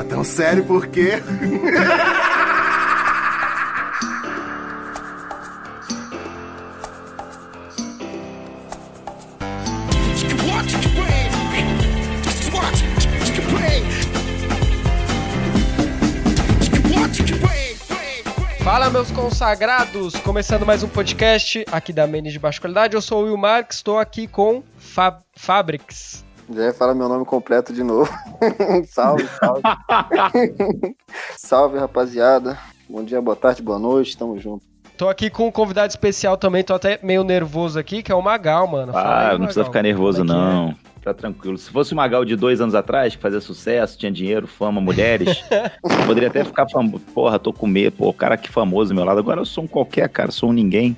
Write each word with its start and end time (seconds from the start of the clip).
Tá 0.00 0.04
tão 0.04 0.24
sério 0.24 0.64
por 0.64 0.86
quê? 0.86 1.22
Fala, 18.64 18.88
meus 18.88 19.10
consagrados! 19.10 20.14
Começando 20.20 20.64
mais 20.64 20.82
um 20.82 20.88
podcast 20.88 21.62
aqui 21.70 21.92
da 21.92 22.06
Menes 22.06 22.32
de 22.32 22.38
Baixa 22.38 22.58
Qualidade. 22.58 22.94
Eu 22.94 23.02
sou 23.02 23.20
o 23.20 23.24
Will 23.26 23.36
Marques, 23.36 23.76
estou 23.76 23.98
aqui 23.98 24.26
com 24.26 24.62
Fab 24.78 25.20
Fabrics. 25.36 26.29
Já 26.52 26.72
fala 26.74 26.94
meu 26.94 27.08
nome 27.08 27.24
completo 27.24 27.72
de 27.72 27.82
novo. 27.82 28.10
salve, 28.88 29.24
salve. 29.38 29.62
salve, 31.36 31.78
rapaziada. 31.78 32.58
Bom 32.88 33.04
dia, 33.04 33.20
boa 33.20 33.36
tarde, 33.36 33.62
boa 33.62 33.78
noite, 33.78 34.16
tamo 34.16 34.38
junto. 34.38 34.64
Tô 34.96 35.08
aqui 35.08 35.30
com 35.30 35.46
um 35.46 35.50
convidado 35.52 35.88
especial 35.88 36.36
também, 36.36 36.62
tô 36.62 36.74
até 36.74 36.98
meio 37.02 37.24
nervoso 37.24 37.78
aqui, 37.78 38.02
que 38.02 38.12
é 38.12 38.14
o 38.14 38.20
Magal, 38.20 38.66
mano. 38.66 38.92
Fala 38.92 39.08
aí, 39.08 39.12
Ah, 39.12 39.16
não 39.18 39.24
Magal. 39.32 39.44
precisa 39.46 39.64
ficar 39.64 39.82
nervoso, 39.82 40.18
é 40.18 40.22
que 40.22 40.28
não. 40.28 40.74
Tá 41.02 41.14
tranquilo. 41.14 41.56
Se 41.56 41.70
fosse 41.70 41.94
o 41.94 41.96
Magal 41.96 42.24
de 42.24 42.36
dois 42.36 42.60
anos 42.60 42.74
atrás, 42.74 43.14
que 43.16 43.22
fazia 43.22 43.40
sucesso, 43.40 43.96
tinha 43.96 44.12
dinheiro, 44.12 44.46
fama, 44.46 44.80
mulheres, 44.80 45.42
poderia 46.06 46.28
até 46.28 46.44
ficar 46.44 46.68
famoso. 46.68 47.02
Porra, 47.14 47.38
tô 47.38 47.52
com 47.52 47.66
medo, 47.66 47.96
pô, 47.96 48.08
o 48.08 48.12
cara 48.12 48.36
que 48.36 48.50
famoso 48.50 48.90
do 48.90 48.96
meu 48.96 49.04
lado. 49.04 49.18
Agora 49.20 49.40
eu 49.40 49.46
sou 49.46 49.64
um 49.64 49.68
qualquer, 49.68 50.08
cara, 50.08 50.30
sou 50.30 50.50
um 50.50 50.52
ninguém. 50.52 50.94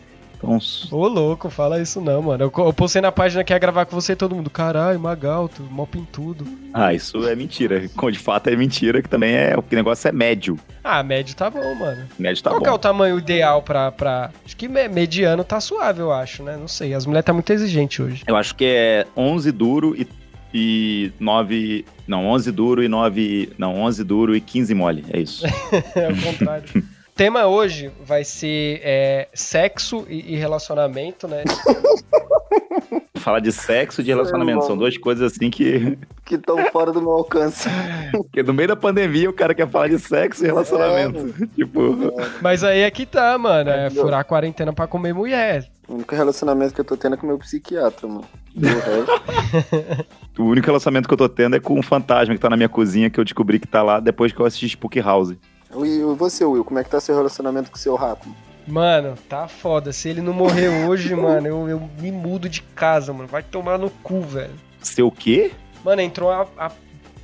Ô, 0.91 1.07
louco, 1.07 1.49
fala 1.49 1.81
isso 1.81 2.01
não, 2.01 2.21
mano. 2.23 2.45
Eu, 2.45 2.65
eu 2.65 2.73
postei 2.73 3.01
na 3.01 3.13
página 3.13 3.45
que 3.45 3.53
ia 3.53 3.59
gravar 3.59 3.87
com 3.87 3.95
você 4.01 4.13
e 4.13 4.17
todo 4.17 4.35
mundo. 4.35 4.51
Caralho, 4.51 4.99
Magal, 4.99 5.49
tu 5.49 5.63
mó 5.71 5.87
pintudo. 5.87 6.45
ah, 6.75 6.93
isso 6.93 7.27
é 7.29 7.35
mentira. 7.37 7.81
De 7.81 8.19
fato 8.19 8.49
é 8.49 8.57
mentira, 8.57 9.01
que 9.01 9.09
também 9.09 9.35
é. 9.35 9.57
O 9.57 9.65
negócio 9.75 10.09
é 10.09 10.13
médio. 10.13 10.59
Ah, 10.83 11.03
médio 11.03 11.37
tá 11.37 11.49
bom, 11.49 11.75
mano. 11.77 12.07
Médio 12.19 12.43
tá 12.43 12.51
Qual 12.51 12.59
bom. 12.59 12.65
que 12.65 12.69
é 12.71 12.73
o 12.73 12.79
tamanho 12.79 13.19
ideal 13.19 13.63
pra, 13.63 13.93
pra... 13.93 14.31
Acho 14.45 14.57
que 14.57 14.67
me- 14.69 14.89
mediano 14.89 15.45
tá 15.45 15.61
suave, 15.61 16.01
eu 16.01 16.13
acho, 16.13 16.43
né? 16.43 16.57
Não 16.57 16.67
sei, 16.69 16.93
as 16.95 17.07
mulheres 17.07 17.25
tá 17.25 17.33
muito 17.33 17.53
exigente 17.53 18.03
hoje. 18.03 18.25
Eu 18.27 18.37
acho 18.37 18.55
que 18.57 18.65
é 18.65 19.07
11 19.17 19.53
duro 19.53 19.95
e, 19.97 20.07
e 20.53 21.13
9. 21.21 21.85
Não, 22.07 22.27
11 22.27 22.51
duro 22.51 22.83
e 22.83 22.89
9. 22.89 23.53
Não, 23.57 23.81
11 23.81 24.03
duro 24.05 24.35
e 24.35 24.41
15 24.41 24.75
mole. 24.75 25.05
É 25.11 25.21
isso. 25.21 25.47
é 25.95 26.09
o 26.09 26.21
contrário. 26.21 26.65
O 27.13 27.15
tema 27.15 27.47
hoje 27.47 27.93
vai 28.07 28.25
ser 28.25 28.81
é, 28.83 29.29
sexo 29.35 30.07
e, 30.09 30.33
e 30.33 30.37
relacionamento, 30.37 31.29
né? 31.29 31.45
Falar 33.17 33.41
de 33.41 33.53
sexo 33.53 34.01
e 34.01 34.05
de 34.05 34.11
relacionamento. 34.11 34.65
São 34.65 34.79
duas 34.79 34.97
coisas 34.97 35.33
assim 35.33 35.51
que. 35.51 35.99
Que 36.25 36.39
tão 36.39 36.65
fora 36.67 36.93
do 36.93 37.03
meu 37.03 37.11
alcance. 37.11 37.69
Porque 38.13 38.43
no 38.45 38.55
meio 38.55 38.69
da 38.69 38.77
pandemia 38.77 39.29
o 39.29 39.33
cara 39.33 39.55
quer 39.55 39.69
falar 39.69 39.89
de 39.89 39.99
sexo 39.99 40.45
e 40.45 40.47
relacionamento. 40.47 41.49
Tipo. 41.49 42.15
Mas 42.41 42.65
aí 42.65 42.81
é 42.81 42.91
que 42.91 43.05
tá, 43.05 43.37
mano. 43.37 43.69
É 43.69 43.91
furar 43.91 44.21
a 44.21 44.25
quarentena 44.25 44.73
pra 44.73 44.87
comer 44.87 45.13
mulher. 45.13 45.69
O 45.89 45.95
único 45.95 46.15
relacionamento 46.15 46.73
que 46.73 46.81
eu 46.81 46.85
tô 46.85 46.97
tendo 46.97 47.15
é 47.15 47.19
com 47.19 47.27
o 47.27 47.29
meu 47.29 47.39
psiquiatra, 47.39 48.09
mano. 48.09 48.25
O 50.39 50.45
único 50.45 50.67
relacionamento 50.67 51.07
que 51.07 51.13
eu 51.13 51.19
tô 51.19 51.29
tendo 51.29 51.57
é 51.57 51.61
com 51.61 51.79
um 51.79 51.83
fantasma 51.83 52.35
que 52.35 52.41
tá 52.41 52.49
na 52.49 52.57
minha 52.57 52.69
cozinha 52.69 53.11
que 53.11 53.21
eu 53.21 53.25
descobri 53.25 53.59
que 53.59 53.67
tá 53.67 53.83
lá 53.83 54.01
depois 54.01 54.33
que 54.33 54.41
eu 54.41 54.47
assisti 54.47 54.69
Spook 54.69 54.99
House. 55.01 55.35
E 55.85 56.03
você, 56.15 56.45
Will, 56.45 56.65
como 56.65 56.79
é 56.79 56.85
que 56.85 56.91
tá 56.91 57.01
seu 57.01 57.15
relacionamento 57.17 57.71
com 57.71 57.77
o 57.77 57.81
seu 57.81 57.95
rato? 57.95 58.29
Mano, 58.67 59.15
tá 59.29 59.49
foda. 59.49 59.93
Se 59.93 60.09
ele 60.09 60.21
não 60.21 60.33
morrer 60.33 60.69
hoje, 60.87 61.15
mano, 61.15 61.47
eu, 61.47 61.69
eu 61.69 61.89
me 61.99 62.13
mudo 62.13 62.49
de 62.49 62.63
casa, 62.63 63.13
mano. 63.13 63.29
Vai 63.29 63.43
tomar 63.43 63.79
no 63.79 63.91
cu, 63.91 64.21
velho. 64.21 64.55
Seu 64.81 65.11
quê? 65.11 65.51
Mano, 65.85 66.01
entrou 66.01 66.31
a, 66.31 66.47
a 66.57 66.71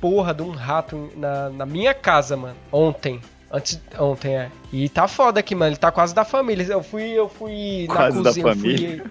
porra 0.01 0.33
de 0.33 0.41
um 0.43 0.51
rato 0.51 1.09
na, 1.15 1.49
na 1.49 1.65
minha 1.65 1.93
casa, 1.93 2.35
mano. 2.35 2.55
Ontem. 2.71 3.21
Antes, 3.51 3.81
ontem, 3.97 4.35
é. 4.35 4.51
E 4.71 4.87
tá 4.89 5.07
foda 5.07 5.39
aqui, 5.39 5.55
mano. 5.55 5.71
Ele 5.71 5.77
tá 5.77 5.91
quase 5.91 6.13
da 6.13 6.23
família. 6.25 6.63
Eu 6.69 6.83
fui, 6.83 7.03
eu 7.11 7.27
fui 7.29 7.85
na 7.87 7.95
Quase 7.95 8.17
da 8.21 8.29
cozinha. 8.29 8.45
eu 8.47 8.55
fui- 8.55 8.75
família? 8.77 9.03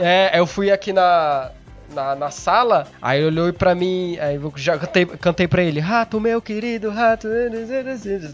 é, 0.00 0.38
eu 0.38 0.46
fui 0.46 0.70
aqui 0.72 0.92
na, 0.92 1.50
na, 1.94 2.14
na 2.14 2.30
sala, 2.30 2.86
aí 3.00 3.24
olhou 3.24 3.52
pra 3.52 3.74
mim, 3.74 4.16
aí 4.18 4.36
eu 4.36 4.52
já 4.56 4.78
cantei, 4.78 5.06
cantei 5.06 5.48
pra 5.48 5.62
ele, 5.62 5.80
rato 5.80 6.20
meu 6.20 6.40
querido, 6.40 6.90
rato. 6.90 7.28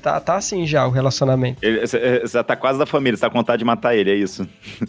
Tá, 0.03 0.21
tá 0.21 0.37
assim 0.37 0.67
já 0.67 0.87
o 0.87 0.91
relacionamento. 0.91 1.59
Ele- 1.65 1.81
Você 1.87 2.43
tá 2.45 2.57
quase 2.57 2.79
da 2.79 2.87
família, 2.87 3.17
você 3.17 3.23
tá 3.23 3.31
com 3.31 3.39
vontade 3.39 3.59
de 3.61 3.65
matar 3.65 3.95
ele, 3.95 4.11
é 4.11 4.15
isso. 4.15 4.47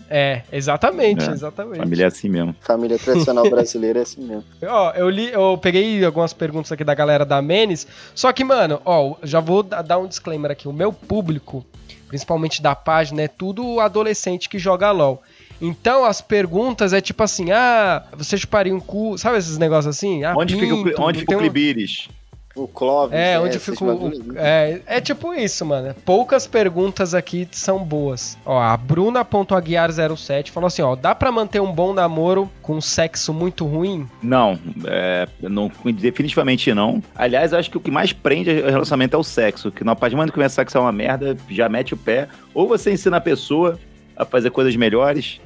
É, 0.10 0.42
exatamente, 0.52 1.28
É, 1.30 1.32
exatamente. 1.32 1.80
Família 1.80 2.04
é 2.06 2.08
assim 2.08 2.30
mesmo. 2.30 2.56
Família 2.62 2.98
tradicional 3.00 3.48
brasileira 3.50 4.00
é 4.00 4.02
assim 4.04 4.22
mesmo. 4.26 4.44
Ó, 4.64 4.92
eu 4.92 5.10
li, 5.10 5.32
eu 5.32 5.58
peguei 5.62 6.04
algumas 6.04 6.34
perguntas 6.34 6.72
aqui 6.72 6.84
da 6.84 6.94
galera 6.94 7.26
da 7.26 7.42
Menes, 7.42 7.88
só 8.14 8.32
que, 8.32 8.44
mano, 8.44 8.82
ó, 8.86 9.16
já 9.24 9.40
vou 9.40 9.64
da- 9.64 9.82
dar 9.82 9.98
um 9.98 10.08
disclaimer 10.08 10.52
aqui. 10.52 10.68
O 10.68 10.74
meu 10.74 10.92
público, 10.92 11.66
principalmente 12.08 12.62
da 12.62 12.76
página, 12.76 13.22
é 13.24 13.28
tudo 13.28 13.80
adolescente 13.80 14.50
que 14.50 14.58
joga 14.60 14.92
LOL. 14.92 15.22
Então 15.62 16.06
as 16.06 16.22
perguntas 16.22 16.94
é 16.94 17.02
tipo 17.02 17.24
assim, 17.24 17.52
ah, 17.52 18.04
você 18.16 18.38
chuparia 18.38 18.76
um 18.76 18.80
cu, 18.80 19.18
sabe 19.18 19.38
esses 19.38 19.58
negócios 19.58 19.96
assim? 19.96 20.24
Ah, 20.24 20.34
onde 20.36 20.56
fica, 20.56 20.76
o, 20.76 20.84
pinto, 20.84 21.02
onde 21.02 21.20
fica 21.20 21.34
o 21.34 21.36
um- 21.36 21.40
Clibiris? 21.40 22.10
O 22.58 22.68
Clóvis. 22.68 23.16
É, 23.16 23.40
onde 23.40 23.58
esses 23.58 23.64
fica 23.64 23.86
o. 23.86 24.12
É, 24.36 24.82
é 24.88 25.00
tipo 25.00 25.32
isso, 25.32 25.64
mano. 25.64 25.94
Poucas 26.04 26.48
perguntas 26.48 27.14
aqui 27.14 27.48
são 27.52 27.84
boas. 27.84 28.36
Ó, 28.44 28.60
a 28.60 28.76
Bruna.aguiar07 28.76 30.50
falou 30.50 30.66
assim: 30.66 30.82
ó, 30.82 30.96
dá 30.96 31.14
pra 31.14 31.32
manter 31.32 31.62
um 31.62 31.72
bom 31.72 31.94
namoro 31.94 32.50
com 32.64 32.82
sexo 32.82 33.32
muito 33.32 33.64
ruim? 33.64 34.08
Não, 34.24 34.58
é, 34.86 35.28
não, 35.40 35.72
definitivamente 35.94 36.74
não. 36.74 37.02
Aliás, 37.16 37.52
eu 37.52 37.60
acho 37.60 37.70
que 37.70 37.78
o 37.78 37.82
que 37.82 37.92
mais 37.92 38.12
prende 38.12 38.50
o 38.50 38.70
relacionamento 38.72 39.16
é 39.16 39.20
o 39.20 39.24
sexo. 39.24 39.72
Que 39.72 39.84
na 39.84 39.96
partir 39.96 40.16
do 40.16 40.18
momento 40.18 40.32
que 40.32 40.36
começa 40.36 40.60
a 40.60 40.64
sexo 40.64 40.80
é 40.80 40.82
uma 40.82 40.92
merda, 40.92 41.38
já 41.50 41.70
mete 41.70 41.94
o 41.94 41.98
pé. 41.98 42.28
Ou 42.56 42.68
você 42.68 42.92
ensina 42.92 43.18
a 43.18 43.22
pessoa 43.22 43.80
a 44.16 44.26
fazer 44.26 44.50
coisas 44.50 44.76
melhores, 44.76 45.40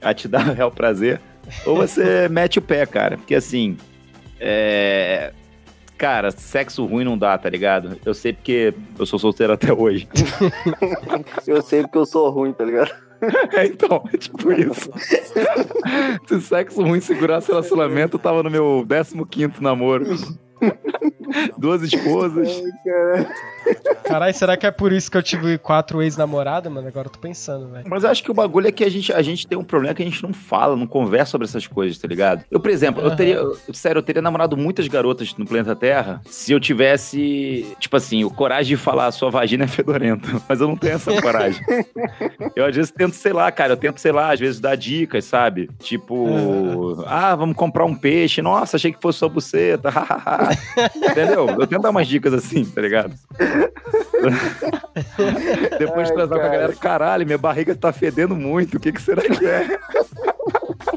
a 0.00 0.14
te 0.14 0.28
dar 0.28 0.42
real 0.54 0.70
prazer, 0.70 1.20
ou 1.64 1.76
você 1.76 2.28
mete 2.30 2.58
o 2.58 2.62
pé, 2.62 2.86
cara. 2.86 3.16
Porque 3.16 3.34
assim, 3.34 3.76
é. 4.38 5.32
Cara, 5.98 6.30
sexo 6.30 6.86
ruim 6.86 7.04
não 7.04 7.18
dá, 7.18 7.36
tá 7.36 7.50
ligado? 7.50 7.98
Eu 8.06 8.14
sei 8.14 8.32
porque 8.32 8.72
eu 8.98 9.04
sou 9.04 9.18
solteiro 9.18 9.52
até 9.52 9.70
hoje. 9.70 10.08
Eu 11.46 11.60
sei 11.60 11.82
porque 11.82 11.98
eu 11.98 12.06
sou 12.06 12.30
ruim, 12.30 12.54
tá 12.54 12.64
ligado? 12.64 12.90
É, 13.52 13.66
então, 13.66 14.02
é 14.10 14.16
tipo 14.16 14.50
isso. 14.50 14.90
Se 16.26 16.40
sexo 16.40 16.82
ruim 16.82 17.00
segurasse 17.00 17.48
relacionamento, 17.48 18.16
eu 18.16 18.20
tava 18.20 18.42
no 18.42 18.50
meu 18.50 18.86
15 19.28 19.62
namoro. 19.62 20.06
Duas 21.58 21.82
esposas. 21.82 22.62
Caralho, 24.04 24.34
será 24.34 24.56
que 24.56 24.66
é 24.66 24.70
por 24.70 24.92
isso 24.92 25.10
que 25.10 25.16
eu 25.16 25.22
tive 25.22 25.58
quatro 25.58 26.02
ex-namoradas, 26.02 26.72
mano? 26.72 26.88
Agora 26.88 27.06
eu 27.06 27.12
tô 27.12 27.18
pensando, 27.18 27.68
velho. 27.68 27.84
Mas 27.88 28.02
eu 28.04 28.10
acho 28.10 28.22
que 28.22 28.30
o 28.30 28.34
bagulho 28.34 28.66
é 28.66 28.72
que 28.72 28.82
a 28.82 28.90
gente, 28.90 29.12
a 29.12 29.22
gente 29.22 29.46
tem 29.46 29.56
um 29.56 29.62
problema 29.64 29.94
que 29.94 30.02
a 30.02 30.04
gente 30.04 30.22
não 30.22 30.32
fala, 30.32 30.74
não 30.76 30.86
conversa 30.86 31.32
sobre 31.32 31.46
essas 31.46 31.66
coisas, 31.66 31.96
tá 31.98 32.08
ligado? 32.08 32.44
Eu, 32.50 32.58
por 32.58 32.70
exemplo, 32.70 33.00
eu 33.02 33.08
Aham. 33.08 33.16
teria. 33.16 33.34
eu- 33.36 33.56
Sério, 33.72 33.98
eu 34.00 34.02
teria 34.02 34.20
namorado 34.22 34.56
muitas 34.56 34.88
garotas 34.88 35.34
no 35.36 35.46
planeta 35.46 35.76
Terra 35.76 36.20
se 36.26 36.52
eu 36.52 36.58
tivesse, 36.60 37.76
tipo 37.78 37.96
assim, 37.96 38.24
o 38.24 38.30
coragem 38.30 38.76
de 38.76 38.82
falar 38.82 39.10
sua 39.12 39.30
vagina 39.30 39.64
é 39.64 39.68
fedorenta. 39.68 40.28
Mas 40.48 40.60
eu 40.60 40.66
não 40.68 40.76
tenho 40.76 40.94
essa 40.94 41.20
coragem. 41.20 41.62
eu 42.56 42.64
às 42.64 42.74
vezes 42.74 42.90
tento, 42.90 43.14
sei 43.14 43.32
lá, 43.32 43.50
cara, 43.52 43.74
eu 43.74 43.76
tento, 43.76 43.98
sei 43.98 44.12
lá, 44.12 44.32
às 44.32 44.40
vezes 44.40 44.60
dar 44.60 44.76
dicas, 44.76 45.24
sabe? 45.24 45.70
Tipo, 45.78 46.96
ah, 47.06 47.34
vamos 47.36 47.54
comprar 47.56 47.84
um 47.84 47.94
peixe. 47.94 48.42
Nossa, 48.42 48.76
achei 48.76 48.92
que 48.92 49.00
fosse 49.00 49.18
sua 49.20 49.28
buceta. 49.28 49.90
Entendeu? 51.24 51.48
Eu 51.48 51.66
tento 51.66 51.82
dar 51.82 51.90
umas 51.90 52.06
dicas 52.06 52.32
assim, 52.34 52.64
tá 52.64 52.80
ligado? 52.80 53.14
Depois 55.78 56.08
de 56.08 56.14
transar 56.14 56.38
com 56.38 56.44
a 56.44 56.48
galera, 56.48 56.72
caralho, 56.74 57.26
minha 57.26 57.38
barriga 57.38 57.74
tá 57.74 57.92
fedendo 57.92 58.34
muito, 58.34 58.76
o 58.76 58.80
que, 58.80 58.92
que 58.92 59.00
será 59.00 59.22
que 59.22 59.46
é? 59.46 59.78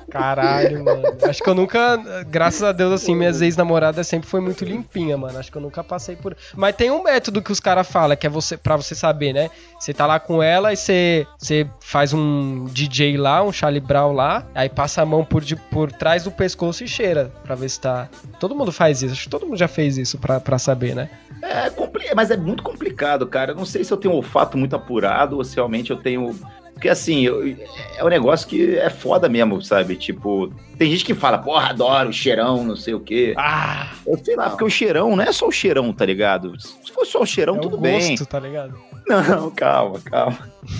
Caralho, 0.09 0.83
mano. 0.83 1.03
Acho 1.23 1.41
que 1.41 1.49
eu 1.49 1.55
nunca, 1.55 1.97
graças 2.27 2.61
a 2.61 2.71
Deus, 2.71 2.93
assim, 2.93 3.15
minhas 3.15 3.41
ex-namoradas 3.41 4.07
sempre 4.07 4.29
foi 4.29 4.39
muito 4.39 4.63
limpinha, 4.63 5.17
mano. 5.17 5.39
Acho 5.39 5.51
que 5.51 5.57
eu 5.57 5.61
nunca 5.61 5.83
passei 5.83 6.15
por. 6.15 6.37
Mas 6.55 6.75
tem 6.75 6.91
um 6.91 7.01
método 7.01 7.41
que 7.41 7.51
os 7.51 7.59
caras 7.59 7.87
falam, 7.89 8.15
que 8.15 8.27
é 8.27 8.29
você, 8.29 8.55
pra 8.55 8.75
você 8.77 8.93
saber, 8.93 9.33
né? 9.33 9.49
Você 9.79 9.91
tá 9.91 10.05
lá 10.05 10.19
com 10.19 10.41
ela 10.43 10.71
e 10.71 10.77
você, 10.77 11.25
você 11.37 11.67
faz 11.79 12.13
um 12.13 12.65
DJ 12.65 13.17
lá, 13.17 13.43
um 13.43 13.51
Charlie 13.51 13.81
Brown 13.81 14.13
lá, 14.13 14.45
aí 14.53 14.69
passa 14.69 15.01
a 15.01 15.05
mão 15.05 15.25
por, 15.25 15.41
de- 15.43 15.55
por 15.55 15.91
trás 15.91 16.23
do 16.25 16.31
pescoço 16.31 16.83
e 16.83 16.87
cheira, 16.87 17.31
pra 17.43 17.55
ver 17.55 17.69
se 17.69 17.81
tá. 17.81 18.07
Todo 18.39 18.55
mundo 18.55 18.71
faz 18.71 19.01
isso, 19.01 19.13
acho 19.13 19.23
que 19.23 19.29
todo 19.29 19.47
mundo 19.47 19.57
já 19.57 19.67
fez 19.67 19.97
isso 19.97 20.12
pra, 20.17 20.39
pra 20.39 20.57
saber, 20.59 20.95
né? 20.95 21.09
É, 21.41 21.71
mas 22.15 22.31
é 22.31 22.37
muito 22.37 22.63
complicado, 22.63 23.25
cara. 23.27 23.51
Eu 23.51 23.55
não 23.55 23.65
sei 23.65 23.83
se 23.83 23.91
eu 23.91 23.97
tenho 23.97 24.13
um 24.13 24.17
olfato 24.17 24.57
muito 24.57 24.75
apurado 24.75 25.37
ou 25.37 25.43
se 25.43 25.55
realmente 25.55 25.91
eu 25.91 25.97
tenho. 25.97 26.33
Porque 26.73 26.89
assim, 26.89 27.21
eu- 27.21 27.55
é 27.97 28.03
um 28.03 28.07
negócio 28.09 28.47
que 28.47 28.77
é 28.77 28.89
foda 28.89 29.29
mesmo, 29.29 29.61
sabe? 29.61 29.95
Tipo, 29.95 30.51
tem 30.77 30.89
gente 30.89 31.05
que 31.05 31.13
fala, 31.13 31.37
porra, 31.37 31.69
adoro 31.69 32.09
o 32.09 32.13
cheirão, 32.13 32.63
não 32.63 32.75
sei 32.75 32.93
o 32.93 32.99
quê. 32.99 33.33
Ah! 33.37 33.89
Eu 34.05 34.17
sei 34.17 34.35
lá, 34.35 34.49
porque 34.49 34.63
o 34.63 34.69
cheirão 34.69 35.15
não 35.15 35.23
é 35.23 35.31
só 35.31 35.47
o 35.47 35.51
cheirão, 35.51 35.93
tá 35.93 36.05
ligado? 36.05 36.59
Se 36.59 36.91
fosse 36.91 37.11
só 37.11 37.21
o 37.21 37.25
cheirão, 37.25 37.57
é 37.57 37.59
tudo 37.59 37.77
o 37.77 37.79
bem. 37.79 38.09
gosto, 38.09 38.25
tá 38.25 38.39
ligado? 38.39 38.73
Não, 39.07 39.51
calma, 39.55 39.99
calma. 40.03 40.37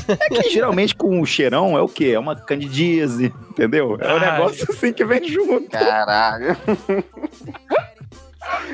É 0.07 0.15
que 0.41 0.50
geralmente 0.50 0.95
com 0.95 1.21
o 1.21 1.25
cheirão 1.25 1.77
é 1.77 1.81
o 1.81 1.88
quê? 1.88 2.12
É 2.15 2.19
uma 2.19 2.35
candidíase, 2.35 3.33
entendeu? 3.51 3.95
É 4.01 4.13
um 4.13 4.18
Ah, 4.18 4.31
negócio 4.31 4.65
assim 4.69 4.91
que 4.91 5.06
vem 5.06 5.27
junto. 5.27 5.69
Caralho. 5.69 6.57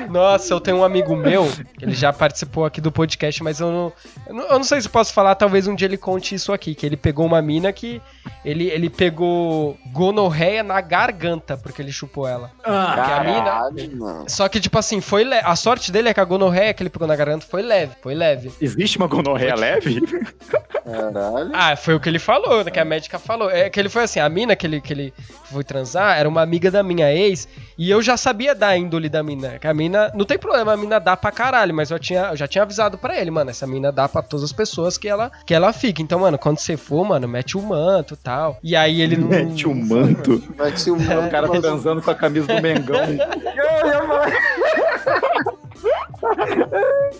Nossa, 0.08 0.52
eu 0.52 0.60
tenho 0.60 0.78
um 0.78 0.84
amigo 0.84 1.16
meu, 1.16 1.50
ele 1.80 1.94
já 1.94 2.12
participou 2.12 2.64
aqui 2.64 2.80
do 2.80 2.90
podcast, 2.90 3.42
mas 3.42 3.60
eu 3.60 3.70
não, 3.70 3.92
eu 4.26 4.58
não, 4.58 4.64
sei 4.64 4.80
se 4.80 4.88
posso 4.88 5.12
falar, 5.12 5.34
talvez 5.34 5.66
um 5.66 5.74
dia 5.74 5.86
ele 5.86 5.96
conte 5.96 6.34
isso 6.34 6.52
aqui, 6.52 6.74
que 6.74 6.84
ele 6.84 6.96
pegou 6.96 7.26
uma 7.26 7.40
mina 7.40 7.72
que 7.72 8.00
ele, 8.44 8.68
ele 8.68 8.88
pegou 8.88 9.76
gonorreia 9.92 10.62
na 10.62 10.80
garganta, 10.80 11.56
porque 11.56 11.82
ele 11.82 11.92
chupou 11.92 12.26
ela. 12.26 12.50
Ah, 12.64 12.92
Porque 12.96 13.10
a 13.12 13.20
mina- 13.24 13.44
Caralho, 13.44 13.96
mano. 13.96 14.24
Só 14.28 14.48
que, 14.48 14.60
tipo 14.60 14.78
assim, 14.78 15.00
foi 15.00 15.24
leve. 15.24 15.46
A 15.46 15.56
sorte 15.56 15.90
dele 15.92 16.08
é 16.08 16.14
que 16.14 16.20
a 16.20 16.24
gonorreia 16.24 16.72
que 16.74 16.82
ele 16.82 16.90
pegou 16.90 17.06
na 17.08 17.16
garganta 17.16 17.46
foi 17.46 17.62
leve, 17.62 17.92
foi 18.02 18.14
leve. 18.14 18.50
Existe 18.60 18.96
uma 18.98 19.06
gonorreia 19.06 19.54
leve? 19.54 20.00
Caralho. 20.84 21.50
Ah, 21.52 21.76
foi 21.76 21.94
o 21.94 22.00
que 22.00 22.08
ele 22.08 22.18
falou, 22.18 22.64
que 22.64 22.78
a 22.80 22.84
médica 22.84 23.18
falou. 23.18 23.50
É 23.50 23.68
que 23.68 23.78
ele 23.78 23.88
foi 23.88 24.04
assim, 24.04 24.20
a 24.20 24.28
mina 24.28 24.56
que 24.56 24.66
ele, 24.66 24.80
que 24.80 24.92
ele 24.92 25.14
foi 25.44 25.64
transar 25.64 26.18
era 26.18 26.28
uma 26.28 26.42
amiga 26.42 26.70
da 26.70 26.82
minha 26.82 27.12
ex, 27.12 27.48
e 27.76 27.90
eu 27.90 28.00
já 28.02 28.16
sabia 28.16 28.54
da 28.54 28.76
índole 28.76 29.08
da 29.08 29.22
mina. 29.22 29.58
Que 29.58 29.66
a 29.66 29.74
mina, 29.74 30.10
não 30.14 30.24
tem 30.24 30.38
problema, 30.38 30.72
a 30.72 30.76
mina 30.76 30.98
dá 30.98 31.16
pra 31.16 31.30
caralho, 31.32 31.74
mas 31.74 31.90
eu, 31.90 31.98
tinha, 31.98 32.30
eu 32.30 32.36
já 32.36 32.46
tinha 32.46 32.62
avisado 32.62 32.96
pra 32.98 33.18
ele, 33.20 33.30
mano, 33.30 33.50
essa 33.50 33.66
mina 33.66 33.90
dá 33.92 34.08
pra 34.08 34.22
todas 34.22 34.44
as 34.44 34.52
pessoas 34.52 34.96
que 34.96 35.08
ela, 35.08 35.30
que 35.44 35.54
ela 35.54 35.72
fica. 35.72 36.00
Então, 36.02 36.20
mano, 36.20 36.38
quando 36.38 36.58
você 36.58 36.76
for, 36.76 37.04
mano, 37.04 37.26
mete 37.28 37.56
o 37.56 37.62
manto 37.62 38.09
e 38.14 38.16
tal. 38.18 38.58
E 38.62 38.74
aí 38.76 39.00
ele 39.00 39.16
não... 39.16 39.28
Mete 39.28 39.66
o 39.66 39.74
manto. 39.74 40.42
Mas 40.56 40.82
se 40.82 40.90
o 40.90 40.96
É 41.10 41.18
o 41.18 41.30
cara 41.30 41.48
mas- 41.48 41.60
transando 41.60 42.02
com 42.02 42.10
a 42.10 42.14
camisa 42.14 42.46
do 42.54 42.62
Mengão. 42.62 43.00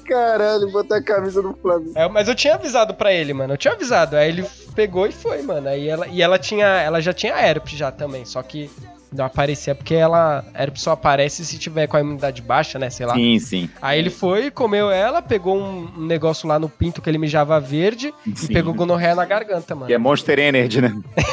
Caralho, 0.07 0.71
botar 0.71 0.97
a 0.97 1.03
camisa 1.03 1.43
do 1.43 1.55
Flamengo. 1.55 1.93
É, 1.95 2.09
mas 2.09 2.29
eu 2.29 2.35
tinha 2.35 2.55
avisado 2.55 2.95
pra 2.95 3.13
ele, 3.13 3.33
mano. 3.33 3.55
Eu 3.55 3.59
tinha 3.59 3.75
avisado. 3.75 4.17
Aí 4.17 4.29
ele 4.29 4.47
pegou 4.75 5.07
e 5.07 5.13
foi, 5.13 5.43
mano. 5.43 5.69
Aí 5.69 5.89
ela, 5.89 6.07
e 6.09 6.21
ela 6.23 6.39
tinha. 6.39 6.67
Ela 6.67 7.01
já 7.01 7.13
tinha 7.13 7.35
herpes 7.41 7.73
já 7.79 7.91
também. 7.91 8.25
Só 8.25 8.43
que 8.43 8.71
não 9.13 9.25
aparecia 9.25 9.75
porque 9.75 9.95
ela. 9.95 10.45
Herpes 10.55 10.83
só 10.83 10.93
aparece 10.93 11.45
se 11.45 11.59
tiver 11.59 11.87
com 11.87 11.97
a 11.97 12.01
imunidade 12.01 12.43
baixa, 12.43 12.79
né? 12.79 12.91
Sei 12.91 13.07
lá. 13.07 13.15
Sim, 13.15 13.39
sim. 13.39 13.71
Aí 13.81 13.99
ele 13.99 14.11
foi, 14.11 14.51
comeu 14.51 14.91
ela, 14.91 15.21
pegou 15.21 15.57
um 15.57 15.81
um 15.97 16.07
negócio 16.07 16.49
lá 16.49 16.59
no 16.59 16.69
pinto 16.69 17.01
que 17.01 17.09
ele 17.09 17.19
mijava 17.19 17.59
verde 17.61 18.13
sim. 18.35 18.47
e 18.49 18.53
pegou 18.53 18.75
gonorreia 18.75 19.15
na 19.15 19.25
garganta, 19.25 19.75
mano. 19.75 19.87
Que 19.87 19.95
é 19.95 19.99
Monster 19.99 20.39
Energy, 20.39 20.81
né? 20.81 20.95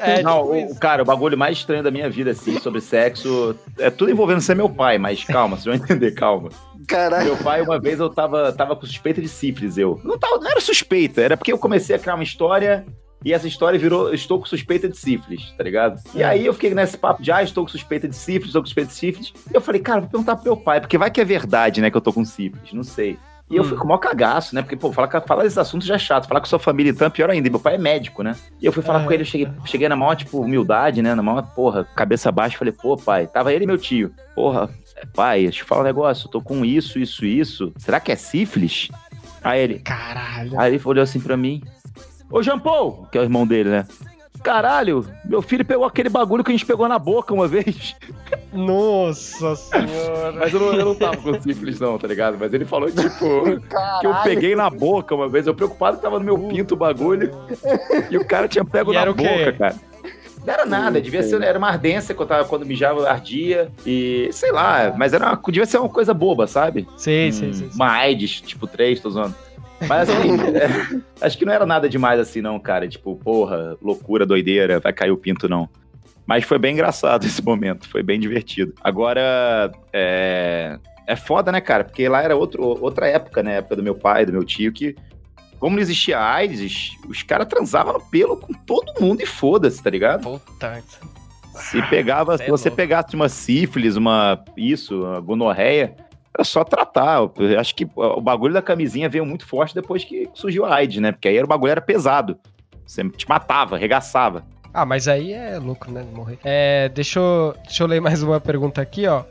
É, 0.00 0.22
não, 0.22 0.42
tipo 0.42 0.52
o, 0.52 0.56
isso. 0.56 0.80
cara, 0.80 1.02
o 1.02 1.04
bagulho 1.04 1.36
mais 1.36 1.58
estranho 1.58 1.82
da 1.82 1.90
minha 1.90 2.08
vida, 2.08 2.30
assim, 2.30 2.58
sobre 2.58 2.80
sexo, 2.80 3.54
é 3.78 3.90
tudo 3.90 4.10
envolvendo 4.10 4.40
ser 4.40 4.54
meu 4.54 4.68
pai, 4.68 4.98
mas 4.98 5.24
calma, 5.24 5.56
vocês 5.56 5.64
vão 5.64 5.74
entender, 5.74 6.12
calma. 6.12 6.48
Caralho. 6.88 7.26
Meu 7.26 7.36
pai, 7.36 7.60
uma 7.60 7.78
vez 7.78 8.00
eu 8.00 8.08
tava, 8.08 8.52
tava 8.52 8.76
com 8.76 8.86
suspeita 8.86 9.20
de 9.20 9.28
sífilis, 9.28 9.76
eu. 9.76 10.00
Não, 10.04 10.18
tava, 10.18 10.38
não 10.38 10.50
era 10.50 10.60
suspeita, 10.60 11.20
era 11.20 11.36
porque 11.36 11.52
eu 11.52 11.58
comecei 11.58 11.94
a 11.94 11.98
criar 11.98 12.14
uma 12.14 12.24
história 12.24 12.86
e 13.26 13.32
essa 13.32 13.48
história 13.48 13.78
virou 13.78 14.14
estou 14.14 14.38
com 14.38 14.46
suspeita 14.46 14.88
de 14.88 14.96
sífilis, 14.96 15.52
tá 15.58 15.64
ligado? 15.64 16.00
E 16.14 16.22
É. 16.22 16.26
aí 16.26 16.46
eu 16.46 16.54
fiquei 16.54 16.72
nesse 16.74 16.96
papo 16.96 17.22
de 17.22 17.32
ah, 17.32 17.42
estou 17.42 17.64
com 17.64 17.70
suspeita 17.70 18.06
de 18.08 18.14
sífilis, 18.16 18.46
estou 18.48 18.62
com 18.62 18.66
suspeita 18.66 18.90
de 18.90 18.96
sífilis. 18.96 19.32
E 19.50 19.54
eu 19.54 19.60
falei, 19.60 19.80
cara, 19.80 20.00
vou 20.00 20.08
perguntar 20.10 20.36
pro 20.36 20.44
meu 20.44 20.56
pai, 20.56 20.80
porque 20.80 20.96
vai 20.96 21.10
que 21.10 21.20
é 21.20 21.24
verdade, 21.24 21.80
né, 21.80 21.90
que 21.90 21.96
eu 21.96 22.00
tô 22.00 22.12
com 22.12 22.24
sífilis, 22.24 22.72
não 22.72 22.84
sei. 22.84 23.18
E 23.48 23.54
eu 23.56 23.62
Hum. 23.62 23.66
fui 23.68 23.76
com 23.78 23.84
o 23.84 23.86
maior 23.86 23.98
cagaço, 23.98 24.56
né? 24.56 24.60
Porque, 24.60 24.74
pô, 24.74 24.92
falar, 24.92 25.20
falar 25.20 25.44
desse 25.44 25.60
assunto 25.60 25.86
já 25.86 25.94
é 25.94 25.98
chato. 25.98 26.26
Falar 26.26 26.40
com 26.40 26.46
sua 26.46 26.58
família 26.58 26.90
então 26.90 27.06
é 27.06 27.10
pior 27.10 27.30
ainda. 27.30 27.46
E 27.46 27.50
meu 27.50 27.60
pai 27.60 27.76
é 27.76 27.78
médico, 27.78 28.24
né? 28.24 28.34
E 28.60 28.66
eu 28.66 28.72
fui 28.72 28.82
falar 28.82 29.02
Ah. 29.02 29.04
com 29.04 29.12
ele, 29.12 29.22
eu 29.22 29.26
cheguei, 29.26 29.48
cheguei 29.66 29.88
na 29.88 29.94
maior, 29.94 30.16
tipo, 30.16 30.40
humildade, 30.40 31.00
né? 31.00 31.14
Na 31.14 31.22
maior, 31.22 31.42
porra, 31.54 31.84
cabeça 31.94 32.32
baixa. 32.32 32.58
Falei, 32.58 32.72
pô, 32.72 32.96
pai, 32.96 33.28
tava 33.28 33.52
ele 33.52 33.62
e 33.62 33.66
meu 33.68 33.78
tio. 33.78 34.10
Porra, 34.34 34.68
pai, 35.14 35.42
deixa 35.44 35.60
eu 35.60 35.64
te 35.64 35.68
falar 35.68 35.82
um 35.82 35.84
negócio. 35.84 36.26
Eu 36.26 36.30
tô 36.32 36.40
com 36.40 36.64
isso, 36.64 36.98
isso, 36.98 37.24
isso. 37.24 37.72
Será 37.78 38.00
que 38.00 38.10
é 38.10 38.16
sífilis? 38.16 38.88
Aí 39.44 39.60
ele, 39.60 39.78
Caralho. 39.78 40.58
aí 40.60 40.74
ele 40.74 40.82
olhou 40.84 41.04
assim 41.04 41.20
pra 41.20 41.36
mim. 41.36 41.62
Ô, 42.30 42.42
Jean 42.42 42.58
Paul, 42.58 43.06
que 43.10 43.18
é 43.18 43.20
o 43.20 43.24
irmão 43.24 43.46
dele, 43.46 43.70
né? 43.70 43.86
Caralho, 44.42 45.04
meu 45.24 45.42
filho 45.42 45.64
pegou 45.64 45.84
aquele 45.84 46.08
bagulho 46.08 46.44
que 46.44 46.50
a 46.52 46.54
gente 46.54 46.66
pegou 46.66 46.86
na 46.88 46.98
boca 46.98 47.34
uma 47.34 47.48
vez. 47.48 47.96
Nossa 48.52 49.56
senhora. 49.56 50.32
Mas 50.38 50.52
eu 50.52 50.60
não, 50.60 50.72
eu 50.72 50.84
não 50.84 50.94
tava 50.94 51.16
com 51.16 51.40
sífilis, 51.40 51.80
não, 51.80 51.98
tá 51.98 52.06
ligado? 52.06 52.36
Mas 52.38 52.52
ele 52.52 52.64
falou, 52.64 52.88
tipo, 52.90 53.60
Caralho. 53.68 54.00
que 54.00 54.06
eu 54.06 54.14
peguei 54.22 54.54
na 54.54 54.70
boca 54.70 55.14
uma 55.14 55.28
vez. 55.28 55.46
Eu 55.46 55.54
preocupado 55.54 55.96
que 55.96 56.02
tava 56.02 56.18
no 56.18 56.24
meu 56.24 56.38
pinto 56.38 56.74
o 56.74 56.76
bagulho. 56.76 57.30
E 58.10 58.16
o 58.16 58.24
cara 58.24 58.46
tinha 58.46 58.64
pego 58.64 58.92
E 58.92 58.94
na 58.94 59.00
era 59.02 59.10
o 59.10 59.14
quê? 59.14 59.28
boca, 59.28 59.52
cara. 59.52 59.76
Não 60.46 60.54
era 60.54 60.64
nada, 60.64 61.00
devia 61.00 61.24
ser, 61.24 61.42
era 61.42 61.58
uma 61.58 61.68
ardência 61.68 62.14
que 62.14 62.22
eu 62.22 62.26
tava 62.26 62.44
quando 62.44 62.64
mijava, 62.64 63.08
ardia. 63.10 63.68
E 63.84 64.28
sei 64.30 64.52
lá, 64.52 64.94
mas 64.96 65.12
era 65.12 65.26
uma, 65.26 65.42
devia 65.48 65.66
ser 65.66 65.78
uma 65.78 65.88
coisa 65.88 66.14
boba, 66.14 66.46
sabe? 66.46 66.86
Sei, 66.96 67.30
Hum, 67.30 67.32
sei, 67.32 67.52
sei. 67.52 67.66
sei. 67.68 67.74
Uma 67.74 67.90
AIDS, 67.90 68.42
tipo 68.42 68.64
3, 68.68 69.00
tô 69.00 69.10
zoando. 69.10 69.34
Mas 69.86 70.08
assim, 70.08 70.30
é, 70.56 71.24
acho 71.26 71.36
que 71.36 71.44
não 71.44 71.52
era 71.52 71.66
nada 71.66 71.88
demais 71.88 72.18
assim, 72.18 72.40
não, 72.40 72.58
cara. 72.58 72.88
Tipo, 72.88 73.16
porra, 73.16 73.76
loucura, 73.82 74.24
doideira, 74.24 74.80
vai 74.80 74.92
cair 74.92 75.10
o 75.10 75.16
pinto, 75.16 75.48
não. 75.48 75.68
Mas 76.26 76.44
foi 76.44 76.58
bem 76.58 76.72
engraçado 76.72 77.24
esse 77.26 77.42
momento, 77.44 77.88
foi 77.88 78.02
bem 78.02 78.18
divertido. 78.18 78.72
Agora, 78.82 79.70
é, 79.92 80.78
é 81.06 81.16
foda, 81.16 81.52
né, 81.52 81.60
cara? 81.60 81.84
Porque 81.84 82.08
lá 82.08 82.22
era 82.22 82.36
outro, 82.36 82.62
outra 82.82 83.06
época, 83.06 83.42
né? 83.42 83.58
Época 83.58 83.76
do 83.76 83.82
meu 83.82 83.94
pai, 83.94 84.26
do 84.26 84.32
meu 84.32 84.44
tio, 84.44 84.72
que 84.72 84.96
como 85.58 85.76
não 85.76 85.82
existia 85.82 86.20
AIDS, 86.20 86.90
os 87.08 87.22
caras 87.22 87.46
transavam 87.46 87.94
no 87.94 88.00
pelo 88.00 88.36
com 88.36 88.52
todo 88.52 89.00
mundo 89.00 89.22
e 89.22 89.26
foda-se, 89.26 89.82
tá 89.82 89.88
ligado? 89.88 90.22
Puta. 90.22 90.82
Se 91.54 91.80
pegava, 91.88 92.34
é 92.34 92.38
se 92.38 92.50
você 92.50 92.68
louco. 92.68 92.76
pegasse 92.76 93.16
uma 93.16 93.30
sífilis, 93.30 93.96
uma 93.96 94.44
isso, 94.56 95.02
uma 95.02 95.20
gonorreia, 95.20 95.96
era 96.36 96.44
só 96.44 96.62
tratar. 96.62 97.20
Eu 97.38 97.58
acho 97.58 97.74
que 97.74 97.88
o 97.96 98.20
bagulho 98.20 98.52
da 98.52 98.60
camisinha 98.60 99.08
veio 99.08 99.24
muito 99.24 99.46
forte 99.46 99.74
depois 99.74 100.04
que 100.04 100.28
surgiu 100.34 100.66
a 100.66 100.74
AIDS, 100.74 101.00
né? 101.00 101.12
Porque 101.12 101.28
aí 101.28 101.36
era, 101.36 101.46
o 101.46 101.48
bagulho 101.48 101.70
era 101.70 101.80
pesado. 101.80 102.38
Você 102.84 103.08
te 103.08 103.28
matava, 103.28 103.76
arregaçava. 103.76 104.44
Ah, 104.72 104.84
mas 104.84 105.08
aí 105.08 105.32
é 105.32 105.58
louco, 105.58 105.90
né? 105.90 106.04
Morrer. 106.12 106.38
É, 106.44 106.90
deixa 106.90 107.18
eu, 107.18 107.54
deixa 107.64 107.82
eu 107.82 107.86
ler 107.86 108.00
mais 108.00 108.22
uma 108.22 108.38
pergunta 108.38 108.82
aqui, 108.82 109.06
ó. 109.06 109.24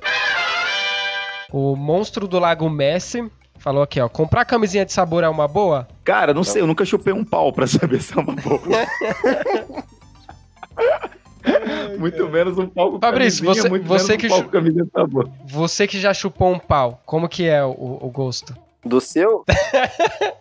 O 1.52 1.76
monstro 1.76 2.28
do 2.28 2.40
Lago 2.40 2.68
Messi 2.70 3.30
falou 3.60 3.84
aqui, 3.84 4.02
ó. 4.02 4.10
Comprar 4.10 4.44
camisinha 4.44 4.84
de 4.84 4.92
sabor 4.92 5.24
é 5.24 5.30
uma 5.30 5.48
boa? 5.48 5.88
Cara, 6.04 6.34
não 6.34 6.44
sei, 6.44 6.64
eu 6.64 6.68
nunca 6.68 6.84
chupei 6.84 7.14
um 7.14 7.24
pau 7.24 7.54
pra 7.54 7.68
saber 7.68 8.02
se 8.02 8.18
é 8.18 8.22
uma 8.22 8.36
boa. 8.36 8.62
muito 12.00 12.28
menos 12.30 12.58
um 12.58 12.68
pau 12.68 12.92
com 12.92 13.00
Fabrício, 13.00 13.44
camisinha, 13.44 13.64
você- 13.64 13.70
muito 13.70 13.88
você 13.88 14.18
menos 14.18 14.38
que 14.38 14.46
um 14.46 14.48
camisinha 14.50 14.86
tá 14.92 15.06
boa. 15.06 15.30
Você 15.46 15.88
que 15.88 16.00
já 16.00 16.14
chupou 16.14 16.52
um 16.52 16.60
pau, 16.60 17.02
como 17.06 17.28
que 17.30 17.48
é 17.48 17.64
o, 17.64 17.72
o 18.02 18.10
gosto? 18.10 18.56
Do 18.84 19.00
seu? 19.02 19.44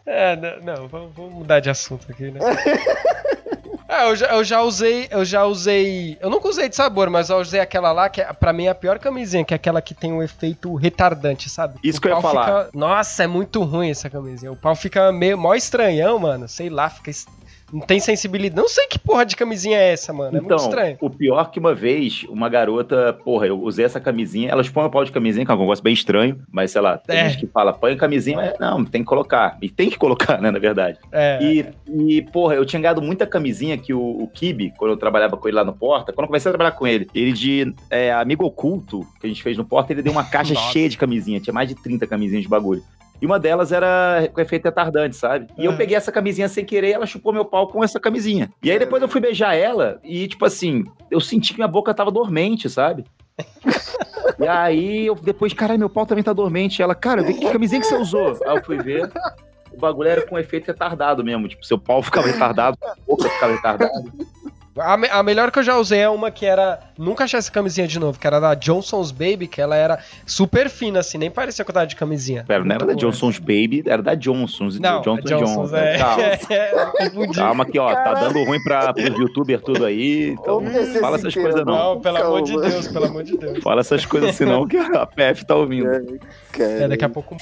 É, 0.06 0.36
não, 0.36 0.76
não 0.76 0.88
vamos, 0.88 1.12
vamos 1.16 1.32
mudar 1.34 1.58
de 1.60 1.68
assunto 1.70 2.06
aqui, 2.10 2.30
né? 2.30 2.38
Ah, 3.88 4.04
eu 4.08 4.14
já, 4.16 4.26
eu 4.28 4.44
já 4.44 4.62
usei, 4.62 5.08
eu 5.10 5.24
já 5.24 5.44
usei, 5.44 6.16
eu 6.20 6.30
nunca 6.30 6.46
usei 6.48 6.68
de 6.68 6.76
sabor, 6.76 7.10
mas 7.10 7.30
eu 7.30 7.38
usei 7.38 7.58
aquela 7.58 7.90
lá 7.90 8.08
que 8.08 8.20
é, 8.20 8.32
pra 8.32 8.52
mim 8.52 8.66
é 8.66 8.68
a 8.68 8.74
pior 8.74 8.98
camisinha, 8.98 9.44
que 9.44 9.52
é 9.54 9.56
aquela 9.56 9.80
que 9.82 9.92
tem 9.94 10.12
um 10.12 10.22
efeito 10.22 10.72
retardante, 10.74 11.48
sabe? 11.50 11.78
Isso 11.82 11.98
O 11.98 12.00
que 12.02 12.08
eu 12.08 12.14
ia 12.14 12.20
falar. 12.20 12.64
fica- 12.66 12.78
nossa, 12.78 13.24
é 13.24 13.26
muito 13.26 13.62
ruim 13.64 13.90
essa 13.90 14.08
camisinha. 14.08 14.52
O 14.52 14.56
pau 14.56 14.76
fica 14.76 15.10
meio 15.10 15.36
mó 15.38 15.54
estranhão, 15.54 16.18
mano, 16.18 16.46
sei 16.48 16.68
lá, 16.70 16.88
fica 16.88 17.10
não 17.74 17.80
tem 17.80 17.98
sensibilidade. 18.00 18.60
Não 18.60 18.68
sei 18.68 18.86
que 18.86 18.98
porra 18.98 19.26
de 19.26 19.34
camisinha 19.36 19.76
é 19.76 19.92
essa, 19.92 20.12
mano. 20.12 20.36
É 20.36 20.40
muito 20.40 20.46
Então, 20.54 20.56
estranho. 20.56 20.96
o 21.00 21.10
pior 21.10 21.50
que 21.50 21.58
uma 21.58 21.74
vez, 21.74 22.24
uma 22.28 22.48
garota, 22.48 23.12
porra, 23.24 23.46
eu 23.46 23.60
usei 23.60 23.84
essa 23.84 23.98
camisinha, 24.00 24.50
elas 24.50 24.68
põem 24.68 24.86
o 24.86 24.90
pau 24.90 25.04
de 25.04 25.10
camisinha, 25.12 25.44
que 25.44 25.50
é 25.50 25.54
um 25.54 25.58
negócio 25.58 25.82
bem 25.82 25.92
estranho, 25.92 26.38
mas 26.52 26.70
sei 26.70 26.80
lá, 26.80 26.96
tem 26.98 27.18
É. 27.18 27.28
gente 27.28 27.40
que 27.40 27.46
fala, 27.46 27.72
põe 27.72 27.96
camisinha, 27.96 28.36
mas 28.36 28.58
não, 28.58 28.84
tem 28.84 29.02
que 29.02 29.06
colocar. 29.08 29.58
E 29.60 29.68
tem 29.68 29.90
que 29.90 29.98
colocar, 29.98 30.38
né, 30.40 30.50
na 30.50 30.58
verdade. 30.58 30.98
É. 31.12 31.38
E, 31.42 31.66
e, 31.88 32.22
porra, 32.22 32.54
eu 32.54 32.64
tinha 32.64 32.80
ganhado 32.80 33.02
muita 33.02 33.26
camisinha 33.26 33.76
que 33.76 33.92
o, 33.92 34.00
o 34.22 34.28
Kibe, 34.28 34.72
quando 34.78 34.92
eu 34.92 34.96
trabalhava 34.96 35.36
com 35.36 35.48
ele 35.48 35.56
lá 35.56 35.64
no 35.64 35.72
Porta, 35.72 36.12
quando 36.12 36.24
eu 36.24 36.28
comecei 36.28 36.48
a 36.48 36.52
trabalhar 36.52 36.72
com 36.76 36.86
ele, 36.86 37.08
ele 37.14 37.32
de 37.32 37.74
é, 37.90 38.12
amigo 38.12 38.44
oculto 38.44 39.00
que 39.20 39.26
a 39.26 39.28
gente 39.28 39.42
fez 39.42 39.56
no 39.56 39.64
Porta, 39.64 39.92
ele 39.92 40.02
deu 40.02 40.12
uma 40.12 40.24
caixa 40.24 40.54
cheia 40.54 40.88
de 40.88 40.96
camisinha, 40.96 41.40
tinha 41.40 41.52
mais 41.52 41.68
de 41.68 41.74
30 41.74 42.06
camisinhas 42.06 42.42
de 42.42 42.48
bagulho. 42.48 42.82
E 43.24 43.26
uma 43.26 43.38
delas 43.40 43.72
era 43.72 44.28
com 44.34 44.38
efeito 44.42 44.66
retardante, 44.66 45.16
sabe? 45.16 45.46
E 45.56 45.64
eu 45.64 45.72
É. 45.72 45.76
peguei 45.76 45.96
essa 45.96 46.12
camisinha 46.12 46.46
sem 46.46 46.62
querer 46.62 46.90
ela 46.90 47.06
chupou 47.06 47.32
meu 47.32 47.46
pau 47.46 47.66
com 47.68 47.82
essa 47.82 47.98
camisinha. 47.98 48.50
E 48.62 48.70
aí 48.70 48.78
depois 48.78 49.00
eu 49.00 49.08
fui 49.08 49.18
beijar 49.18 49.54
ela 49.54 49.98
e, 50.04 50.28
tipo 50.28 50.44
assim, 50.44 50.84
eu 51.10 51.18
senti 51.22 51.54
que 51.54 51.58
minha 51.58 51.66
boca 51.66 51.94
tava 51.94 52.10
dormente, 52.10 52.68
sabe? 52.68 53.06
E 54.38 54.46
aí 54.48 55.06
eu 55.06 55.14
depois, 55.14 55.52
caralho, 55.54 55.78
meu 55.78 55.88
pau 55.88 56.04
também 56.04 56.24
tá 56.24 56.32
dormente. 56.32 56.82
Ela, 56.82 56.94
cara, 56.94 57.22
vi 57.22 57.34
que 57.34 57.50
camisinha 57.50 57.80
que 57.80 57.86
você 57.86 57.94
usou? 57.96 58.36
Aí 58.46 58.56
eu 58.56 58.64
fui 58.64 58.76
ver. 58.78 59.10
O 59.72 59.78
bagulho 59.78 60.08
era 60.08 60.22
com 60.26 60.38
efeito 60.38 60.66
retardado 60.66 61.22
mesmo. 61.22 61.46
Tipo, 61.48 61.64
seu 61.64 61.78
pau 61.78 62.02
ficava 62.02 62.26
retardado, 62.26 62.76
a 62.82 62.94
boca 63.06 63.28
ficava 63.28 63.52
retardada. 63.54 64.02
A, 64.76 64.96
me- 64.96 65.08
a 65.08 65.22
melhor 65.22 65.50
que 65.52 65.58
eu 65.58 65.62
já 65.62 65.76
usei 65.76 66.00
é 66.00 66.08
uma 66.08 66.30
que 66.30 66.44
era. 66.44 66.80
Nunca 66.98 67.24
achei 67.24 67.38
essa 67.38 67.50
camisinha 67.50 67.86
de 67.86 67.98
novo, 67.98 68.18
que 68.18 68.26
era 68.26 68.40
da 68.40 68.54
Johnson's 68.54 69.12
Baby, 69.12 69.46
que 69.46 69.60
ela 69.60 69.76
era 69.76 69.98
super 70.26 70.68
fina, 70.68 70.98
assim, 71.00 71.16
nem 71.18 71.30
parecia 71.30 71.64
que 71.64 71.70
eu 71.70 71.74
tava 71.74 71.86
de 71.86 71.94
camisinha. 71.94 72.44
Pera, 72.46 72.64
não 72.64 72.74
era 72.74 72.86
da. 72.86 72.94
Johnson's 72.94 73.38
Baby, 73.38 73.84
era 73.86 74.02
da 74.02 74.14
Johnson's. 74.14 74.80
Não, 74.80 75.00
Johnson 75.00 75.22
a 75.22 75.38
Johnson's 75.38 75.70
Johnson. 75.70 75.76
é. 75.76 75.98
Calma. 75.98 76.22
é, 76.50 77.10
confundi. 77.10 77.34
Calma 77.38 77.64
aqui, 77.64 77.78
ó. 77.78 77.94
Tá 77.94 78.14
dando 78.14 78.42
ruim 78.44 78.62
pra, 78.64 78.92
pros 78.92 79.16
youtubers 79.18 79.62
tudo 79.62 79.84
aí. 79.84 80.30
Então, 80.30 80.60
não 80.60 80.86
fala 81.00 81.16
essas 81.16 81.34
coisas 81.34 81.64
não. 81.64 81.94
Não, 81.94 82.00
pelo 82.00 82.16
amor 82.18 82.42
de 82.42 82.52
Calma. 82.52 82.68
Deus, 82.70 82.88
pelo 82.88 83.04
amor 83.06 83.22
de 83.22 83.36
Deus. 83.36 83.58
Fala 83.62 83.80
essas 83.80 84.04
coisas 84.04 84.30
assim 84.30 84.44
não, 84.44 84.66
que 84.66 84.76
a 84.76 85.06
PF 85.06 85.44
tá 85.44 85.54
ouvindo. 85.54 85.84
Cara, 86.50 86.70
É, 86.70 86.88
daqui 86.88 87.04
a 87.04 87.08
pouco. 87.08 87.36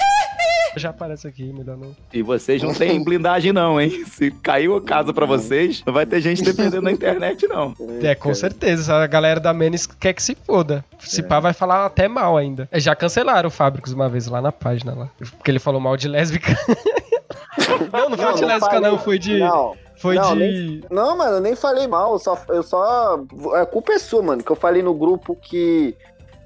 Já 0.76 0.90
aparece 0.90 1.26
aqui, 1.28 1.52
melhor 1.52 1.76
não. 1.76 1.94
E 2.12 2.22
vocês 2.22 2.62
não 2.62 2.72
têm 2.72 3.02
blindagem, 3.04 3.52
não, 3.52 3.80
hein? 3.80 4.04
Se 4.06 4.30
caiu 4.30 4.76
a 4.76 4.80
casa 4.82 5.12
pra 5.12 5.26
vocês, 5.26 5.82
não 5.86 5.92
vai 5.92 6.06
ter 6.06 6.20
gente 6.20 6.42
dependendo 6.42 6.82
da 6.82 6.90
internet, 6.92 7.46
não. 7.46 7.74
É, 8.02 8.14
com 8.14 8.34
certeza. 8.34 8.94
A 8.94 9.06
galera 9.06 9.38
da 9.38 9.52
Menes 9.52 9.86
quer 9.86 10.12
que 10.12 10.22
se 10.22 10.34
foda. 10.34 10.84
Se 10.98 11.20
É. 11.20 11.24
pá, 11.24 11.40
vai 11.40 11.52
falar 11.52 11.84
até 11.86 12.08
mal 12.08 12.36
ainda. 12.36 12.68
É, 12.72 12.80
Já 12.80 12.94
cancelaram 12.96 13.48
o 13.48 13.50
Fábricos 13.50 13.92
uma 13.92 14.08
vez 14.08 14.26
lá 14.26 14.40
na 14.40 14.50
página 14.52 14.94
lá. 14.94 15.10
Porque 15.18 15.50
ele 15.50 15.58
falou 15.58 15.80
mal 15.80 15.96
de 15.96 16.08
lésbica. 16.08 16.52
não, 17.92 18.10
não 18.10 18.16
foi 18.16 18.24
Não, 18.26 18.34
de 18.34 18.40
não 18.42 18.48
lésbica, 18.48 18.70
falei- 18.74 18.90
não. 18.90 18.98
Foi 18.98 19.18
de. 19.18 19.38
Não, 19.38 19.74
Foi 19.96 20.14
não, 20.16 20.36
de. 20.36 20.84
não, 20.90 21.16
mano, 21.16 21.36
eu 21.36 21.40
nem 21.40 21.54
falei 21.54 21.86
mal. 21.86 22.12
Eu 22.14 22.18
só, 22.18 22.38
eu 22.48 22.62
só. 22.62 23.20
A 23.54 23.66
culpa 23.66 23.92
é 23.92 23.98
sua, 23.98 24.22
mano. 24.22 24.42
Que 24.42 24.50
eu 24.50 24.56
falei 24.56 24.82
no 24.82 24.94
grupo 24.94 25.36
que. 25.36 25.94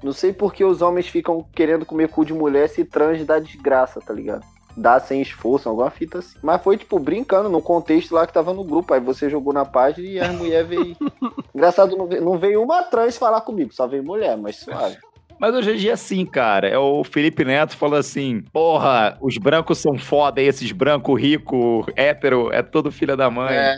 Não 0.07 0.13
sei 0.13 0.31
por 0.31 0.53
que 0.53 0.63
os 0.63 0.81
homens 0.81 1.07
ficam 1.09 1.45
querendo 1.53 1.85
comer 1.85 2.07
cu 2.07 2.23
de 2.23 2.33
mulher 2.33 2.69
se 2.69 2.85
trans 2.85 3.25
dá 3.25 3.39
desgraça, 3.39 3.99
tá 3.99 4.13
ligado? 4.13 4.41
Dá 4.77 4.99
sem 5.01 5.21
esforço, 5.21 5.67
alguma 5.67 5.89
fita 5.89 6.19
assim. 6.19 6.37
Mas 6.41 6.63
foi, 6.63 6.77
tipo, 6.77 6.97
brincando, 6.97 7.49
no 7.49 7.61
contexto 7.61 8.15
lá 8.15 8.25
que 8.25 8.31
tava 8.31 8.53
no 8.53 8.63
grupo. 8.63 8.93
Aí 8.93 9.01
você 9.01 9.29
jogou 9.29 9.51
na 9.51 9.65
página 9.65 10.07
e 10.07 10.17
a 10.17 10.31
mulher 10.31 10.63
veio. 10.63 10.95
Engraçado, 11.53 11.97
não 11.97 12.07
veio, 12.07 12.23
não 12.23 12.37
veio 12.37 12.63
uma 12.63 12.83
trans 12.83 13.17
falar 13.17 13.41
comigo, 13.41 13.73
só 13.73 13.85
veio 13.85 14.01
mulher, 14.01 14.37
mas 14.37 14.55
suave. 14.55 14.95
Mas 15.37 15.53
hoje 15.53 15.71
em 15.73 15.75
dia 15.75 15.91
é 15.91 15.93
assim, 15.93 16.25
cara. 16.25 16.69
É 16.69 16.77
o 16.77 17.03
Felipe 17.03 17.43
Neto 17.43 17.75
falando 17.75 17.99
assim: 17.99 18.41
porra, 18.53 19.17
os 19.19 19.37
brancos 19.37 19.77
são 19.79 19.97
foda, 19.97 20.41
esses 20.41 20.71
brancos 20.71 21.19
rico, 21.19 21.85
hétero, 21.97 22.49
é 22.53 22.63
todo 22.63 22.93
filho 22.93 23.17
da 23.17 23.29
mãe. 23.29 23.57
É, 23.57 23.77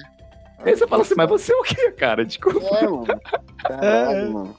Aí 0.59 0.75
você 0.75 0.85
fala 0.85 1.01
assim, 1.01 1.15
mas 1.17 1.27
você 1.29 1.51
é 1.53 1.55
o 1.55 1.63
quê, 1.63 1.91
cara? 1.91 2.23
Desculpa. 2.23 2.59
é, 2.77 2.83
mano. 2.85 3.05
Caralho, 3.63 4.19
É. 4.19 4.25
mano. 4.29 4.55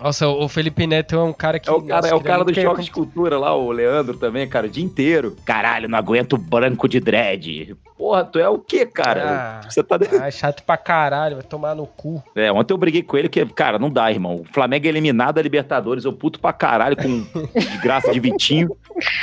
Nossa, 0.00 0.28
o 0.28 0.48
Felipe 0.48 0.86
Neto 0.86 1.16
é 1.16 1.22
um 1.22 1.32
cara 1.32 1.58
que. 1.58 1.68
É 1.68 1.72
o 1.72 1.80
cara, 1.82 2.02
nossa, 2.02 2.08
é 2.08 2.14
o 2.14 2.20
cara 2.20 2.44
do 2.44 2.54
choque 2.54 2.82
de 2.82 2.90
cultura 2.90 3.38
lá, 3.38 3.54
o 3.54 3.70
Leandro 3.70 4.16
também, 4.16 4.48
cara, 4.48 4.66
o 4.66 4.70
dia 4.70 4.84
inteiro. 4.84 5.36
Caralho, 5.44 5.88
não 5.88 5.98
aguento 5.98 6.36
branco 6.36 6.88
de 6.88 7.00
dread. 7.00 7.76
Porra, 7.96 8.24
tu 8.24 8.38
é 8.38 8.48
o 8.48 8.58
quê, 8.58 8.86
cara? 8.86 9.60
Ah. 9.64 9.68
Você 9.68 9.82
tá. 9.82 9.98
Ah, 10.20 10.28
é 10.28 10.30
chato 10.30 10.62
pra 10.62 10.76
caralho, 10.76 11.36
vai 11.36 11.44
tomar 11.44 11.74
no 11.74 11.86
cu. 11.86 12.22
É, 12.36 12.50
ontem 12.52 12.72
eu 12.72 12.78
briguei 12.78 13.02
com 13.02 13.16
ele 13.16 13.28
que, 13.28 13.44
cara, 13.46 13.78
não 13.78 13.90
dá, 13.90 14.10
irmão. 14.10 14.36
O 14.36 14.44
Flamengo 14.44 14.86
é 14.86 14.88
eliminado 14.88 15.34
da 15.34 15.42
Libertadores, 15.42 16.04
eu 16.04 16.12
puto 16.12 16.38
pra 16.38 16.52
caralho 16.52 16.96
com 16.96 17.26
de 17.58 17.78
graça 17.78 18.12
de 18.12 18.20
Vitinho. 18.20 18.70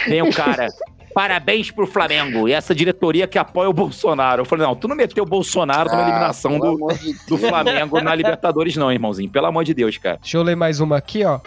Tem 0.05 0.21
o 0.21 0.31
cara. 0.33 0.67
Parabéns 1.15 1.71
pro 1.71 1.87
Flamengo 1.87 2.45
e 2.45 2.51
essa 2.51 2.75
diretoria 2.75 3.25
que 3.25 3.39
apoia 3.39 3.69
o 3.69 3.73
Bolsonaro. 3.73 4.41
Eu 4.41 4.45
falei, 4.45 4.67
não, 4.67 4.75
tu 4.75 4.85
não 4.85 4.97
meteu 4.97 5.23
o 5.23 5.25
Bolsonaro 5.25 5.89
numa 5.89 6.03
Ah, 6.03 6.09
eliminação 6.09 6.59
pelo 6.59 6.77
do, 6.77 6.93
de 6.93 7.13
do. 7.25 7.37
Flamengo 7.37 8.01
na 8.01 8.13
Libertadores, 8.13 8.75
não, 8.75 8.91
irmãozinho. 8.91 9.29
Pelo 9.29 9.45
amor 9.45 9.63
de 9.63 9.73
Deus, 9.73 9.97
cara. 9.97 10.17
Deixa 10.21 10.35
eu 10.35 10.43
ler 10.43 10.57
mais 10.57 10.81
uma 10.81 10.97
aqui, 10.97 11.23
ó. 11.23 11.39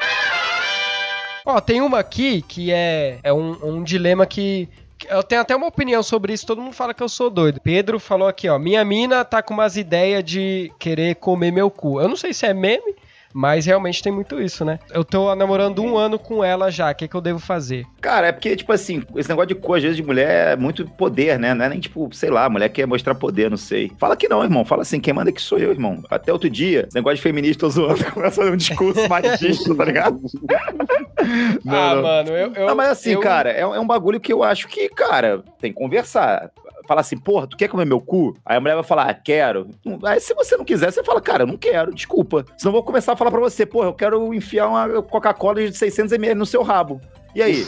Ó, 1.45 1.61
tem 1.61 1.83
uma 1.83 1.99
aqui 1.99 2.41
que 2.41 2.73
é, 2.73 3.19
é 3.23 3.31
um, 3.31 3.59
um 3.63 3.83
dilema 3.83 4.25
que. 4.25 4.71
que 4.97 5.07
Eu 5.13 5.23
tenho 5.23 5.43
até 5.43 5.55
uma 5.55 5.67
opinião 5.67 6.03
sobre 6.03 6.33
isso, 6.33 6.47
todo 6.47 6.63
mundo 6.63 6.73
fala 6.75 6.95
que 6.95 7.03
eu 7.03 7.09
sou 7.09 7.29
doido. 7.29 7.61
Pedro 7.63 8.01
falou 8.01 8.27
aqui, 8.27 8.49
ó. 8.49 8.59
Minha 8.59 8.83
mina 8.87 9.23
tá 9.23 9.43
com 9.43 9.53
umas 9.53 9.77
ideias 9.77 10.25
de 10.25 10.73
querer 10.79 11.17
comer 11.17 11.51
meu 11.51 11.71
cu. 11.71 12.01
Eu 12.01 12.09
não 12.09 12.17
sei 12.17 12.33
se 12.33 12.47
é 12.47 12.55
meme, 12.55 12.95
mas 13.33 13.67
realmente 13.67 14.03
tem 14.03 14.13
muito 14.13 14.41
isso, 14.41 14.65
né? 14.65 14.79
Eu 14.91 15.05
tô 15.05 15.35
namorando 15.35 15.83
um 15.83 15.97
ano 15.97 16.19
com 16.19 16.43
ela 16.43 16.71
já. 16.71 16.91
O 16.91 16.95
que, 16.95 17.07
que 17.09 17.15
eu 17.15 17.21
devo 17.21 17.39
fazer? 17.39 17.85
Cara, 18.01 18.29
é 18.29 18.33
porque, 18.33 18.57
tipo 18.57 18.73
assim, 18.73 19.03
esse 19.17 19.29
negócio 19.29 19.49
de 19.49 19.55
cor, 19.55 19.77
às 19.77 19.83
vezes, 19.83 19.97
de 19.97 20.03
mulher 20.03 20.53
é 20.53 20.57
muito 20.57 20.87
poder, 20.87 21.39
né? 21.39 21.55
Não 21.55 21.65
é 21.65 21.69
nem, 21.69 21.81
tipo, 21.81 22.09
sei 22.13 22.31
lá, 22.31 22.49
mulher 22.49 22.69
quer 22.71 22.87
mostrar 22.87 23.15
poder, 23.15 23.51
não 23.51 23.57
sei. 23.57 23.93
Fala 23.99 24.17
que 24.17 24.29
não, 24.29 24.43
irmão. 24.43 24.65
Fala 24.65 24.83
assim, 24.83 25.01
quem 25.01 25.13
manda 25.13 25.31
que 25.33 25.41
sou 25.43 25.59
eu, 25.59 25.71
irmão. 25.71 26.03
Até 26.11 26.33
outro 26.33 26.49
dia, 26.51 26.87
esse 26.87 26.95
negócio 26.95 27.17
de 27.17 27.23
feminista, 27.23 27.61
tô 27.61 27.71
zoando, 27.71 28.05
começa 28.13 28.41
a 28.41 28.45
fazer 28.45 28.53
um 28.53 28.57
discurso 28.57 29.07
machista, 29.09 29.75
tá 29.75 29.85
ligado? 29.85 30.21
Não, 31.65 31.75
ah, 31.75 31.95
não. 31.95 32.03
mano, 32.03 32.31
eu. 32.31 32.53
eu 32.55 32.67
Não, 32.67 32.75
mas 32.75 32.89
assim, 32.91 33.13
eu- 33.13 33.21
cara, 33.21 33.51
é, 33.51 33.61
é 33.61 33.67
um 33.81 33.87
bagulho 33.87 34.21
que 34.21 34.33
eu 34.33 34.43
acho 34.43 34.69
que, 34.69 34.89
cara, 34.89 35.43
tem 35.61 35.73
que 35.73 35.79
conversar. 35.79 36.51
Falar 36.89 37.03
assim, 37.03 37.19
porra, 37.19 37.47
tu 37.47 37.55
quer 37.55 37.69
comer 37.69 37.85
meu 37.85 38.01
cu? 38.01 38.35
Aí 38.47 38.57
a 38.57 38.61
mulher 38.61 38.75
vai 38.75 38.83
falar, 38.83 39.11
ah, 39.11 39.13
quero. 39.13 39.69
Aí 40.05 40.19
se 40.21 40.33
você 40.33 40.57
não 40.57 40.65
quiser, 40.65 40.91
você 40.91 41.05
fala, 41.05 41.21
cara, 41.21 41.43
eu 41.43 41.47
não 41.47 41.59
quero, 41.59 41.95
desculpa. 41.95 42.47
Senão 42.57 42.71
eu 42.71 42.73
vou 42.73 42.83
começar 42.83 43.13
a 43.13 43.17
falar 43.17 43.31
pra 43.31 43.41
você, 43.41 43.67
porra, 43.67 43.89
eu 43.89 43.93
quero 43.93 44.33
enfiar 44.33 44.69
uma 44.69 45.03
Coca-Cola 45.03 45.57
de 45.57 45.73
600ml 45.73 46.33
no 46.33 46.47
seu 46.47 46.63
rabo. 46.63 46.99
E 47.35 47.43
aí? 47.43 47.67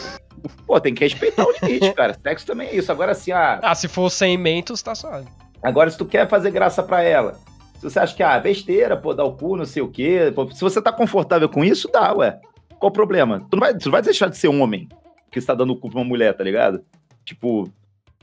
Pô, 0.65 0.79
tem 0.81 0.95
que 0.95 1.03
respeitar 1.03 1.45
o 1.45 1.53
limite, 1.61 1.93
cara. 1.93 2.17
Sexo 2.19 2.47
também 2.47 2.69
é 2.69 2.75
isso. 2.75 2.91
Agora 2.91 3.11
assim, 3.11 3.31
ah, 3.31 3.59
Ah, 3.61 3.75
se 3.75 3.87
for 3.87 4.09
sem 4.09 4.35
mentos, 4.39 4.81
tá 4.81 4.95
suave. 4.95 5.27
Agora, 5.61 5.91
se 5.91 5.99
tu 5.99 6.05
quer 6.05 6.27
fazer 6.27 6.49
graça 6.49 6.81
pra 6.81 7.03
ela, 7.03 7.33
se 7.75 7.83
você 7.83 7.99
acha 7.99 8.15
que, 8.15 8.23
ah, 8.23 8.39
besteira, 8.39 8.97
pô, 8.97 9.13
dar 9.13 9.25
o 9.25 9.33
cu, 9.37 9.55
não 9.55 9.65
sei 9.65 9.83
o 9.83 9.87
quê, 9.87 10.31
pô, 10.33 10.49
se 10.49 10.61
você 10.61 10.81
tá 10.81 10.91
confortável 10.91 11.47
com 11.47 11.63
isso, 11.63 11.87
dá, 11.93 12.11
ué. 12.15 12.39
Qual 12.79 12.89
o 12.89 12.93
problema? 12.93 13.45
Tu 13.51 13.55
não 13.55 13.59
vai, 13.59 13.77
tu 13.77 13.85
não 13.85 13.91
vai 13.91 14.01
deixar 14.01 14.29
de 14.29 14.37
ser 14.37 14.47
um 14.47 14.63
homem 14.63 14.89
que 15.31 15.37
está 15.37 15.53
dando 15.53 15.73
o 15.73 15.77
cu 15.77 15.91
pra 15.91 15.99
uma 15.99 16.07
mulher, 16.07 16.35
tá 16.35 16.43
ligado? 16.43 16.83
Tipo, 17.23 17.69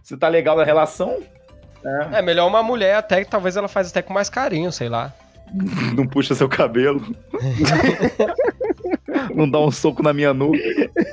se 0.02 0.16
tá 0.16 0.28
legal 0.28 0.56
na 0.56 0.64
relação, 0.64 1.18
É 2.12 2.20
melhor 2.22 2.46
uma 2.48 2.62
mulher 2.62 2.96
até 2.96 3.24
que 3.24 3.30
talvez 3.30 3.56
ela 3.56 3.68
faz 3.68 3.88
até 3.90 4.02
com 4.02 4.12
mais 4.12 4.28
carinho, 4.28 4.72
sei 4.72 4.88
lá. 4.88 5.12
não 5.96 6.06
puxa 6.06 6.34
seu 6.34 6.48
cabelo. 6.48 7.00
não 9.34 9.48
dá 9.48 9.58
um 9.60 9.70
soco 9.70 10.02
na 10.02 10.12
minha 10.12 10.32
nuca. 10.34 10.58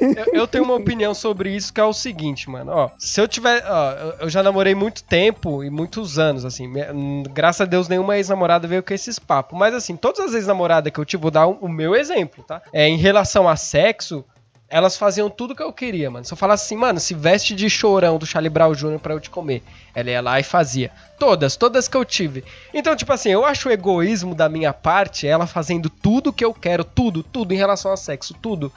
Eu, 0.01 0.33
eu 0.41 0.47
tenho 0.47 0.63
uma 0.63 0.75
opinião 0.75 1.13
sobre 1.13 1.49
isso 1.55 1.73
que 1.73 1.79
é 1.79 1.83
o 1.83 1.93
seguinte, 1.93 2.49
mano. 2.49 2.71
Ó, 2.71 2.89
se 2.99 3.19
eu 3.21 3.27
tiver. 3.27 3.63
Ó, 3.67 3.91
eu- 4.21 4.29
já 4.29 4.41
namorei 4.43 4.75
muito 4.75 5.03
tempo 5.03 5.63
e 5.63 5.69
muitos 5.69 6.17
anos, 6.19 6.45
assim. 6.45 6.71
hum, 6.93 7.23
graças 7.31 7.61
a 7.61 7.65
Deus, 7.65 7.87
nenhuma 7.87 8.17
ex-namorada 8.17 8.67
veio 8.67 8.83
com 8.83 8.93
esses 8.93 9.17
papos. 9.19 9.57
Mas, 9.57 9.73
assim, 9.73 9.95
todas 9.95 10.19
as 10.19 10.33
ex-namoradas 10.33 10.91
que 10.91 10.99
eu 10.99 11.05
tive, 11.05 11.21
vou 11.21 11.31
dar 11.31 11.47
um- 11.47 11.57
o 11.61 11.69
meu 11.69 11.95
exemplo, 11.95 12.43
tá? 12.43 12.61
É, 12.73 12.87
em 12.87 12.97
relação 12.97 13.47
a 13.47 13.55
sexo. 13.55 14.23
Elas 14.67 14.97
faziam 14.97 15.29
tudo 15.29 15.55
que 15.55 15.61
eu 15.61 15.71
queria, 15.71 16.09
mano. 16.09 16.25
Se 16.25 16.33
eu 16.33 16.37
falasse 16.37 16.65
assim, 16.65 16.75
mano, 16.75 16.99
se 16.99 17.13
veste 17.13 17.53
de 17.53 17.69
chorão 17.69 18.17
do 18.17 18.25
Charlie 18.25 18.49
Brown 18.49 18.73
Jr. 18.73 18.99
pra 18.99 19.13
eu 19.13 19.19
te 19.19 19.29
comer. 19.29 19.63
Ela 19.93 20.09
ia 20.09 20.21
lá 20.21 20.39
e 20.39 20.43
fazia. 20.43 20.91
Todas, 21.19 21.55
todas 21.55 21.87
que 21.87 21.95
eu 21.95 22.03
tive. 22.03 22.43
Então, 22.73 22.95
tipo 22.95 23.13
assim, 23.13 23.29
eu 23.29 23.45
acho 23.45 23.69
o 23.69 23.71
egoísmo 23.71 24.33
da 24.33 24.49
minha 24.49 24.73
parte, 24.73 25.27
ela 25.27 25.45
fazendo 25.45 25.89
tudo 25.89 26.33
que 26.33 26.43
eu 26.43 26.53
quero, 26.53 26.83
tudo, 26.83 27.21
tudo 27.21 27.53
em 27.53 27.57
relação 27.57 27.91
a 27.91 27.97
sexo, 27.97 28.33
tudo. 28.33 28.71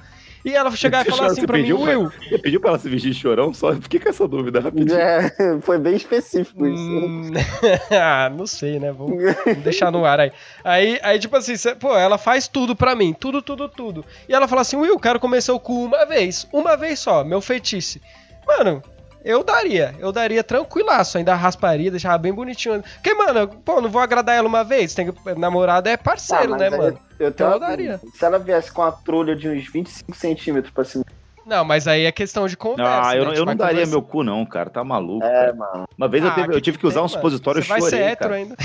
E 0.45 0.54
ela 0.54 0.71
chegar 0.71 1.07
e 1.07 1.11
falar 1.11 1.26
assim 1.28 1.45
pra 1.47 1.59
mim, 1.59 1.68
pra- 1.75 1.76
Will, 1.99 2.12
Você 2.28 2.38
pediu 2.38 2.61
pra 2.61 2.71
ela 2.71 2.78
se 2.78 2.88
vestir 2.88 3.11
de 3.12 3.18
chorão? 3.18 3.52
Só 3.52 3.75
fiquei 3.75 3.99
com 4.00 4.09
essa 4.09 4.26
dúvida 4.26 4.61
rapidinho. 4.61 4.99
É, 4.99 5.30
foi 5.62 5.78
bem 5.78 5.97
específico 5.97 6.66
isso. 6.66 6.83
Hum, 6.83 7.30
ah, 7.90 8.30
não 8.35 8.47
sei, 8.47 8.78
né? 8.78 8.92
Vamos, 8.92 9.18
deixar 9.64 9.90
no 9.90 10.04
ar 10.04 10.21
aí. 10.21 10.33
aí. 10.62 10.99
Aí, 11.02 11.18
tipo 11.18 11.37
assim, 11.37 11.57
cê- 11.57 11.75
pô, 11.75 11.97
ela 11.97 12.16
faz 12.18 12.47
tudo 12.49 12.75
pra 12.76 12.95
mim. 12.95 13.12
Tudo, 13.12 13.42
tudo, 13.42 13.68
tudo. 13.68 14.04
E 14.28 14.35
ela 14.35 14.47
fala 14.49 14.61
assim: 14.62 14.76
Will, 14.76 14.99
quero 14.99 15.18
comer 15.21 15.42
seu 15.42 15.59
cu 15.59 15.85
uma 15.85 16.04
vez. 16.07 16.47
Uma 16.52 16.76
vez 16.76 16.99
só, 16.99 17.25
meu 17.25 17.40
feitiço. 17.40 17.99
Mano. 18.47 18.83
Eu 19.25 19.43
daria, 19.43 19.95
eu 19.99 20.11
daria 20.13 20.43
tranquilaço, 20.45 21.19
ainda 21.19 21.35
rasparia, 21.35 21.91
deixava 21.91 22.17
bem 22.19 22.33
bonitinho. 22.33 22.83
Porque, 22.95 23.13
mano, 23.15 23.49
pô, 23.65 23.81
não 23.81 23.91
vou 23.91 24.01
agradar 24.01 24.37
ela 24.37 24.47
uma 24.49 24.63
vez. 24.65 24.95
Tem 24.95 25.11
que, 25.13 25.35
namorada 25.35 25.91
é 25.91 25.97
parceiro, 25.97 26.55
Ah, 26.55 26.59
né, 26.59 26.71
mano? 26.71 26.99
Eu, 27.19 27.29
Então 27.29 27.49
tenho 27.51 27.57
eu 27.57 27.61
daria. 27.61 28.01
Se 28.15 28.25
ela 28.25 28.39
viesse 28.39 28.71
com 28.73 28.81
uma 28.83 28.93
trolha 28.93 29.35
de 29.37 29.49
uns 29.49 29.67
25 29.71 30.15
centímetros 30.17 30.73
pra 30.73 30.85
cima. 30.85 31.05
Não, 31.45 31.65
mas 31.65 31.89
aí 31.89 32.05
é 32.05 32.13
questão 32.13 32.47
de 32.47 32.57
conversa. 32.59 33.09
Ah, 33.09 33.17
eu, 33.17 33.25
né? 33.25 33.33
eu 33.39 33.47
não 33.47 33.57
daria 33.57 33.73
conversar. 33.77 33.91
meu 33.91 34.03
cu, 34.03 34.23
não, 34.23 34.45
cara. 34.45 34.69
Tá 34.69 34.85
maluco. 34.85 35.25
É, 35.25 35.31
cara. 35.47 35.55
mano. 35.55 35.89
Uma 35.97 36.07
vez 36.09 36.23
eu, 36.23 36.31
Ah, 36.31 36.35
teve- 36.35 36.49
eu 36.49 36.53
que 36.57 36.61
tive 36.61 36.79
que 36.79 36.87
usar 36.87 36.97
tem, 36.97 37.05
um 37.05 37.09
supositório, 37.09 37.59
eu 37.61 37.63
Você 37.63 37.69
vai 37.69 37.81
ser 37.81 37.91
chorei, 37.91 38.05
hétero 38.05 38.19
cara. 38.31 38.35
ainda. 38.35 38.57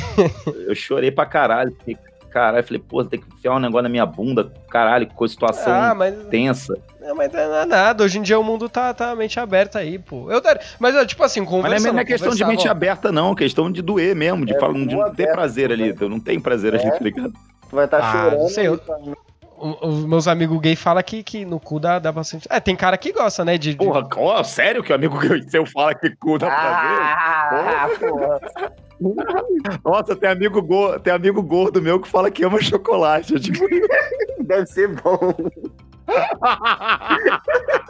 Eu 0.68 0.76
chorei 0.76 1.10
pra 1.12 1.26
caralho. 1.26 1.72
Fiquei, 1.80 1.98
caralho, 2.34 2.66
falei, 2.66 2.82
pô, 2.86 3.06
tem 3.06 3.20
que 3.20 3.28
enfiar 3.34 3.54
um 3.56 3.60
negócio 3.60 3.84
na 3.84 3.90
minha 3.90 4.06
bunda. 4.06 4.52
Caralho, 4.70 5.08
que 5.08 5.28
situação 5.28 5.72
Ah, 5.72 5.94
mas 5.94 6.16
tensa. 6.30 6.76
Não, 7.00 7.16
mas 7.16 7.32
não 7.32 7.40
é 7.40 7.66
nada. 7.66 8.04
Hoje 8.04 8.18
em 8.18 8.22
dia 8.22 8.40
o 8.40 8.44
mundo 8.44 8.68
tá, 8.68 8.94
tá 8.94 9.16
mente 9.16 9.40
aberta 9.40 9.80
aí, 9.80 10.00
pô. 10.00 10.32
Eu 10.32 10.42
daria. 10.42 10.62
Mas, 10.80 10.96
tipo 11.06 11.24
assim, 11.24 11.42
Mas 11.42 11.50
não 11.52 11.62
conversando. 11.62 11.88
é, 11.90 11.92
não 11.94 12.00
é 12.00 12.06
questão 12.06 12.34
de 12.34 12.46
mente 12.46 12.68
aberta, 12.68 13.12
não. 13.12 13.32
É 13.32 13.36
questão 13.36 13.72
de 13.72 13.82
doer 13.82 14.16
mesmo. 14.16 14.46
De, 14.46 14.54
É, 14.56 14.60
falar, 14.60 14.74
de 14.74 14.80
não 14.80 14.88
ter 14.88 15.24
aberta, 15.24 15.34
prazer 15.34 15.72
ali. 15.72 15.92
né? 15.92 15.98
Eu 16.00 16.10
não 16.10 16.20
tenho 16.20 16.42
prazer 16.42 16.74
ali, 16.76 16.86
É. 16.86 16.92
tá 16.92 17.00
ligado? 17.04 17.32
Tu 17.70 17.76
vai 17.76 17.86
estar 17.86 17.98
Ah, 18.00 18.12
chorando. 18.12 18.40
não 18.40 18.50
sei, 18.50 18.68
eu- 18.68 18.78
tá- 18.78 18.98
Os 19.82 20.04
meus 20.06 20.28
amigos 20.28 20.60
gay 20.60 20.76
falam 20.76 21.02
que, 21.04 21.24
que 21.24 21.46
no 21.46 21.60
cu 21.60 21.80
dá, 21.80 21.98
dá 22.00 22.12
bastante. 22.12 22.48
É, 22.50 22.60
tem 22.60 22.76
cara 22.76 22.98
que 22.98 23.12
gosta, 23.14 23.46
né? 23.46 23.58
De, 23.58 23.72
de- 23.72 23.78
Porra, 23.78 24.08
ó, 24.18 24.44
sério 24.44 24.84
que 24.84 24.92
o 24.92 24.96
amigo 24.96 25.18
seu 25.50 25.66
fala 25.66 25.96
que 25.96 26.10
cu 26.18 26.38
dá 26.38 26.48
prazer? 26.48 27.00
Ah, 27.00 27.90
porra. 28.00 28.40
Nossa, 29.84 30.16
tem 30.16 30.30
amigo, 30.30 30.62
go- 30.62 31.00
tem 31.00 31.14
amigo 31.14 31.42
gordo 31.42 31.82
meu 31.82 32.00
que 32.00 32.08
fala 32.08 32.30
que 32.32 32.44
ama 32.44 32.62
chocolate. 32.62 33.40
Tipo, 33.40 33.66
Deve 34.40 34.66
ser 34.68 34.88
bom. 35.02 35.34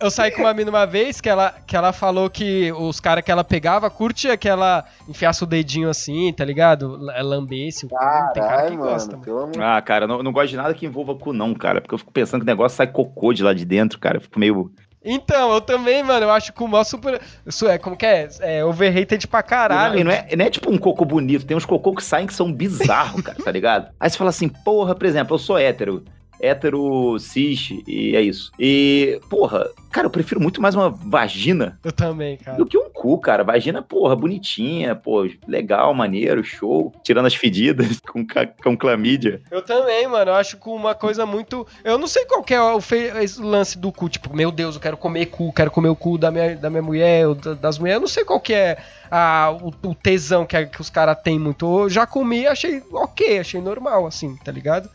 Eu 0.00 0.10
saí 0.12 0.30
com 0.30 0.42
uma 0.42 0.54
mina 0.54 0.70
uma 0.70 0.86
vez 0.86 1.20
que 1.20 1.28
ela, 1.28 1.52
que 1.66 1.76
ela 1.76 1.92
falou 1.92 2.30
que 2.30 2.70
os 2.72 3.00
caras 3.00 3.24
que 3.24 3.32
ela 3.32 3.42
pegava 3.42 3.90
curtia 3.90 4.36
que 4.36 4.48
ela 4.48 4.84
enfiasse 5.08 5.42
o 5.42 5.46
dedinho 5.46 5.88
assim, 5.90 6.32
tá 6.32 6.44
ligado? 6.44 6.94
L- 7.10 7.22
Lambesse 7.22 7.86
o 7.86 7.88
cu. 7.88 7.96
tem 7.98 8.06
cara 8.08 8.28
que 8.32 8.40
Caralho, 8.40 8.76
gosta, 8.76 9.16
mano. 9.16 9.46
mano. 9.48 9.52
Ah, 9.64 9.82
cara, 9.82 10.06
não, 10.06 10.22
não 10.22 10.32
gosto 10.32 10.50
de 10.50 10.56
nada 10.56 10.72
que 10.72 10.86
envolva 10.86 11.16
cu, 11.16 11.32
não, 11.32 11.52
cara. 11.52 11.80
Porque 11.80 11.94
eu 11.94 11.98
fico 11.98 12.12
pensando 12.12 12.40
que 12.42 12.44
o 12.44 12.52
negócio 12.54 12.76
sai 12.76 12.86
cocô 12.86 13.32
de 13.32 13.42
lá 13.42 13.52
de 13.52 13.64
dentro, 13.64 13.98
cara. 13.98 14.18
Eu 14.18 14.20
fico 14.20 14.38
meio. 14.38 14.70
Então, 15.04 15.52
eu 15.52 15.60
também, 15.60 16.02
mano, 16.02 16.26
eu 16.26 16.30
acho 16.30 16.52
que 16.52 16.62
o 16.62 16.68
mó 16.68 16.84
super. 16.84 17.20
Isso 17.44 17.66
é, 17.66 17.76
como 17.78 17.96
que 17.96 18.06
é? 18.06 18.28
É 18.40 18.64
overrated 18.64 19.26
pra 19.26 19.40
E 19.40 19.42
caralho. 19.42 19.94
não, 19.94 20.00
e 20.00 20.04
não 20.04 20.10
é, 20.12 20.36
não 20.36 20.44
é 20.44 20.50
tipo 20.50 20.70
um 20.70 20.78
cocô 20.78 21.04
bonito, 21.04 21.44
tem 21.44 21.56
uns 21.56 21.64
cocô 21.64 21.92
que 21.94 22.04
saem 22.04 22.26
que 22.26 22.34
são 22.34 22.52
bizarros, 22.52 23.20
cara, 23.22 23.38
tá 23.42 23.50
ligado? 23.50 23.90
Aí 23.98 24.08
você 24.08 24.16
fala 24.18 24.30
assim, 24.30 24.48
porra, 24.48 24.94
por 24.94 25.06
exemplo, 25.06 25.34
eu 25.34 25.38
sou 25.40 25.58
hétero. 25.58 26.04
Hétero, 26.40 27.18
cis, 27.18 27.70
e 27.86 28.14
é 28.16 28.20
isso. 28.20 28.50
E, 28.58 29.20
porra, 29.28 29.68
cara, 29.90 30.06
eu 30.06 30.10
prefiro 30.10 30.40
muito 30.40 30.60
mais 30.62 30.74
uma 30.74 30.88
vagina 30.90 31.78
Eu 31.84 31.92
também, 31.92 32.36
cara. 32.36 32.56
do 32.56 32.66
que 32.66 32.76
um 32.78 32.88
cu, 32.90 33.18
cara. 33.18 33.42
Vagina, 33.44 33.82
porra, 33.82 34.14
bonitinha, 34.16 34.94
pô, 34.94 35.28
legal, 35.46 35.92
maneiro, 35.94 36.42
show. 36.44 36.92
Tirando 37.02 37.26
as 37.26 37.34
fedidas 37.34 38.00
com, 38.06 38.24
com 38.62 38.76
clamídia. 38.76 39.40
Eu 39.50 39.62
também, 39.62 40.06
mano. 40.08 40.30
Eu 40.30 40.34
acho 40.34 40.56
que 40.58 40.68
uma 40.68 40.94
coisa 40.94 41.24
muito. 41.26 41.66
Eu 41.84 41.98
não 41.98 42.06
sei 42.06 42.24
qual 42.26 42.42
que 42.42 42.54
é 42.54 42.60
o 42.62 42.80
fe- 42.80 43.12
esse 43.22 43.40
lance 43.40 43.78
do 43.78 43.90
cu. 43.92 44.08
Tipo, 44.08 44.34
meu 44.34 44.50
Deus, 44.50 44.74
eu 44.74 44.80
quero 44.80 44.96
comer 44.96 45.26
cu, 45.26 45.52
quero 45.52 45.70
comer 45.70 45.88
o 45.88 45.96
cu 45.96 46.18
da 46.18 46.30
minha, 46.30 46.56
da 46.56 46.70
minha 46.70 46.82
mulher, 46.82 47.26
das 47.60 47.78
mulheres. 47.78 47.96
Eu 47.96 48.00
não 48.00 48.08
sei 48.08 48.24
qual 48.24 48.40
que 48.40 48.52
é 48.54 48.78
a, 49.10 49.56
o, 49.62 49.88
o 49.90 49.94
tesão 49.94 50.44
que, 50.46 50.56
a- 50.56 50.66
que 50.66 50.80
os 50.80 50.90
caras 50.90 51.16
têm 51.22 51.38
muito. 51.38 51.80
Eu 51.82 51.88
já 51.90 52.06
comi, 52.06 52.46
achei 52.46 52.82
ok, 52.92 53.38
achei 53.38 53.60
normal, 53.60 54.06
assim, 54.06 54.36
tá 54.44 54.52
ligado? 54.52 54.88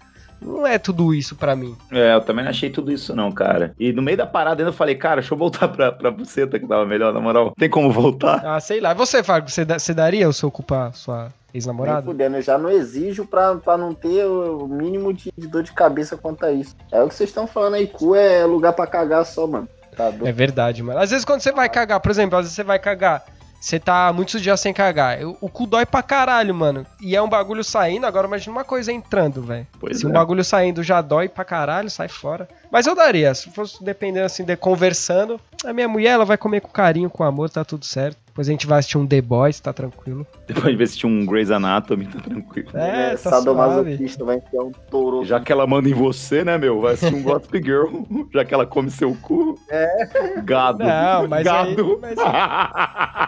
Não 0.44 0.68
é 0.68 0.78
tudo 0.78 1.14
isso 1.14 1.36
pra 1.36 1.56
mim. 1.56 1.76
É, 1.92 2.14
eu 2.14 2.22
também 2.22 2.44
não 2.44 2.52
achei 2.52 2.70
tudo 2.70 2.92
isso, 2.92 3.16
não, 3.16 3.32
cara. 3.32 3.74
E 3.80 3.92
no 3.94 4.02
meio 4.02 4.18
da 4.18 4.26
parada 4.26 4.62
ainda 4.62 4.70
eu 4.70 4.74
falei, 4.74 4.96
cara, 4.96 5.22
deixa 5.22 5.34
eu 5.34 5.38
voltar 5.38 5.68
pra, 5.68 5.92
pra 5.92 6.12
buceta 6.12 6.60
que 6.60 6.68
tava 6.68 6.86
melhor, 6.86 7.14
na 7.14 7.20
moral. 7.20 7.54
Tem 7.58 7.70
como 7.70 7.92
voltar? 7.92 8.44
Ah, 8.46 8.60
sei 8.60 8.80
lá. 8.80 8.92
E 8.92 8.96
Você, 8.96 9.24
Fábio, 9.24 9.50
você, 9.50 9.66
você 9.66 9.94
daria 9.94 10.28
o 10.28 10.34
seu 10.34 10.52
cu 10.52 10.64
pra 10.64 10.92
sua 10.92 11.32
ex-namorada? 11.54 12.06
fudendo, 12.06 12.38
eu 12.38 12.42
já 12.42 12.58
não 12.58 12.70
exijo 12.70 13.26
pra, 13.26 13.56
pra 13.56 13.78
não 13.78 13.94
ter 13.94 14.26
o 14.26 14.68
mínimo 14.68 15.14
de, 15.14 15.32
de 15.38 15.48
dor 15.48 15.64
de 15.64 15.72
cabeça 15.72 16.18
quanto 16.18 16.46
a 16.46 16.52
isso. 16.52 16.76
É 16.92 17.02
o 17.02 17.08
que 17.08 17.16
vocês 17.16 17.30
estão 17.30 17.46
falando 17.48 17.76
aí, 17.76 17.88
cu 17.88 18.16
é 18.16 18.44
lugar 18.46 18.74
pra 18.74 18.88
cagar 18.88 19.26
só, 19.26 19.46
mano. 19.48 19.68
Tá. 19.96 20.12
É 20.24 20.32
verdade, 20.32 20.82
mano. 20.82 21.00
Às 21.00 21.12
vezes 21.12 21.24
quando 21.24 21.42
você 21.42 21.52
vai 21.52 21.70
cagar, 21.70 22.00
por 22.00 22.10
exemplo, 22.10 22.38
às 22.38 22.46
vezes 22.46 22.56
você 22.56 22.64
vai 22.64 22.80
cagar, 22.80 23.24
você 23.64 23.80
tá 23.80 24.12
muitos 24.12 24.42
dias 24.42 24.60
sem 24.60 24.74
cagar. 24.74 25.22
eu- 25.22 25.38
O 25.40 25.48
cu 25.48 25.66
dói 25.66 25.86
pra 25.86 26.04
caralho, 26.04 26.54
mano. 26.54 26.86
E 27.00 27.16
é 27.16 27.22
um 27.22 27.30
bagulho 27.30 27.64
saindo, 27.64 28.06
agora 28.06 28.28
imagina 28.28 28.52
uma 28.52 28.66
coisa 28.66 28.92
entrando, 28.92 29.42
velho. 29.42 29.66
Se 29.94 30.06
é. 30.06 30.10
um 30.10 30.12
bagulho 30.12 30.44
saindo 30.44 30.84
já 30.84 31.00
dói 31.02 31.30
pra 31.30 31.46
caralho, 31.46 31.90
sai 31.90 32.10
fora. 32.10 32.46
Mas 32.70 32.88
eu 32.88 32.94
daria, 32.94 33.34
se 33.34 33.50
fosse 33.52 33.82
dependendo 33.82 34.26
assim, 34.26 34.44
de 34.44 34.58
conversando, 34.58 35.40
a 35.66 35.72
minha 35.72 35.88
mulher 35.88 36.10
ela 36.10 36.26
vai 36.26 36.38
comer 36.38 36.60
com 36.60 36.68
carinho, 36.68 37.10
com 37.10 37.24
amor, 37.24 37.50
tá 37.50 37.64
tudo 37.64 37.86
certo. 37.86 38.18
Depois 38.34 38.48
a 38.48 38.52
gente 38.52 38.66
vai 38.66 38.80
assistir 38.80 38.98
um 38.98 39.06
The 39.06 39.22
Boys, 39.22 39.60
tá 39.60 39.72
tranquilo. 39.72 40.26
Depois 40.48 40.66
de 40.72 40.76
ver 40.76 40.88
se 40.88 40.98
tinha 40.98 41.08
um 41.12 41.24
Grey's 41.24 41.52
Anatomy, 41.52 42.08
tá 42.08 42.20
tranquilo. 42.20 42.68
É, 42.74 43.12
tá 43.12 43.18
suave. 43.18 43.38
sadomasoquista, 43.38 44.26
vai 44.26 44.38
enfiar 44.38 44.64
um 44.64 44.72
touro. 44.90 45.24
Já 45.24 45.40
que 45.40 45.52
ela 45.52 45.68
manda 45.68 45.88
em 45.88 45.94
você, 45.94 46.44
né, 46.44 46.58
meu? 46.58 46.82
Vai 46.82 46.94
assistir 46.96 47.14
um 47.14 47.22
Gossip 47.22 47.62
Girl. 47.64 48.02
Já 48.34 48.44
que 48.44 48.52
ela 48.52 48.66
come 48.66 48.90
seu 48.90 49.14
cu. 49.22 49.54
É. 49.70 50.42
Gado. 50.44 50.80
Não, 50.80 51.28
mas 51.28 51.46
aí- 51.46 51.76
Gado. 51.76 52.00
mas 52.02 52.16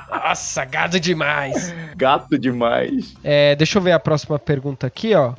Nossa, 0.10 0.66
gado 0.66 1.00
demais. 1.00 1.72
Gato 1.96 2.38
demais. 2.40 3.14
É, 3.24 3.56
deixa 3.56 3.78
eu 3.78 3.84
ver 3.84 3.92
a 3.92 4.00
próxima 4.00 4.40
pergunta 4.40 4.88
aqui, 4.88 5.14
ó. 5.14 5.34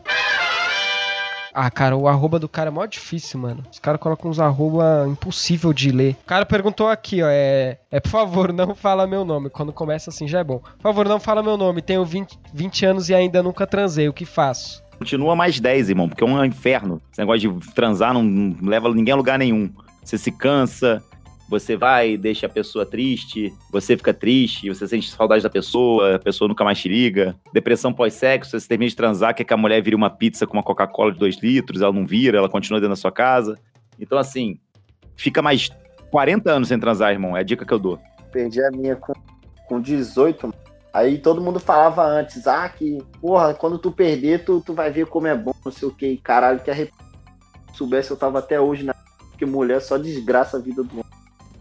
Ah, 1.59 1.71
cara, 1.71 1.97
o 1.97 2.07
arroba 2.07 2.39
do 2.39 2.51
cara 2.51 2.69
é 2.69 2.71
mó 2.71 2.85
difícil, 2.85 3.41
mano. 3.41 3.63
Os 3.73 3.79
caras 3.79 3.99
colocam 3.99 4.31
uns 4.31 4.39
arroba 4.39 5.07
impossível 5.09 5.73
de 5.73 5.91
ler. 5.91 6.15
O 6.23 6.27
cara 6.27 6.45
perguntou 6.45 6.87
aqui, 6.87 7.23
ó, 7.23 7.29
é... 7.31 7.79
É, 7.91 7.99
por 7.99 8.11
favor, 8.11 8.53
não 8.53 8.75
fala 8.75 9.07
meu 9.07 9.25
nome. 9.25 9.49
Quando 9.49 9.73
começa 9.73 10.11
assim 10.11 10.29
já 10.29 10.41
é 10.41 10.45
bom. 10.45 10.59
Por 10.59 10.83
favor, 10.83 11.09
não 11.09 11.19
fala 11.19 11.43
meu 11.43 11.57
nome. 11.57 11.81
Tenho 11.81 12.05
20, 12.05 12.39
20 12.53 12.85
anos 12.85 13.09
e 13.09 13.15
ainda 13.15 13.43
nunca 13.43 13.67
transei. 13.67 14.07
O 14.07 14.13
que 14.13 14.27
faço? 14.27 14.85
Continua 14.99 15.35
mais 15.35 15.59
10, 15.59 15.89
irmão, 15.89 16.11
porque 16.11 16.23
é 16.23 16.27
um 16.27 16.45
inferno. 16.45 17.01
Esse 17.11 17.23
negócio 17.23 17.51
de 17.55 17.73
transar 17.73 18.13
não, 18.13 18.23
não 18.23 18.69
leva 18.69 18.93
ninguém 18.93 19.15
a 19.15 19.17
lugar 19.17 19.39
nenhum. 19.39 19.71
Você 20.05 20.19
se 20.19 20.31
cansa, 20.31 21.03
você 21.49 21.77
vai, 21.77 22.17
deixa 22.17 22.47
a 22.47 22.49
pessoa 22.49 22.85
triste, 22.85 23.53
você 23.71 23.97
fica 23.97 24.13
triste, 24.13 24.69
você 24.69 24.87
sente 24.89 25.11
saudade 25.11 25.43
da 25.43 25.51
pessoa, 25.51 26.17
a 26.17 26.19
pessoa 26.19 26.49
nunca 26.49 26.65
mais 26.65 26.79
te 26.79 26.89
liga. 26.89 27.37
Depressão 27.53 27.93
pós-sexo, 27.93 28.59
você 28.59 28.67
termina 28.67 28.89
de 28.89 28.97
transar, 28.97 29.35
quer 29.35 29.45
que 29.45 29.55
a 29.55 29.57
mulher 29.57 29.81
vire 29.81 29.95
uma 29.95 30.11
pizza 30.11 30.47
com 30.47 30.55
uma 30.55 30.63
Coca-Cola 30.63 31.13
de 31.13 31.19
2 31.19 31.39
litros, 31.43 31.83
ela 31.83 31.93
não 31.93 32.05
vira, 32.05 32.39
ela 32.39 32.49
continua 32.49 32.81
dentro 32.81 32.91
da 32.91 32.97
sua 32.97 33.13
casa. 33.13 33.59
Então, 33.99 34.19
assim, 34.19 34.59
fica 35.17 35.41
mais 35.41 35.71
40 36.11 36.51
anos 36.51 36.69
sem 36.69 36.79
transar, 36.79 37.13
irmão. 37.13 37.37
É 37.37 37.41
a 37.41 37.45
dica 37.45 37.65
que 37.65 37.73
eu 37.73 37.79
dou. 37.79 37.99
Perdi 38.33 38.63
a 38.63 38.71
minha 38.71 38.97
com, 38.97 39.13
com 39.69 39.81
18, 39.81 40.49
mano. 40.49 40.67
Aí 40.93 41.19
todo 41.19 41.43
mundo 41.43 41.61
falava 41.61 42.03
antes, 42.07 42.47
ah, 42.47 42.67
que, 42.71 43.03
porra, 43.21 43.53
quando 43.53 43.79
tu 43.79 43.93
perder, 43.93 44.47
tu, 44.47 44.63
tu 44.65 44.73
vai 44.73 44.91
ver 44.91 45.05
como 45.07 45.27
é 45.27 45.37
bom, 45.37 45.53
não 45.63 45.71
sei 45.71 45.87
o 45.87 45.93
que. 45.93 46.07
E 46.07 46.17
caralho, 46.17 46.61
que 46.61 46.71
arrep... 46.71 46.91
Se 47.71 47.77
soubesse, 47.77 48.11
eu 48.11 48.17
tava 48.17 48.39
até 48.39 48.59
hoje 48.59 48.83
na. 48.83 48.95
Porque 49.31 49.45
mulher 49.45 49.83
só 49.83 49.99
desgraça 49.99 50.57
a 50.57 50.61
vida 50.61 50.83
do 50.83 50.93
homem. 50.95 51.16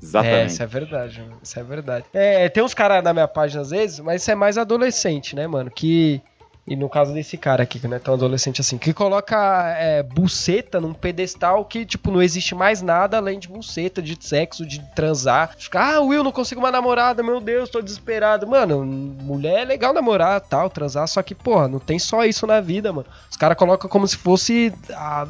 É, 0.05 0.07
Exatamente. 0.07 0.49
isso 0.51 0.63
é 0.63 0.65
verdade, 0.67 1.19
mano. 1.21 1.37
Isso 1.41 1.59
é 1.59 1.63
verdade. 1.63 2.05
É, 2.13 2.49
tem 2.49 2.63
uns 2.63 2.73
caras 2.73 3.03
na 3.03 3.13
minha 3.13 3.27
página 3.27 3.61
às 3.61 3.69
vezes, 3.71 3.99
mas 3.99 4.21
isso 4.21 4.31
é 4.31 4.35
mais 4.35 4.57
adolescente, 4.57 5.35
né, 5.35 5.47
mano? 5.47 5.71
Que. 5.71 6.21
E 6.67 6.75
no 6.75 6.89
caso 6.89 7.13
desse 7.13 7.37
cara 7.37 7.61
aqui, 7.61 7.77
que 7.79 7.87
não 7.87 7.95
é 7.95 7.99
tão 7.99 8.15
adolescente 8.15 8.59
assim, 8.59 8.79
que 8.79 8.91
coloca 8.91 9.37
é, 9.77 10.01
buceta 10.01 10.81
num 10.81 10.95
pedestal 10.95 11.63
que, 11.63 11.85
tipo, 11.85 12.09
não 12.09 12.23
existe 12.23 12.55
mais 12.55 12.81
nada 12.81 13.17
além 13.17 13.37
de 13.37 13.47
buceta, 13.47 14.01
de 14.01 14.17
sexo, 14.19 14.65
de 14.65 14.79
transar. 14.95 15.53
Fica, 15.59 15.79
ah, 15.79 15.99
Will, 16.01 16.23
não 16.23 16.31
consigo 16.31 16.59
uma 16.59 16.71
namorada, 16.71 17.21
meu 17.21 17.39
Deus, 17.39 17.69
tô 17.69 17.83
desesperado. 17.83 18.47
Mano, 18.47 18.83
mulher 18.83 19.61
é 19.61 19.65
legal 19.65 19.93
namorar, 19.93 20.41
tal, 20.41 20.67
transar, 20.67 21.07
só 21.07 21.21
que, 21.21 21.35
porra, 21.35 21.67
não 21.67 21.77
tem 21.77 21.99
só 21.99 22.25
isso 22.25 22.47
na 22.47 22.59
vida, 22.59 22.91
mano. 22.91 23.05
Os 23.29 23.37
caras 23.37 23.55
colocam 23.57 23.87
como 23.87 24.07
se 24.07 24.17
fosse. 24.17 24.73
a- 24.91 25.27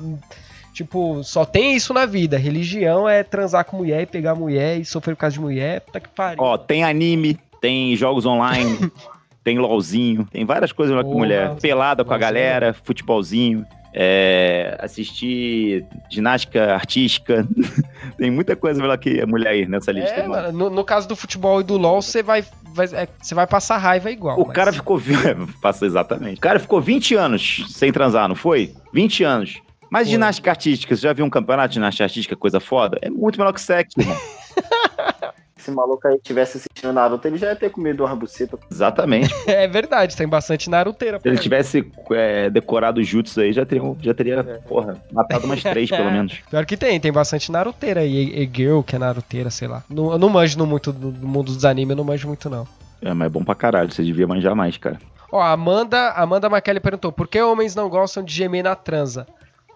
Tipo, 0.75 1.23
só 1.23 1.45
tem 1.45 1.73
isso 1.73 1.93
na 1.93 2.05
vida. 2.05 2.37
Religião 2.37 3.07
é 3.07 3.23
transar 3.23 3.63
com 3.63 3.77
mulher 3.77 4.01
e 4.01 4.05
pegar 4.05 4.35
mulher 4.35 4.77
e 4.77 4.83
sofrer 4.83 5.15
por 5.15 5.21
causa 5.21 5.35
de 5.35 5.39
mulher. 5.39 5.79
Puta 5.79 6.01
que 6.01 6.09
pariu. 6.09 6.43
Ó, 6.43 6.57
tem 6.57 6.83
anime, 6.83 7.39
tem 7.61 7.95
jogos 7.95 8.25
online, 8.25 8.91
tem 9.41 9.57
LOLzinho, 9.57 10.27
tem 10.29 10.43
várias 10.43 10.73
coisas 10.73 10.93
lá 10.93 11.01
com 11.01 11.11
Porra, 11.11 11.19
mulher. 11.19 11.55
Pelada 11.61 12.03
com 12.03 12.13
a 12.13 12.17
galera, 12.17 12.73
futebolzinho, 12.73 13.65
é, 13.93 14.77
assistir 14.81 15.85
ginástica 16.09 16.73
artística. 16.73 17.47
tem 18.19 18.29
muita 18.29 18.53
coisa 18.57 18.85
lá 18.85 18.97
que 18.97 19.17
é 19.17 19.25
mulher 19.25 19.51
aí 19.51 19.65
nessa 19.65 19.93
lista. 19.93 20.11
é, 20.13 20.27
mano. 20.27 20.51
no, 20.51 20.69
no 20.69 20.83
caso 20.83 21.07
do 21.07 21.15
futebol 21.15 21.61
e 21.61 21.63
do 21.63 21.77
LoL, 21.77 22.01
você 22.01 22.21
vai, 22.21 22.43
vai, 22.73 22.87
é, 22.87 23.07
você 23.21 23.33
vai 23.33 23.47
passar 23.47 23.77
raiva 23.77 24.11
igual. 24.11 24.37
O 24.37 24.45
mas- 24.45 24.53
cara 24.53 24.73
ficou. 24.73 25.01
Passa 25.61 25.85
exatamente. 25.85 26.37
O 26.37 26.41
cara 26.41 26.59
ficou 26.59 26.81
20 26.81 27.15
anos 27.15 27.65
sem 27.69 27.93
transar, 27.93 28.27
não 28.27 28.35
foi? 28.35 28.73
20 28.91 29.23
anos. 29.23 29.64
Mas 29.95 30.09
ginástica 30.09 30.49
artística, 30.49 30.93
você 30.93 31.03
já 31.03 31.13
viu 31.13 31.23
um 31.23 31.29
campeonato 31.29 31.69
de 31.69 31.75
ginástica 31.75 32.03
artística, 32.03 32.35
coisa 32.35 32.59
foda? 32.59 32.99
É 33.01 33.09
muito 33.09 33.39
melhor 33.39 33.53
que 33.53 33.61
sexo, 33.61 33.97
irmão. 33.97 34.17
Se 35.55 35.69
esse 35.69 35.71
maluco 35.71 36.05
aí 36.05 36.19
tivesse 36.19 36.57
assistindo 36.57 36.91
Naruto, 36.91 37.25
ele 37.25 37.37
já 37.37 37.47
ia 37.47 37.55
ter 37.55 37.69
comido 37.69 38.03
uma 38.03 38.13
buceta. 38.13 38.59
Exatamente. 38.69 39.33
É 39.47 39.65
verdade, 39.69 40.13
tem 40.13 40.27
bastante 40.27 40.69
naruteira. 40.69 41.17
Se 41.21 41.27
ele 41.29 41.37
tivesse 41.37 41.89
é, 42.11 42.49
decorado 42.49 43.01
jutsu 43.01 43.39
aí, 43.39 43.53
já 43.53 43.65
teria, 43.65 43.95
já 44.01 44.13
teria 44.13 44.43
porra, 44.67 45.01
matado 45.13 45.45
umas 45.45 45.63
três, 45.63 45.89
pelo 45.89 46.11
menos. 46.11 46.39
Pior 46.49 46.65
que 46.65 46.75
tem, 46.75 46.99
tem 46.99 47.11
bastante 47.11 47.49
naruteira 47.49 48.01
aí. 48.01 48.11
E, 48.13 48.43
e 48.43 48.51
girl, 48.53 48.81
que 48.81 48.97
é 48.97 48.99
naruteira, 48.99 49.49
sei 49.49 49.69
lá. 49.69 49.81
Não, 49.89 50.11
eu 50.11 50.19
não 50.19 50.27
manjo 50.27 50.57
no 50.57 50.67
muito 50.67 50.91
do, 50.91 51.09
do 51.09 51.25
mundo 51.25 51.53
dos 51.53 51.63
animes, 51.63 51.91
eu 51.91 51.95
não 51.95 52.03
manjo 52.03 52.27
muito 52.27 52.49
não. 52.49 52.67
É, 53.01 53.13
mas 53.13 53.27
é 53.27 53.29
bom 53.29 53.45
pra 53.45 53.55
caralho, 53.55 53.89
você 53.89 54.03
devia 54.03 54.27
manjar 54.27 54.55
mais, 54.55 54.75
cara. 54.77 54.99
Ó, 55.31 55.39
a 55.39 55.51
Amanda, 55.51 56.11
Amanda 56.11 56.47
McKelly 56.47 56.81
perguntou: 56.81 57.13
por 57.13 57.29
que 57.29 57.41
homens 57.41 57.73
não 57.73 57.89
gostam 57.89 58.21
de 58.21 58.33
gemer 58.33 58.63
na 58.63 58.75
transa? 58.75 59.25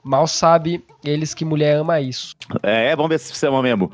Mal 0.10 0.26
sabe 0.26 0.84
eles 1.06 1.36
que 1.36 1.46
mulher 1.46 1.76
ama 1.78 2.02
isso. 2.02 2.36
É, 2.64 2.96
vamos 2.96 3.10
ver 3.10 3.20
se 3.20 3.32
você 3.32 3.46
ama 3.46 3.62
mesmo. 3.62 3.92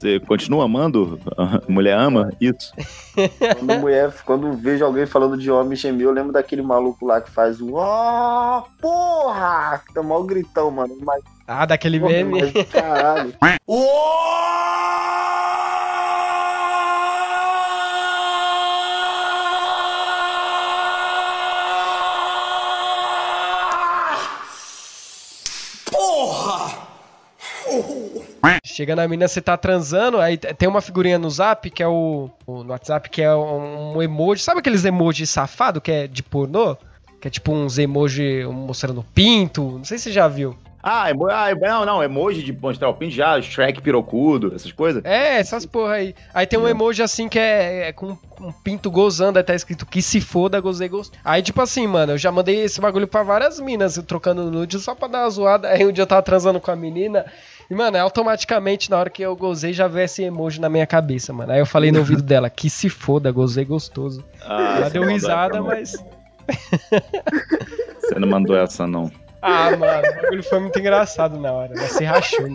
Você 0.00 0.18
continua 0.20 0.64
amando? 0.64 1.20
Mulher 1.68 1.98
ama 1.98 2.32
isso? 2.40 2.72
Quando 3.58 3.78
mulher, 3.80 4.12
quando 4.24 4.52
vejo 4.54 4.82
alguém 4.84 5.04
falando 5.04 5.36
de 5.36 5.50
homem 5.50 5.76
gemer, 5.76 6.06
eu 6.06 6.12
lembro 6.12 6.32
daquele 6.32 6.62
maluco 6.62 7.04
lá 7.06 7.20
que 7.20 7.30
faz 7.30 7.60
o 7.60 7.74
ó, 7.74 8.62
porra! 8.80 9.82
Que 9.86 9.92
tá 9.92 10.02
mal 10.02 10.22
gritão, 10.24 10.70
mano. 10.70 10.96
Mas, 11.02 11.22
Ah, 11.46 11.66
daquele 11.66 12.00
porra, 12.00 12.12
meme. 12.12 12.50
mas 12.54 12.68
caralho. 12.70 13.34
Chega 28.70 28.94
na 28.94 29.06
mina, 29.08 29.26
você 29.26 29.40
tá 29.40 29.56
transando, 29.56 30.20
aí 30.20 30.36
tem 30.36 30.68
uma 30.68 30.80
figurinha 30.80 31.18
no 31.18 31.28
zap, 31.28 31.68
que 31.70 31.82
é 31.82 31.88
o. 31.88 32.30
no 32.46 32.68
WhatsApp, 32.68 33.10
que 33.10 33.20
é 33.20 33.34
um, 33.34 34.00
emoji. 34.00 34.42
Sabe 34.42 34.60
aqueles 34.60 34.84
emojis 34.84 35.28
safado 35.28 35.80
que 35.80 35.90
é 35.90 36.06
de 36.06 36.22
pornô? 36.22 36.76
Que 37.20 37.28
é 37.28 37.30
tipo 37.30 37.52
uns 37.52 37.78
emoji 37.78 38.44
mostrando 38.46 39.04
pinto. 39.14 39.62
Não 39.78 39.84
sei 39.84 39.98
se 39.98 40.04
você 40.04 40.12
já 40.12 40.28
viu. 40.28 40.56
Ah, 40.82 41.10
emo... 41.10 41.28
ah, 41.28 41.54
não, 41.60 41.84
não, 41.84 42.02
emoji 42.02 42.42
de 42.42 42.52
mostrar 42.52 42.88
o 42.88 42.94
pinto 42.94 43.12
já, 43.12 43.40
Shrek 43.40 43.82
pirocudo, 43.82 44.54
essas 44.54 44.72
coisas. 44.72 45.04
É, 45.04 45.38
essas 45.38 45.66
porra 45.66 45.94
aí. 45.94 46.14
Aí 46.32 46.46
tem 46.46 46.58
um 46.58 46.66
emoji 46.66 47.02
assim 47.02 47.28
que 47.28 47.38
é, 47.38 47.88
é 47.88 47.92
com 47.92 48.16
um 48.40 48.52
pinto 48.52 48.90
gozando, 48.90 49.38
aí 49.38 49.44
tá 49.44 49.54
escrito 49.54 49.84
que 49.84 50.00
se 50.00 50.20
foda, 50.20 50.58
gozei, 50.60 50.88
gostei. 50.88 51.20
Aí, 51.22 51.42
tipo 51.42 51.60
assim, 51.60 51.86
mano, 51.86 52.12
eu 52.12 52.18
já 52.18 52.32
mandei 52.32 52.62
esse 52.62 52.80
bagulho 52.80 53.06
pra 53.06 53.22
várias 53.22 53.60
minas, 53.60 54.02
trocando 54.06 54.50
nude 54.50 54.78
só 54.78 54.94
pra 54.94 55.08
dar 55.08 55.24
uma 55.24 55.30
zoada. 55.30 55.68
Aí 55.68 55.84
um 55.84 55.92
dia 55.92 56.02
eu 56.02 56.06
tava 56.06 56.22
transando 56.22 56.60
com 56.60 56.70
a 56.70 56.76
menina. 56.76 57.26
E, 57.70 57.74
mano, 57.74 57.96
é 57.96 58.00
automaticamente, 58.00 58.90
na 58.90 58.98
hora 58.98 59.08
que 59.08 59.22
eu 59.22 59.36
gozei, 59.36 59.72
já 59.72 59.86
veio 59.86 60.04
esse 60.06 60.24
emoji 60.24 60.60
na 60.60 60.68
minha 60.68 60.86
cabeça, 60.86 61.32
mano. 61.32 61.52
Aí 61.52 61.60
eu 61.60 61.66
falei 61.66 61.92
no 61.92 62.00
ouvido 62.00 62.20
dela, 62.22 62.50
que 62.50 62.68
se 62.68 62.88
foda, 62.88 63.30
gozei 63.30 63.64
gostoso. 63.64 64.24
Ah, 64.42 64.78
Ela 64.78 64.90
deu 64.90 65.04
risada, 65.04 65.62
mas. 65.62 65.94
Você 68.00 68.18
não 68.18 68.26
mandou 68.26 68.56
essa, 68.56 68.88
não. 68.88 69.08
Ah, 69.40 69.70
mano, 69.76 70.02
o 70.08 70.22
bagulho 70.22 70.42
foi 70.42 70.58
muito 70.58 70.78
engraçado 70.80 71.38
na 71.38 71.52
hora, 71.52 71.72
né? 71.72 71.86
Se 71.86 72.04
rachou. 72.04 72.48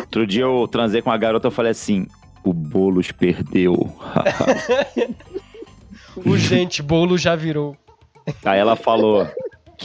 Outro 0.00 0.26
dia 0.26 0.42
eu 0.44 0.66
transei 0.66 1.02
com 1.02 1.10
uma 1.10 1.18
garota, 1.18 1.46
eu 1.48 1.52
falei 1.52 1.72
assim, 1.72 2.06
o 2.42 2.54
Boulos 2.54 3.12
perdeu. 3.12 3.92
Urgente, 6.24 6.82
bolo 6.82 7.18
já 7.18 7.36
virou. 7.36 7.76
Aí 8.44 8.58
ela 8.58 8.74
falou, 8.74 9.28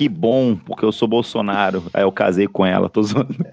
que 0.01 0.09
bom, 0.09 0.55
porque 0.55 0.83
eu 0.83 0.91
sou 0.91 1.07
Bolsonaro. 1.07 1.83
Aí 1.93 2.01
eu 2.01 2.11
casei 2.11 2.47
com 2.47 2.65
ela, 2.65 2.89
tô 2.89 3.03
zoando. 3.03 3.35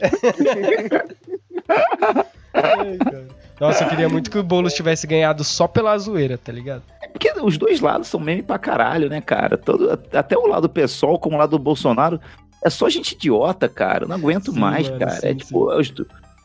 Nossa, 3.61 3.85
eu 3.85 3.89
queria 3.91 4.09
muito 4.09 4.31
que 4.31 4.39
o 4.39 4.43
Boulos 4.43 4.73
tivesse 4.73 5.07
ganhado 5.07 5.45
só 5.45 5.69
pela 5.69 5.99
zoeira, 5.99 6.39
tá 6.39 6.51
ligado? 6.51 6.83
Porque 7.13 7.31
os 7.43 7.59
dois 7.59 7.83
lados 7.83 8.09
são 8.09 8.19
meme 8.19 8.43
pra 8.43 8.59
caralho, 8.59 9.11
né, 9.11 9.21
cara? 9.21 9.59
Todo, 9.59 9.91
até 9.91 10.39
o 10.39 10.47
lado 10.47 10.71
pessoal 10.71 11.19
como 11.19 11.37
o 11.37 11.39
lado 11.39 11.51
do 11.51 11.59
Bolsonaro. 11.59 12.19
É 12.65 12.71
só 12.71 12.89
gente 12.89 13.13
idiota, 13.13 13.69
cara. 13.69 14.05
Eu 14.05 14.09
não 14.09 14.17
aguento 14.17 14.51
Sim, 14.51 14.59
mais, 14.59 14.89
mano, 14.89 15.01
cara. 15.01 15.21
sim, 15.21 15.27
é 15.27 15.35
tipo, 15.35 15.69
as, 15.69 15.93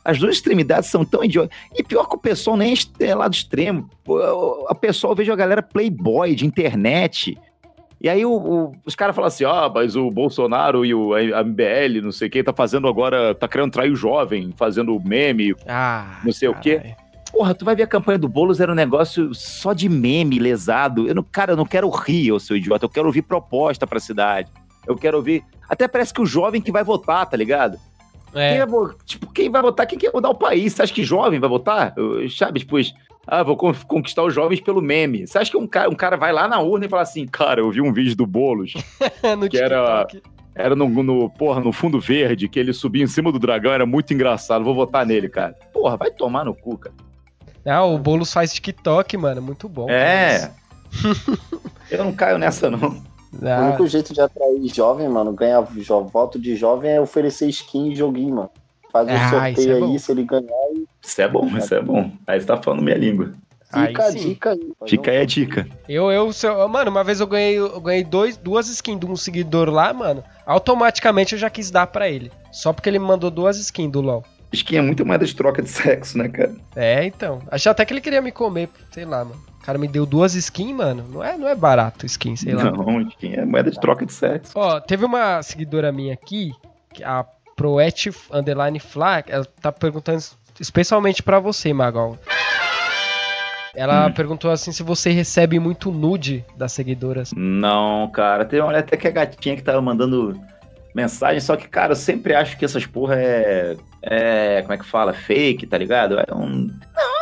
as 0.03 0.19
duas 0.19 0.35
extremidades 0.35 0.89
são 0.89 1.05
tão 1.05 1.23
idiotas. 1.23 1.57
E 1.73 1.81
pior 1.81 2.09
que 2.09 2.15
o 2.15 2.19
pessoal 2.19 2.57
nem 2.57 2.73
é 2.99 3.15
lado 3.15 3.33
extremo. 3.33 3.89
A 4.67 4.75
pessoa, 4.75 5.11
eu 5.13 5.15
vejo 5.15 5.31
a 5.31 5.37
galera 5.37 5.63
playboy 5.63 6.35
de 6.35 6.45
internet. 6.45 7.37
E 8.03 8.09
aí 8.09 8.25
o- 8.25 8.33
o- 8.35 8.75
os 8.85 8.95
caras 8.95 9.15
falam 9.15 9.29
assim, 9.29 9.45
ah, 9.45 9.71
mas 9.73 9.95
o 9.95 10.11
Bolsonaro 10.11 10.85
e 10.85 10.93
o 10.93 11.13
a 11.13 11.21
MBL, 11.41 12.01
não 12.03 12.11
sei 12.11 12.27
o 12.27 12.31
que, 12.31 12.43
tá 12.43 12.51
fazendo 12.51 12.85
agora, 12.87 13.33
tá 13.33 13.47
querendo 13.47 13.71
trair 13.71 13.91
o 13.91 13.95
jovem, 13.95 14.53
fazendo 14.57 14.99
meme, 14.99 15.55
Ah. 15.65 16.19
Não 16.23 16.33
sei 16.33 16.49
o 16.49 16.53
quê. 16.55 16.95
Porra, 17.31 17.55
tu 17.55 17.63
vai 17.65 17.75
ver 17.75 17.83
a 17.83 17.87
campanha 17.87 18.19
do 18.19 18.27
Boulos, 18.27 18.59
era 18.59 18.71
um 18.71 18.75
negócio 18.75 19.33
só 19.33 19.71
de 19.73 19.87
meme, 19.89 20.37
lesado. 20.37 21.07
Eu 21.07 21.15
não, 21.15 21.23
cara, 21.23 21.53
eu 21.53 21.57
não 21.57 21.65
quero 21.65 21.89
rir, 21.89 22.31
ô 22.33 22.39
seu 22.39 22.55
idiota. 22.57 22.85
Eu 22.85 22.89
quero 22.89 23.07
ouvir 23.07 23.21
proposta 23.23 23.87
pra 23.87 23.99
cidade. 23.99 24.51
Eu 24.85 24.95
quero 24.97 25.17
ouvir. 25.17 25.41
Até 25.69 25.87
parece 25.87 26.13
que 26.13 26.21
o 26.21 26.25
jovem 26.25 26.61
que 26.61 26.71
vai 26.71 26.83
votar, 26.83 27.25
tá 27.25 27.35
ligado? 27.37 27.79
Quem 28.33 28.41
É, 28.41 28.57
vai, 28.59 28.67
vo- 28.67 28.93
tipo, 29.05 29.31
quem 29.31 29.49
vai 29.49 29.61
votar? 29.61 29.87
Quem 29.87 29.97
quer 29.97 30.11
mudar 30.13 30.29
o 30.29 30.35
país? 30.35 30.73
Você 30.73 30.81
acha 30.83 30.93
que 30.93 31.03
jovem 31.03 31.39
vai 31.39 31.49
votar? 31.49 31.93
Eu- 31.97 32.29
Sabe, 32.29 32.59
tipo, 32.59 32.75
ah, 33.27 33.43
vou 33.43 33.55
con- 33.57 33.73
conquistar 33.87 34.23
os 34.23 34.33
jovens 34.33 34.59
pelo 34.59 34.81
meme. 34.81 35.25
Você 35.27 35.37
acha 35.37 35.49
que 35.51 35.57
um 35.57 35.67
cara, 35.67 35.89
um 35.89 35.95
cara 35.95 36.17
vai 36.17 36.31
lá 36.33 36.47
na 36.47 36.59
urna 36.59 36.85
e 36.85 36.89
fala 36.89 37.01
assim, 37.03 37.25
cara, 37.25 37.61
eu 37.61 37.71
vi 37.71 37.81
um 37.81 37.93
vídeo 37.93 38.15
do 38.15 38.25
Boulos, 38.27 38.73
no 39.39 39.47
que 39.49 39.57
era- 39.57 40.05
TikTok. 40.05 40.33
era 40.55 40.75
no, 40.75 40.87
no, 40.89 41.29
porra, 41.29 41.61
no 41.61 41.71
fundo 41.71 41.99
verde, 41.99 42.47
que 42.49 42.59
ele 42.59 42.73
subia 42.73 43.03
em 43.03 43.07
cima 43.07 43.31
do 43.31 43.39
dragão, 43.39 43.71
era 43.71 43.85
muito 43.85 44.13
engraçado, 44.13 44.63
vou 44.63 44.75
votar 44.75 45.05
nele, 45.05 45.29
cara. 45.29 45.55
Porra, 45.73 45.95
vai 45.97 46.11
tomar 46.11 46.43
no 46.45 46.53
cu, 46.53 46.77
cara. 46.77 46.95
Ah, 47.65 47.85
o 47.85 47.97
Boulos 47.97 48.33
faz 48.33 48.51
TikTok, 48.53 49.15
mano, 49.15 49.41
muito 49.41 49.69
bom. 49.69 49.89
É. 49.89 50.51
Eu 51.89 52.03
não 52.03 52.11
caio 52.13 52.37
nessa, 52.37 52.69
não. 52.69 53.01
O 53.33 53.47
Ah, 53.47 53.65
único 53.69 53.87
jeito 53.87 54.13
de 54.13 54.21
atrair 54.21 54.67
jovem, 54.67 55.09
mano, 55.09 55.33
ganhar 55.33 55.59
voto 55.61 56.37
de 56.39 56.55
jovem 56.55 56.91
é 56.91 57.01
oferecer 57.01 57.47
skin 57.49 57.87
em 57.91 57.95
joguinho, 57.95 58.35
mano. 58.35 58.51
Faz 58.93 59.07
um 59.07 59.11
Ah, 59.11 59.49
isso 59.49 59.61
sorteio 59.63 59.71
é 59.71 59.73
aí, 59.75 59.79
bom. 59.81 59.97
se 59.99 60.11
ele 60.11 60.23
ganhar, 60.23 60.47
Isso 61.01 61.21
é 61.21 61.27
bom, 61.27 61.47
isso 61.57 61.73
é 61.75 61.81
bom. 61.81 62.11
Aí 62.27 62.39
você 62.39 62.45
tá 62.47 62.55
falando 62.61 62.81
minha 62.83 62.95
língua. 62.97 63.33
Aí 63.73 63.87
fica 63.87 64.03
a 64.05 64.11
dica 64.11 64.57
Fica 64.87 65.09
um- 65.09 65.13
aí 65.15 65.19
a 65.21 65.25
dica. 65.25 65.67
eu, 65.89 66.11
eu, 66.11 66.31
se 66.31 66.45
eu- 66.47 66.69
mano, 66.69 66.91
uma 66.91 67.03
vez 67.03 67.19
eu 67.19 67.25
ganhei, 67.25 67.57
eu 67.57 67.81
ganhei 67.81 68.03
dois, 68.03 68.37
duas 68.37 68.69
skins 68.69 68.99
de 68.99 69.05
um 69.07 69.15
seguidor 69.15 69.67
lá, 69.69 69.91
mano. 69.91 70.23
Automaticamente 70.45 71.33
eu 71.33 71.39
já 71.39 71.49
quis 71.49 71.71
dar 71.71 71.87
pra 71.87 72.07
ele. 72.07 72.31
Só 72.51 72.71
porque 72.71 72.87
ele 72.87 72.99
me 72.99 73.05
mandou 73.07 73.31
duas 73.31 73.57
skins 73.57 73.91
do 73.91 73.99
LoL. 73.99 74.23
Skin 74.53 74.75
é 74.77 74.81
muito 74.83 75.03
moeda 75.03 75.25
de 75.25 75.35
troca 75.35 75.63
de 75.63 75.69
sexo, 75.69 76.15
né, 76.19 76.29
cara? 76.29 76.53
É, 76.75 77.03
então. 77.03 77.39
Achei 77.49 77.71
até 77.71 77.83
que 77.83 77.91
ele 77.91 78.01
queria 78.01 78.21
me 78.21 78.31
comer, 78.31 78.69
sei 78.91 79.03
lá, 79.05 79.25
mano. 79.25 79.41
O 79.59 79.65
cara 79.65 79.79
me 79.79 79.87
deu 79.87 80.05
duas 80.05 80.35
skins, 80.35 80.75
mano. 80.75 81.03
Não 81.09 81.23
é, 81.23 81.35
não 81.35 81.47
é 81.47 81.55
barato 81.55 82.05
skin, 82.05 82.35
sei 82.35 82.53
lá. 82.53 82.65
Não, 82.65 83.01
skin 83.01 83.33
é 83.33 83.43
moeda 83.45 83.71
de 83.71 83.79
troca 83.79 84.05
de 84.05 84.13
sexo. 84.13 84.51
Ó, 84.53 84.79
teve 84.79 85.03
uma 85.03 85.41
seguidora 85.41 85.91
minha 85.91 86.13
aqui, 86.13 86.51
que 86.93 87.03
a 87.53 87.55
Proet 87.55 88.09
Underline 88.31 88.79
Flag, 88.79 89.31
ela 89.31 89.45
tá 89.61 89.71
perguntando 89.71 90.23
especialmente 90.59 91.21
pra 91.23 91.39
você, 91.39 91.71
Magal. 91.73 92.17
Ela 93.75 94.07
Hum. 94.07 94.11
perguntou 94.13 94.51
assim 94.51 94.71
se 94.71 94.83
você 94.83 95.09
recebe 95.09 95.59
muito 95.59 95.91
nude 95.91 96.45
das 96.55 96.71
seguidoras. 96.73 97.31
Não, 97.35 98.07
cara. 98.11 98.45
Tem 98.45 98.59
uma 98.59 98.67
mulher 98.67 98.79
até 98.79 98.95
que 98.95 99.07
é 99.07 99.11
gatinha 99.11 99.55
que 99.55 99.63
tava 99.63 99.81
mandando 99.81 100.39
mensagem, 100.93 101.39
só 101.39 101.55
que, 101.55 101.67
cara, 101.67 101.93
eu 101.93 101.95
sempre 101.95 102.35
acho 102.35 102.55
que 102.55 102.65
essas 102.65 102.85
porra 102.85 103.15
é. 103.15 103.75
É. 104.03 104.61
Como 104.61 104.73
é 104.73 104.77
que 104.77 104.85
fala? 104.85 105.11
Fake, 105.13 105.65
tá 105.65 105.77
ligado? 105.77 106.19
É 106.19 106.25
um. 106.35 106.67
Não, 106.95 107.12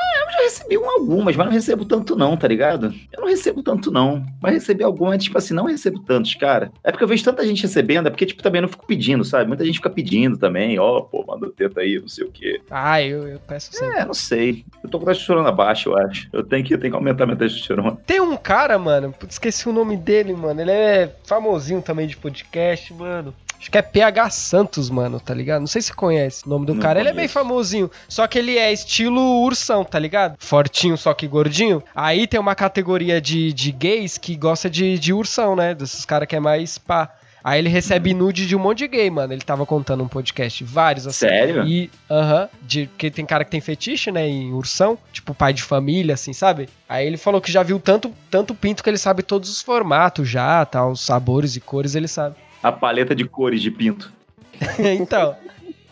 recebi 0.52 0.78
um, 0.78 0.90
algumas, 0.90 1.36
mas 1.36 1.46
não 1.46 1.54
recebo 1.54 1.86
tanto, 1.86 2.16
não, 2.16 2.36
tá 2.36 2.48
ligado? 2.48 2.94
Eu 3.12 3.22
não 3.22 3.28
recebo 3.28 3.64
tanto, 3.64 3.92
não. 3.92 4.24
Mas 4.42 4.54
recebi 4.54 4.84
algumas, 4.84 5.24
tipo 5.24 5.38
assim, 5.38 5.54
não 5.54 5.66
recebo 5.66 6.00
tantos, 6.00 6.36
cara. 6.36 6.72
É 6.84 6.92
porque 6.92 7.04
eu 7.04 7.08
vejo 7.08 7.24
tanta 7.24 7.46
gente 7.46 7.62
recebendo, 7.64 8.08
é 8.08 8.10
porque, 8.10 8.26
tipo, 8.26 8.44
também 8.44 8.60
eu 8.60 8.64
não 8.64 8.70
fico 8.70 8.86
pedindo, 8.86 9.24
sabe? 9.24 9.48
Muita 9.48 9.66
gente 9.66 9.76
fica 9.76 9.90
pedindo 9.90 10.38
também, 10.38 10.78
ó, 10.78 11.02
pô, 11.02 11.24
manda 11.28 11.48
o 11.48 11.52
teta 11.52 11.82
aí, 11.82 12.00
não 12.00 12.08
sei 12.08 12.26
o 12.26 12.32
quê. 12.32 12.62
Ah, 12.70 13.02
eu, 13.02 13.28
eu 13.28 13.40
peço 13.40 13.74
sempre. 13.74 14.00
É, 14.00 14.06
não 14.06 14.14
sei. 14.14 14.66
Eu 14.84 14.90
tô 14.90 15.00
com 15.00 15.06
a 15.06 15.08
testosterona 15.08 15.52
baixa, 15.52 15.90
eu 15.90 15.98
acho. 15.98 16.28
Eu 16.32 16.44
tenho 16.44 16.64
que, 16.64 16.74
eu 16.74 16.80
tenho 16.80 16.92
que 16.92 16.98
aumentar 16.98 17.26
minha 17.26 17.38
testosterona. 17.38 17.98
Tem 18.06 18.20
um 18.20 18.36
cara, 18.36 18.78
mano, 18.78 19.14
esqueci 19.30 19.70
o 19.70 19.74
nome 19.74 19.96
dele, 19.96 20.34
mano. 20.34 20.62
Ele 20.62 20.72
é 20.72 21.16
famosinho 21.24 21.82
também 21.82 22.08
de 22.08 22.18
podcast, 22.18 22.94
mano. 22.94 23.34
Acho 23.62 23.70
que 23.70 23.78
é 23.78 23.82
PH 23.84 24.32
Santos, 24.32 24.90
mano, 24.90 25.20
tá 25.20 25.36
ligado? 25.36 25.60
Não 25.60 25.68
sei 25.68 25.84
se 25.84 25.90
você 25.90 25.94
conhece 25.94 26.48
o 26.48 26.50
nome 26.50 26.66
do 26.66 26.74
Não 26.74 26.82
cara. 26.82 27.00
Ele 27.00 27.10
é 27.10 27.12
bem 27.12 27.28
conheço. 27.28 27.34
famosinho. 27.36 27.92
Só 28.10 28.26
que 28.26 28.40
ele 28.40 28.58
é 28.58 28.74
estilo 28.74 29.22
ursão, 29.44 29.84
tá 29.84 30.00
ligado? 30.00 30.36
Fortinho, 30.40 30.98
só 30.98 31.14
que 31.14 31.28
gordinho. 31.28 31.84
Aí 31.96 32.26
tem 32.26 32.40
uma 32.40 32.56
categoria 32.56 33.22
de, 33.22 33.54
de 33.54 33.72
gays 33.72 34.18
que 34.18 34.36
gosta 34.36 34.68
de, 34.68 34.98
de 34.98 35.14
ursão, 35.14 35.56
né? 35.56 35.76
Desses 35.76 36.04
caras 36.06 36.28
que 36.28 36.36
é 36.36 36.40
mais 36.40 36.80
pá. 36.80 37.14
Aí 37.44 37.60
ele 37.60 37.70
recebe 37.70 38.14
nude 38.16 38.48
de 38.48 38.56
um 38.56 38.60
monte 38.60 38.80
de 38.80 38.88
gay, 38.88 39.10
mano. 39.12 39.32
Ele 39.32 39.42
tava 39.42 39.64
contando 39.64 40.04
um 40.04 40.08
podcast, 40.08 40.64
vários 40.64 41.06
assim. 41.06 41.28
Sério? 41.28 41.64
E, 41.64 41.90
aham, 42.10 42.50
de 42.64 42.88
porque 42.88 43.12
tem 43.12 43.26
cara 43.28 43.44
que 43.46 43.52
tem 43.52 43.62
fetiche, 43.62 44.12
né, 44.12 44.28
em 44.28 44.54
ursão, 44.54 44.98
tipo 45.14 45.36
pai 45.36 45.54
de 45.54 45.62
família, 45.62 46.16
assim, 46.16 46.34
sabe? 46.34 46.68
Aí 46.90 47.06
ele 47.06 47.18
falou 47.18 47.40
que 47.40 47.52
já 47.52 47.62
viu 47.62 47.80
tanto, 47.80 48.12
tanto 48.30 48.56
pinto 48.56 48.84
que 48.84 48.90
ele 48.90 48.98
sabe 48.98 49.22
todos 49.22 49.50
os 49.52 49.62
formatos 49.62 50.28
já, 50.28 50.66
tal, 50.66 50.92
os 50.92 51.02
sabores 51.02 51.56
e 51.56 51.60
cores, 51.60 51.96
ele 51.96 52.08
sabe. 52.08 52.36
A 52.64 52.72
paleta 52.72 53.16
de 53.16 53.26
cores 53.26 53.62
de 53.62 53.72
pinto. 53.72 54.12
então, 55.00 55.36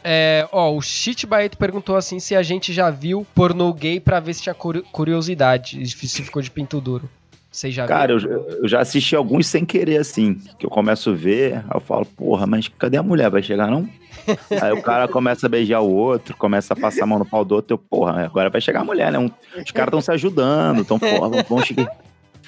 é, 0.04 0.48
ó, 0.52 0.72
o 0.76 0.82
Shit 0.82 1.26
Baeto 1.26 1.58
perguntou 1.58 1.96
assim 1.96 2.20
se 2.20 2.36
a 2.36 2.44
gente 2.44 2.72
já 2.72 2.90
viu 2.90 3.26
pornô 3.34 3.74
gay 3.74 4.00
pra 4.00 4.20
ver 4.20 4.34
se 4.34 4.44
tinha 4.44 4.54
curi- 4.56 4.84
curiosidade, 4.92 5.86
se 5.88 6.24
ficou 6.24 6.42
de 6.42 6.52
pinto 6.52 6.80
duro. 6.80 7.10
Vocês 7.52 7.74
já 7.74 7.88
Cara, 7.88 8.16
viram? 8.16 8.32
eu, 8.32 8.50
eu 8.62 8.68
já 8.68 8.80
assisti 8.80 9.16
alguns 9.16 9.48
sem 9.48 9.66
querer, 9.66 9.98
assim. 9.98 10.36
Que 10.60 10.68
eu 10.68 10.70
começo 10.70 11.10
a 11.10 11.14
ver, 11.14 11.66
eu 11.74 11.80
falo, 11.80 12.06
porra, 12.06 12.46
mas 12.46 12.68
cadê 12.68 12.96
a 12.98 13.02
mulher? 13.02 13.28
Vai 13.32 13.42
chegar, 13.42 13.72
não? 13.72 13.90
aí 14.62 14.72
o 14.72 14.84
cara 14.84 15.08
começa 15.08 15.48
a 15.48 15.50
beijar 15.50 15.80
o 15.82 15.90
outro, 15.92 16.38
começa 16.38 16.74
a 16.74 16.78
passar 16.78 17.04
a 17.04 17.08
mão 17.08 17.18
no 17.18 17.26
pau 17.26 17.44
do 17.44 17.56
outro, 17.56 17.74
eu, 17.74 17.78
porra, 17.80 18.24
agora 18.24 18.52
vai 18.52 18.62
chegar 18.62 18.82
a 18.82 18.84
mulher, 18.84 19.12
né? 19.12 19.18
Um- 19.18 19.32
os 19.66 19.72
caras 19.72 19.88
estão 19.88 20.02
se 20.02 20.12
ajudando, 20.12 20.86
porra, 20.86 21.44
vão 21.44 21.60
chegar, 21.64 21.92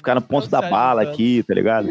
ficar 0.02 0.16
no 0.16 0.20
ponto 0.20 0.48
da 0.48 0.60
bala 0.60 1.02
aqui, 1.02 1.44
tá 1.46 1.54
ligado? 1.54 1.88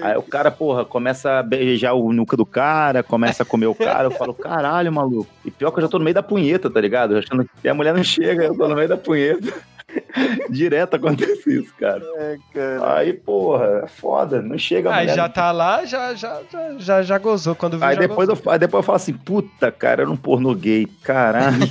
Aí 0.00 0.16
o 0.16 0.22
cara, 0.22 0.50
porra, 0.50 0.84
começa 0.84 1.38
a 1.38 1.42
beijar 1.42 1.92
o 1.92 2.12
nuca 2.12 2.36
do 2.36 2.46
cara, 2.46 3.02
começa 3.02 3.42
a 3.42 3.46
comer 3.46 3.66
o 3.66 3.74
cara, 3.74 4.04
eu 4.04 4.10
falo, 4.10 4.32
caralho, 4.32 4.90
maluco. 4.90 5.30
E 5.44 5.50
pior 5.50 5.70
que 5.70 5.78
eu 5.78 5.82
já 5.82 5.88
tô 5.88 5.98
no 5.98 6.04
meio 6.04 6.14
da 6.14 6.22
punheta, 6.22 6.70
tá 6.70 6.80
ligado? 6.80 7.16
Achando 7.16 7.48
que 7.60 7.68
a 7.68 7.74
mulher 7.74 7.92
não 7.94 8.02
chega, 8.02 8.44
eu 8.44 8.56
tô 8.56 8.66
no 8.66 8.74
meio 8.74 8.88
da 8.88 8.96
punheta. 8.96 9.52
Direto 10.50 10.96
acontece 10.96 11.60
isso, 11.60 11.72
cara. 11.78 12.02
É, 12.16 12.36
cara. 12.52 12.96
Aí, 12.96 13.12
porra, 13.12 13.82
é 13.84 13.86
foda, 13.86 14.40
não 14.40 14.58
chega 14.58 14.90
a 14.90 14.94
Aí 14.94 15.04
mulher. 15.04 15.16
já 15.16 15.28
tá 15.28 15.52
lá, 15.52 15.84
já, 15.84 16.14
já, 16.14 16.40
já, 16.50 16.78
já, 16.78 17.02
já 17.02 17.18
gozou. 17.18 17.54
Quando 17.54 17.78
viu, 17.78 17.86
Aí 17.86 17.94
já 17.94 18.00
depois, 18.00 18.28
gozou. 18.28 18.42
eu, 18.46 18.52
aí 18.52 18.58
depois 18.58 18.80
eu 18.80 18.86
falo 18.86 18.96
assim, 18.96 19.12
puta, 19.12 19.70
cara, 19.70 20.02
era 20.02 20.10
um 20.10 20.16
pornô 20.16 20.54
gay, 20.54 20.86
caralho. 21.02 21.58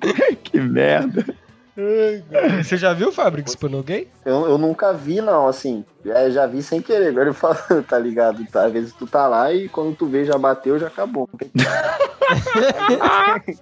que 0.42 0.60
merda. 0.60 1.24
Você 2.62 2.76
já 2.76 2.92
viu, 2.92 3.10
Fabrics, 3.12 3.54
pornô 3.54 3.82
gay? 3.82 4.08
Eu, 4.24 4.48
eu 4.48 4.58
nunca 4.58 4.92
vi, 4.92 5.20
não, 5.20 5.46
assim. 5.46 5.84
É, 6.04 6.30
já 6.30 6.46
vi 6.46 6.62
sem 6.62 6.80
querer, 6.80 7.08
agora 7.08 7.28
eu 7.28 7.34
falo, 7.34 7.56
tá 7.88 7.98
ligado? 7.98 8.44
Tá, 8.46 8.64
às 8.66 8.72
vezes 8.72 8.92
tu 8.92 9.06
tá 9.06 9.26
lá 9.26 9.52
e 9.52 9.68
quando 9.68 9.94
tu 9.96 10.06
vê 10.06 10.24
já 10.24 10.38
bateu, 10.38 10.78
já 10.78 10.86
acabou. 10.86 11.28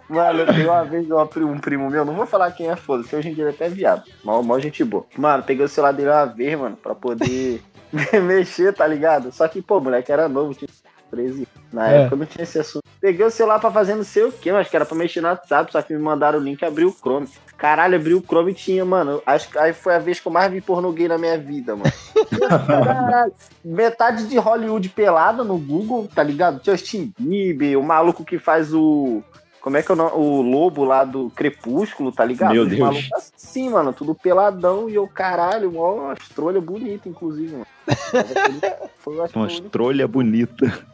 Mano, 0.09 0.41
eu 0.41 0.47
tenho 0.47 0.71
uma 0.71 0.85
vez 0.85 1.11
uma 1.11 1.23
um 1.23 1.59
primo 1.59 1.91
meu, 1.91 2.05
não 2.05 2.15
vou 2.15 2.27
falar 2.27 2.53
quem 2.53 2.69
é, 2.69 2.77
foda-se, 2.77 3.17
hoje 3.17 3.31
em 3.31 3.35
dia 3.35 3.45
ele 3.45 3.51
é 3.51 3.55
até 3.55 3.69
viado. 3.69 4.05
Mal, 4.25 4.43
mal 4.43 4.61
gente 4.61 4.85
boa. 4.85 5.07
Mano, 5.17 5.43
peguei 5.43 5.65
o 5.65 5.69
celular 5.69 5.93
dele 5.93 6.11
uma 6.11 6.27
vez, 6.27 6.59
mano, 6.59 6.77
pra 6.77 6.95
poder 6.95 7.63
mexer, 8.23 8.73
tá 8.75 8.87
ligado? 8.87 9.33
Só 9.33 9.49
que, 9.49 9.63
pô, 9.63 9.79
o 9.79 9.81
moleque 9.81 10.13
era 10.13 10.29
novo, 10.29 10.55
tinha 10.55 10.69
13 11.11 11.35
anos. 11.39 11.58
Na 11.73 11.91
É. 11.93 12.01
época 12.03 12.17
não 12.17 12.27
tinha 12.27 12.43
esse 12.43 12.59
assunto. 12.59 12.83
Peguei 13.01 13.25
o 13.25 13.31
celular 13.31 13.59
pra 13.61 13.71
fazer 13.71 13.95
não 13.95 14.03
sei 14.05 14.25
o 14.25 14.33
que, 14.33 14.51
mas 14.51 14.69
que 14.69 14.75
era 14.77 14.87
pra 14.87 14.97
mexer 14.97 15.21
no 15.21 15.29
WhatsApp, 15.29 15.71
só 15.71 15.83
que 15.83 15.93
me 15.93 15.99
mandaram 16.01 16.39
o 16.39 16.43
link 16.43 16.61
e 16.61 16.65
abriu 16.65 16.89
o 16.89 16.93
Chrome. 16.93 17.29
Caralho, 17.57 17.97
abriu 17.97 18.19
o 18.19 18.23
Chrome 18.23 18.53
e 18.53 18.55
tinha, 18.55 18.85
mano. 18.85 19.23
Acho 19.27 19.51
que 19.51 19.59
aí 19.59 19.73
foi 19.73 19.95
a 19.95 19.99
vez 19.99 20.19
que 20.21 20.27
eu 20.27 20.33
mais 20.33 20.51
vi 20.51 20.61
pornô 20.61 20.91
gay 20.93 21.09
na 21.09 21.19
minha 21.19 21.37
vida, 21.39 21.77
mano. 21.77 21.93
Caralho. 22.67 23.33
Metade 23.65 24.27
de 24.27 24.39
Hollywood 24.39 24.89
pelada 24.89 25.45
no 25.45 25.59
Google, 25.59 26.09
tá 26.15 26.23
ligado? 26.23 26.61
Justin 26.65 27.13
Bieber, 27.19 27.79
o 27.79 27.83
maluco 27.83 28.25
que 28.25 28.39
faz 28.39 28.73
o. 28.73 29.23
Como 29.61 29.77
é 29.77 29.83
que 29.83 29.91
é 29.91 29.95
o, 29.95 29.97
nome? 29.97 30.13
o 30.15 30.41
lobo 30.41 30.85
lá 30.85 31.05
do 31.05 31.31
Crepúsculo, 31.31 32.11
tá 32.13 32.25
ligado? 32.25 32.53
Meu 32.55 32.65
Deus. 32.65 32.79
malucos 32.81 33.11
Assim, 33.37 33.69
mano, 33.69 33.93
tudo 33.93 34.15
peladão 34.15 34.89
e 34.89 34.95
eu, 34.95 35.07
caralho, 35.09 35.73
mó 35.73 36.13
astrolha 36.13 36.61
bonita, 36.61 37.09
inclusive, 37.09 37.53
mano. 37.53 37.67
Foi 38.99 39.21
acho 39.21 39.37
Uma 39.39 39.49
estrolha 39.49 40.07
bonita. 40.07 40.87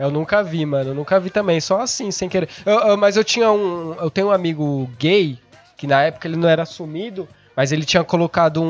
Eu 0.00 0.10
nunca 0.10 0.42
vi, 0.42 0.64
mano. 0.64 0.90
Eu 0.90 0.94
nunca 0.94 1.20
vi 1.20 1.30
também, 1.30 1.60
só 1.60 1.80
assim, 1.80 2.10
sem 2.10 2.28
querer. 2.28 2.48
Eu- 2.64 2.80
eu- 2.80 2.96
mas 2.96 3.16
eu 3.16 3.24
tinha 3.24 3.50
um. 3.52 3.94
Eu 4.00 4.10
tenho 4.10 4.28
um 4.28 4.32
amigo 4.32 4.90
gay, 4.98 5.38
que 5.76 5.86
na 5.86 6.02
época 6.02 6.26
ele 6.26 6.36
não 6.36 6.48
era 6.48 6.62
assumido, 6.62 7.28
mas 7.54 7.70
ele 7.72 7.84
tinha 7.84 8.02
colocado 8.02 8.62
um, 8.62 8.66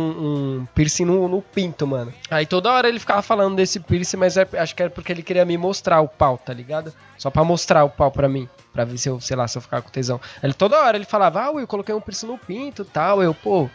um 0.61 0.66
piercing 0.75 1.05
no, 1.05 1.29
no 1.29 1.40
pinto, 1.40 1.87
mano. 1.87 2.12
Aí 2.31 2.45
toda 2.47 2.71
hora 2.73 2.88
ele 2.88 2.99
ficava 2.99 3.23
falando 3.23 3.55
desse 3.57 3.79
piercing, 3.81 4.16
mas 4.16 4.37
é- 4.37 4.49
acho 4.59 4.75
que 4.75 4.83
era 4.83 4.90
porque 4.90 5.12
ele 5.12 5.23
queria 5.23 5.45
me 5.45 5.57
mostrar 5.57 6.01
o 6.01 6.09
pau, 6.09 6.37
tá 6.37 6.53
ligado? 6.53 6.93
Só 7.16 7.31
pra 7.31 7.45
mostrar 7.45 7.85
o 7.85 7.90
pau 7.90 8.11
pra 8.11 8.29
mim. 8.29 8.49
Pra 8.73 8.85
ver 8.85 8.99
se 8.99 9.09
eu, 9.09 9.21
sei 9.21 9.37
lá, 9.37 9.47
se 9.49 9.59
eu 9.59 9.62
ficava 9.62 9.83
com 9.83 9.90
tesão. 9.90 10.21
Ele 10.43 10.53
toda 10.55 10.81
hora 10.81 10.97
ele 10.97 11.05
falava, 11.05 11.43
ah, 11.45 11.53
eu 11.61 11.66
coloquei 11.66 11.95
um 11.95 12.01
piercing 12.01 12.27
no 12.27 12.38
pinto 12.38 12.85
tal. 12.85 13.23
Eu, 13.23 13.35
pô, 13.35 13.69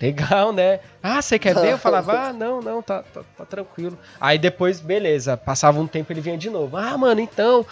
legal, 0.00 0.52
né? 0.52 0.80
Ah, 1.02 1.20
você 1.20 1.38
quer 1.38 1.54
ver? 1.54 1.72
Eu 1.72 1.78
falava, 1.78 2.12
ah, 2.28 2.32
não, 2.32 2.60
não, 2.60 2.82
tá, 2.82 3.02
tá, 3.02 3.22
tá 3.36 3.44
tranquilo. 3.44 3.98
Aí 4.20 4.38
depois, 4.38 4.80
beleza, 4.80 5.36
passava 5.36 5.80
um 5.80 5.86
tempo 5.86 6.12
ele 6.12 6.20
vinha 6.20 6.38
de 6.38 6.50
novo. 6.50 6.76
Ah, 6.76 6.96
mano, 6.96 7.20
então. 7.20 7.64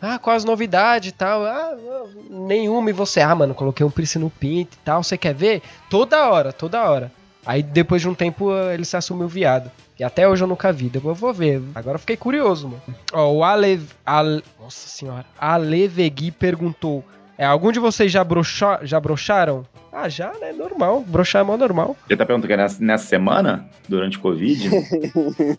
Ah, 0.00 0.18
quais 0.18 0.42
as 0.42 0.44
novidades 0.44 1.10
e 1.10 1.12
tal? 1.12 1.44
Ah, 1.44 1.74
não, 1.74 2.46
nenhuma. 2.46 2.90
E 2.90 2.92
você? 2.92 3.20
Ah, 3.20 3.34
mano, 3.34 3.54
coloquei 3.54 3.84
um 3.86 3.90
piercing 3.90 4.18
no 4.18 4.28
pinto 4.30 4.76
e 4.76 4.84
tal. 4.84 5.02
Você 5.02 5.16
quer 5.16 5.34
ver? 5.34 5.62
Toda 5.88 6.28
hora, 6.28 6.52
toda 6.52 6.82
hora. 6.90 7.10
Aí 7.46 7.62
depois 7.62 8.02
de 8.02 8.08
um 8.08 8.14
tempo 8.14 8.52
eh, 8.54 8.74
ele 8.74 8.84
se 8.84 8.96
assumiu 8.96 9.28
viado. 9.28 9.70
E 9.98 10.04
até 10.04 10.26
hoje 10.28 10.42
eu 10.42 10.48
nunca 10.48 10.72
vi. 10.72 10.88
Depois 10.88 11.16
eu 11.16 11.20
vou 11.20 11.32
ver. 11.32 11.62
Agora 11.74 11.96
eu 11.96 12.00
fiquei 12.00 12.16
curioso, 12.16 12.68
mano. 12.68 12.82
Ó, 13.12 13.32
o 13.32 13.44
Ale. 13.44 13.80
Ale 14.04 14.42
nossa 14.60 14.88
senhora. 14.88 15.24
Alevegui 15.38 16.30
perguntou: 16.30 17.04
é, 17.38 17.44
algum 17.44 17.72
de 17.72 17.78
vocês 17.78 18.10
já, 18.12 18.22
broxa, 18.24 18.80
já 18.82 18.98
broxaram? 19.00 19.64
Ah, 19.92 20.08
já, 20.08 20.32
né? 20.40 20.52
Normal. 20.52 21.04
Broxar 21.06 21.42
é 21.42 21.44
mó 21.44 21.56
normal. 21.56 21.96
Você 22.08 22.16
tá 22.16 22.26
perguntando 22.26 22.48
que 22.48 22.52
é 22.52 22.56
nessa, 22.56 22.82
nessa 22.84 23.06
semana, 23.06 23.64
durante 23.88 24.16
o 24.18 24.20
Covid? 24.20 24.68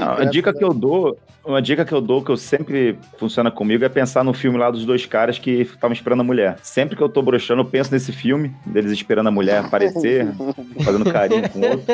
Não, 0.00 0.12
a 0.18 0.24
dica 0.24 0.52
que 0.52 0.64
eu 0.64 0.72
dou, 0.72 1.18
uma 1.44 1.60
dica 1.60 1.84
que 1.84 1.92
eu 1.92 2.00
dou, 2.00 2.22
que 2.24 2.30
eu 2.30 2.36
sempre 2.36 2.98
funciona 3.18 3.50
comigo, 3.50 3.84
é 3.84 3.88
pensar 3.88 4.24
no 4.24 4.32
filme 4.32 4.58
lá 4.58 4.70
dos 4.70 4.84
dois 4.86 5.04
caras 5.04 5.38
que 5.38 5.50
estavam 5.50 5.92
esperando 5.92 6.20
a 6.20 6.24
mulher. 6.24 6.56
Sempre 6.62 6.96
que 6.96 7.02
eu 7.02 7.08
tô 7.08 7.20
broxando, 7.20 7.60
eu 7.60 7.66
penso 7.66 7.92
nesse 7.92 8.12
filme, 8.12 8.50
deles 8.64 8.92
esperando 8.92 9.28
a 9.28 9.30
mulher 9.30 9.64
aparecer, 9.64 10.26
fazendo 10.82 11.10
carinho 11.10 11.48
com 11.50 11.58
o 11.60 11.70
outro. 11.70 11.86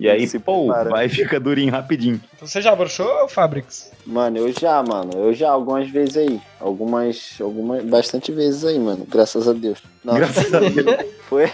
E 0.00 0.08
aí, 0.08 0.26
Se 0.26 0.38
pô, 0.38 0.66
prepara. 0.66 0.90
vai 0.90 1.08
fica 1.08 1.38
durinho 1.38 1.70
rapidinho. 1.72 2.20
Então, 2.34 2.46
Você 2.48 2.60
já 2.62 2.74
broxou, 2.74 3.28
Fabrix? 3.28 3.90
Mano, 4.06 4.38
eu 4.38 4.52
já, 4.52 4.82
mano. 4.82 5.10
Eu 5.14 5.34
já, 5.34 5.50
algumas 5.50 5.88
vezes 5.90 6.16
aí. 6.16 6.40
Algumas, 6.60 7.36
algumas, 7.40 7.85
bastante 7.86 8.30
vezes 8.32 8.64
aí, 8.64 8.78
mano. 8.78 9.06
Graças 9.08 9.48
a 9.48 9.52
Deus. 9.52 9.82
Não, 10.04 10.14
Graças 10.14 10.52
a 10.52 10.60
Deus. 10.60 11.06
Foi, 11.26 11.48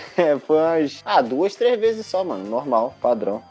foi 0.47 0.57
umas. 0.59 1.01
Ah, 1.03 1.23
duas, 1.23 1.55
três 1.55 1.81
vezes 1.81 2.05
só, 2.05 2.23
mano. 2.23 2.45
Normal, 2.49 2.95
padrão. 3.01 3.43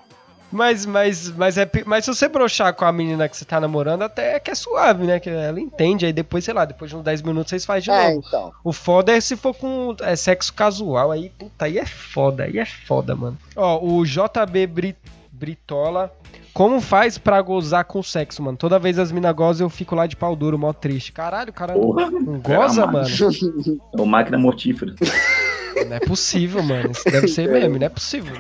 Mas, 0.52 0.86
mas, 0.86 1.30
mas, 1.32 1.58
é, 1.58 1.68
mas 1.86 2.04
se 2.06 2.14
você 2.14 2.28
broxar 2.28 2.74
com 2.76 2.84
a 2.86 2.92
menina 2.92 3.28
que 3.28 3.36
você 3.38 3.44
tá 3.46 3.60
namorando, 3.60 4.02
até 4.04 4.36
é 4.36 4.40
que 4.40 4.52
é 4.52 4.56
suave, 4.56 5.06
né? 5.08 5.20
Que 5.20 5.30
ela 5.30 5.60
entende. 5.60 6.06
Aí 6.06 6.12
depois, 6.14 6.44
sei 6.46 6.54
lá, 6.54 6.66
depois 6.66 6.92
de 6.92 6.98
uns 6.98 7.04
10 7.04 7.22
minutos 7.24 7.50
vocês 7.50 7.66
fazem 7.66 7.84
de 7.84 7.90
É, 7.92 8.10
novo. 8.14 8.24
então. 8.28 8.52
O 8.64 8.72
foda 8.74 9.14
é 9.14 9.20
se 9.22 9.36
for 9.38 9.56
com 9.56 9.96
é, 10.02 10.16
sexo 10.16 10.54
casual. 10.54 11.10
Aí, 11.10 11.30
puta, 11.40 11.66
aí 11.66 11.80
é 11.80 11.86
foda. 11.86 12.44
Aí 12.44 12.60
é 12.60 12.66
foda, 12.66 13.16
mano. 13.16 13.38
Ó, 13.56 13.80
o 13.84 14.06
JB 14.06 14.68
Bri- 14.68 14.96
Britola. 15.42 16.14
Como 16.54 16.80
faz 16.80 17.18
pra 17.18 17.42
gozar 17.42 17.84
com 17.86 18.04
sexo, 18.04 18.44
mano? 18.44 18.56
Toda 18.58 18.78
vez 18.78 19.00
as 19.00 19.12
mina 19.12 19.32
gozam, 19.34 19.66
eu 19.66 19.70
fico 19.72 19.96
lá 19.96 20.06
de 20.06 20.16
pau 20.16 20.36
duro, 20.36 20.60
mó 20.60 20.72
triste. 20.72 21.12
Caralho, 21.12 21.50
o 21.50 21.54
cara 21.54 21.74
não, 21.74 21.82
Porra. 21.82 22.12
não 22.12 22.40
goza, 22.40 22.86
mano? 22.86 23.08
É 23.98 24.02
o 24.02 24.06
máquina 24.06 24.38
mortífera. 24.38 24.94
Não 25.88 25.96
é 25.96 26.00
possível, 26.00 26.62
mano. 26.62 26.92
Isso 26.92 27.04
deve 27.06 27.28
ser 27.28 27.50
meme, 27.50 27.80
não 27.80 27.86
é 27.88 27.90
possível. 27.90 28.36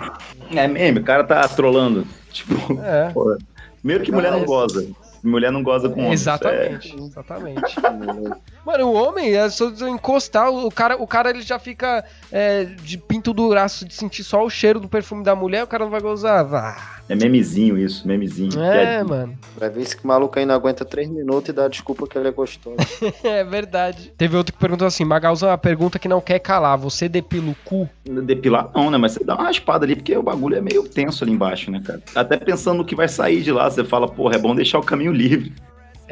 É 0.56 0.68
meme, 0.68 1.00
o 1.00 1.04
cara 1.04 1.24
tá 1.24 1.48
trolando. 1.48 2.06
Tipo, 2.32 2.54
É. 2.84 3.10
porra. 3.10 3.38
Primeiro 3.80 4.04
que 4.04 4.12
mulher 4.12 4.32
não 4.32 4.46
goza. 4.46 4.88
Mulher 5.24 5.52
não 5.52 5.62
goza 5.62 5.90
com 5.90 6.00
homem. 6.00 6.14
Exatamente, 6.14 6.96
exatamente. 7.00 7.76
Mano, 8.66 8.88
o 8.88 8.94
homem, 8.94 9.36
é 9.36 9.50
só 9.50 9.70
encostar, 9.88 10.50
o 10.50 10.72
cara, 10.72 10.96
o 11.02 11.08
cara 11.08 11.30
ele 11.30 11.42
já 11.42 11.60
fica 11.60 12.04
é, 12.32 12.66
de 12.66 12.98
pinto 12.98 13.34
duraço 13.34 13.86
de 13.86 13.94
sentir 13.94 14.24
só 14.24 14.44
o 14.44 14.50
cheiro 14.50 14.80
do 14.80 14.88
perfume 14.90 15.24
da 15.24 15.36
mulher, 15.36 15.64
o 15.64 15.68
cara 15.68 15.84
não 15.84 15.92
vai 15.92 16.02
gozar. 16.02 16.44
Vá. 16.46 17.01
É 17.10 17.16
memezinho 17.16 17.78
isso, 17.78 18.08
memezinho. 18.08 18.52
É, 18.62 18.72
Piadinha. 18.72 19.04
mano. 19.04 19.38
Pra 19.56 19.70
ver 19.70 19.86
se 19.86 19.98
que 19.98 20.06
maluco 20.06 20.38
aí 20.40 20.46
não 20.46 20.56
aguenta 20.56 20.86
três 20.86 21.10
minutos 21.10 21.50
e 21.50 21.54
dá 21.54 21.68
desculpa 21.68 22.08
que 22.08 22.18
ele 22.18 22.28
é 22.28 22.32
gostoso. 22.32 22.78
É 23.24 23.44
verdade. 23.44 24.14
Teve 24.18 24.36
outro 24.36 24.54
que 24.54 24.60
perguntou 24.60 24.88
assim: 24.88 25.04
Magalzão, 25.04 25.50
a 25.52 25.58
pergunta 25.58 26.00
que 26.00 26.08
não 26.08 26.22
quer 26.22 26.40
calar. 26.40 26.78
Você 26.78 27.08
depila 27.10 27.52
o 27.52 27.56
cu? 27.66 27.90
Depilar 28.06 28.70
não, 28.74 28.90
né? 28.90 28.98
Mas 28.98 29.14
você 29.14 29.24
dá 29.24 29.36
uma 29.36 29.44
raspada 29.46 29.86
ali, 29.86 29.96
porque 29.96 30.16
o 30.16 30.24
bagulho 30.24 30.56
é 30.56 30.62
meio 30.62 30.84
tenso 30.88 31.24
ali 31.24 31.34
embaixo, 31.34 31.70
né, 31.72 31.82
cara? 31.84 32.02
Até 32.16 32.38
pensando 32.38 32.78
no 32.78 32.86
que 32.86 32.96
vai 32.96 33.08
sair 33.08 33.42
de 33.42 33.52
lá, 33.52 33.70
você 33.70 33.84
fala, 33.84 34.08
porra, 34.08 34.36
é 34.36 34.40
bom 34.40 34.56
deixar 34.56 34.80
o 34.80 34.84
caminho 34.84 35.12
livre. 35.12 35.54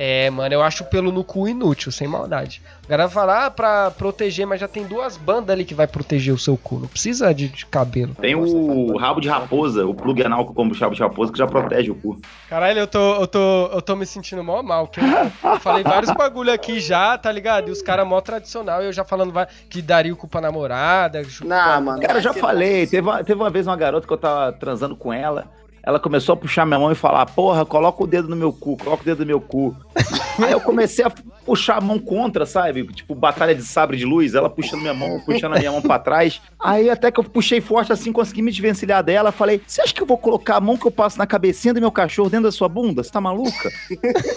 É, 0.02 0.30
mano, 0.30 0.54
eu 0.54 0.62
acho 0.62 0.84
o 0.84 0.86
pelo 0.86 1.12
no 1.12 1.26
cu 1.26 1.46
inútil, 1.46 1.92
sem 1.92 2.08
maldade. 2.08 2.62
O 2.86 2.88
cara 2.88 3.10
fala, 3.10 3.48
ah, 3.48 3.52
pra 3.52 3.92
proteger, 3.92 4.48
mas 4.48 4.62
já 4.62 4.66
tem 4.66 4.88
duas 4.88 5.18
bandas 5.18 5.50
ali 5.50 5.66
que 5.66 5.74
vai 5.74 5.88
proteger 5.88 6.34
o 6.34 6.38
seu 6.38 6.56
cu. 6.56 6.80
Não 6.80 6.88
precisa 6.88 7.34
de, 7.34 7.50
de 7.50 7.66
cabelo. 7.66 8.16
Tem 8.16 8.34
o 8.34 8.96
rabo 8.96 9.20
de 9.20 9.28
raposa, 9.28 9.86
o 9.86 9.94
plug 9.94 10.24
anal 10.24 10.46
com 10.46 10.66
o 10.66 10.74
rabo 10.74 10.96
de 10.96 11.02
raposa, 11.02 11.34
que 11.34 11.38
já 11.38 11.46
protege 11.46 11.92
o 11.92 11.96
cu. 11.96 12.18
Caralho, 12.50 12.80
eu 12.80 12.88
tô, 12.88 13.16
eu 13.16 13.28
tô, 13.28 13.66
eu 13.74 13.82
tô 13.82 13.94
me 13.98 14.06
sentindo 14.06 14.42
mó 14.42 14.64
mal, 14.64 14.88
que 14.88 15.02
eu, 15.02 15.60
falei 15.60 15.84
vários 15.84 16.14
bagulho 16.14 16.54
aqui 16.54 16.80
já, 16.80 17.18
tá 17.18 17.30
ligado? 17.30 17.68
E 17.68 17.72
os 17.72 17.82
caras 17.82 18.08
mó 18.08 18.22
tradicional, 18.22 18.82
eu 18.82 18.94
já 18.94 19.04
falando 19.04 19.34
que 19.70 19.82
daria 19.82 20.14
o 20.14 20.16
cu 20.16 20.30
pra 20.30 20.40
namorada. 20.40 21.22
Não, 21.44 21.82
mano. 21.82 22.02
Cara, 22.02 22.20
eu 22.20 22.24
já 22.24 22.34
falei, 22.34 22.88
teve 22.88 23.02
uma, 23.06 23.22
teve 23.22 23.38
uma 23.38 23.50
vez 23.50 23.68
uma 23.68 23.76
garota 23.76 24.08
que 24.08 24.14
eu 24.14 24.18
tava 24.18 24.54
transando 24.54 24.96
com 24.96 25.12
ela. 25.12 25.59
Ela 25.84 26.00
começou 26.00 26.34
a 26.34 26.38
puxar 26.38 26.66
minha 26.66 26.80
mão 26.80 26.92
e 26.92 26.96
falar: 26.96 27.26
Porra, 27.28 27.66
coloca 27.66 28.04
o 28.04 28.08
dedo 28.08 28.28
no 28.28 28.36
meu 28.36 28.52
cu, 28.52 28.78
coloca 28.78 29.02
o 29.02 29.06
dedo 29.06 29.20
no 29.20 29.26
meu 29.26 29.42
cu. 29.42 29.76
Aí 30.44 30.52
eu 30.52 30.62
comecei 30.62 31.04
a 31.04 31.10
puxar 31.46 31.78
a 31.78 31.82
mão 31.82 32.00
contra, 32.00 32.46
sabe? 32.46 32.86
Tipo, 32.88 33.14
batalha 33.16 33.54
de 33.54 33.64
sabre 33.64 33.98
de 33.98 34.06
luz, 34.06 34.34
ela 34.34 34.50
puxando 34.50 34.82
minha 34.82 34.94
mão, 34.94 35.20
puxando 35.22 35.56
a 35.56 35.60
minha 35.60 35.72
mão 35.72 35.82
pra 35.82 36.00
trás. 36.00 36.42
Aí 36.60 36.90
até 36.90 37.12
que 37.12 37.20
eu 37.20 37.24
puxei 37.24 37.60
forte 37.62 37.92
assim, 37.92 38.12
consegui 38.12 38.42
me 38.42 38.52
desvencilhar 38.52 39.04
dela. 39.04 39.32
Falei: 39.32 39.62
Você 39.66 39.82
acha 39.82 39.94
que 39.94 40.02
eu 40.02 40.08
vou 40.08 40.18
colocar 40.18 40.58
a 40.58 40.62
mão 40.62 40.78
que 40.78 40.88
eu 40.88 40.92
passo 40.92 41.18
na 41.18 41.28
cabecinha 41.28 41.74
do 41.74 41.82
meu 41.82 41.92
cachorro 41.92 42.30
dentro 42.30 42.46
da 42.46 42.52
sua 42.52 42.70
bunda? 42.70 43.04
Você 43.04 43.12
tá 43.12 43.22
maluca? 43.22 43.70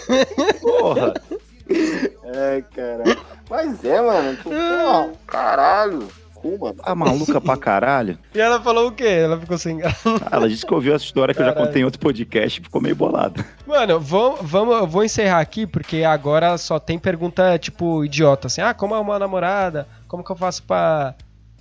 Porra! 0.60 1.14
É, 2.24 2.62
cara. 2.74 3.04
Mas 3.48 3.84
é, 3.84 4.00
mano. 4.00 4.36
Tu, 4.36 4.48
porra, 4.48 5.12
caralho. 5.26 6.08
Cu, 6.42 6.58
mano. 6.60 6.74
Tá 6.74 6.94
maluca 6.94 7.40
pra 7.40 7.56
caralho? 7.56 8.18
E 8.34 8.40
ela 8.40 8.60
falou 8.60 8.88
o 8.88 8.92
quê? 8.92 9.04
Ela 9.06 9.38
ficou 9.38 9.56
sem 9.56 9.76
graça. 9.78 10.10
Ah, 10.26 10.36
Ela 10.36 10.48
disse 10.48 10.66
que 10.66 10.74
ouviu 10.74 10.94
essa 10.94 11.04
história 11.04 11.32
que 11.32 11.40
eu 11.40 11.46
já 11.46 11.52
Caralho. 11.52 11.66
contei 11.68 11.82
em 11.82 11.84
outro 11.84 12.00
podcast 12.00 12.60
e 12.60 12.64
ficou 12.64 12.80
meio 12.80 12.96
bolada. 12.96 13.44
Mano, 13.66 14.00
vamos, 14.00 14.40
vamos, 14.42 14.74
eu 14.76 14.86
vou 14.86 15.04
encerrar 15.04 15.40
aqui, 15.40 15.66
porque 15.66 16.02
agora 16.02 16.58
só 16.58 16.78
tem 16.78 16.98
pergunta, 16.98 17.56
tipo, 17.58 18.04
idiota, 18.04 18.48
assim, 18.48 18.60
ah, 18.60 18.74
como 18.74 18.94
é 18.94 18.98
uma 18.98 19.18
namorada? 19.18 19.86
Como 20.08 20.24
que 20.24 20.30
eu 20.32 20.36
faço 20.36 20.62
pra, 20.64 21.14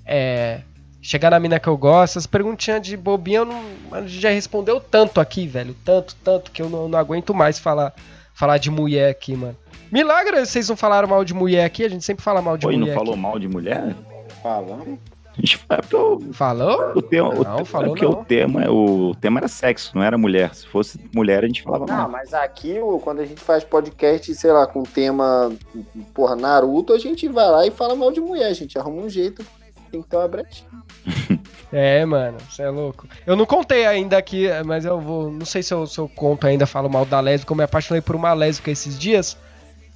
é, 0.06 0.62
chegar 1.02 1.30
na 1.32 1.40
mina 1.40 1.60
que 1.60 1.68
eu 1.68 1.78
gosto? 1.78 2.14
Essas 2.14 2.26
perguntinhas 2.28 2.82
de 2.82 2.98
bobinha, 2.98 3.40
eu 3.40 3.46
não, 3.46 3.62
a 3.92 4.02
gente 4.02 4.20
já 4.20 4.30
respondeu 4.30 4.80
tanto 4.80 5.20
aqui, 5.22 5.46
velho, 5.48 5.76
tanto, 5.86 6.16
tanto, 6.24 6.52
que 6.52 6.62
eu 6.62 6.70
não, 6.70 6.88
não 6.90 6.98
aguento 7.00 7.34
mais 7.34 7.60
falar, 7.60 7.94
falar 8.34 8.58
de 8.58 8.70
mulher 8.72 9.10
aqui, 9.12 9.36
mano. 9.36 9.56
Milagre, 9.92 10.40
vocês 10.46 10.70
não 10.70 10.78
falaram 10.78 11.08
mal 11.08 11.24
de 11.26 11.34
mulher 11.34 11.66
aqui? 11.66 11.84
A 11.84 11.90
gente 11.90 12.06
sempre 12.06 12.24
fala 12.24 12.42
mal 12.42 12.58
de 12.58 12.66
e 12.66 12.70
mulher 12.78 12.88
não 12.88 12.94
falou 12.98 13.14
aqui. 13.14 13.22
mal 13.22 13.38
de 13.40 13.48
mulher? 13.48 13.94
Falando. 14.42 15.00
A 15.32 15.40
gente 15.40 15.66
é 15.70 15.96
o, 15.96 16.34
Falou? 16.34 16.92
o 16.94 17.02
tema, 17.02 17.30
o, 17.30 17.44
Não, 17.44 17.64
falou 17.64 17.88
é 17.88 17.90
porque 17.90 18.04
não. 18.06 18.12
o 18.12 18.26
tema, 18.26 18.70
o 18.70 19.16
tema 19.16 19.40
era 19.40 19.48
sexo, 19.48 19.92
não 19.96 20.04
era 20.04 20.18
mulher. 20.18 20.54
Se 20.54 20.68
fosse 20.68 21.00
mulher, 21.16 21.44
a 21.44 21.48
gente 21.48 21.64
falava 21.64 21.86
Não, 21.86 21.96
mal. 21.96 22.10
mas 22.10 22.34
aqui, 22.34 22.76
quando 23.02 23.22
a 23.22 23.26
gente 23.26 23.40
faz 23.40 23.64
podcast, 23.64 24.34
sei 24.36 24.52
lá, 24.52 24.68
com 24.68 24.84
tema, 24.84 25.50
porra, 26.14 26.36
Naruto, 26.36 26.92
a 26.92 27.00
gente 27.00 27.30
vai 27.30 27.50
lá 27.50 27.66
e 27.66 27.72
fala 27.72 27.96
mal 27.96 28.12
de 28.12 28.20
mulher. 28.20 28.48
A 28.48 28.54
gente 28.54 28.78
arruma 28.78 29.04
um 29.04 29.10
jeito. 29.10 29.46
Tem 29.90 30.02
que 30.02 30.08
ter 30.10 30.18
uma 30.18 30.28
brechinha. 30.28 30.70
É, 31.74 32.04
mano, 32.06 32.38
você 32.50 32.64
é 32.64 32.70
louco. 32.70 33.08
Eu 33.26 33.34
não 33.34 33.46
contei 33.46 33.86
ainda 33.86 34.18
aqui, 34.18 34.46
mas 34.66 34.84
eu 34.84 35.00
vou. 35.00 35.32
Não 35.32 35.46
sei 35.46 35.64
se 35.64 35.74
eu, 35.74 35.88
se 35.88 35.98
eu 35.98 36.10
conto 36.10 36.46
ainda, 36.46 36.66
falo 36.66 36.90
mal 36.90 37.06
da 37.06 37.22
lésbica. 37.22 37.54
Eu 37.54 37.56
me 37.56 37.64
apaixonei 37.64 38.02
por 38.02 38.14
uma 38.14 38.34
lésbica 38.34 38.70
esses 38.72 39.00
dias. 39.00 39.38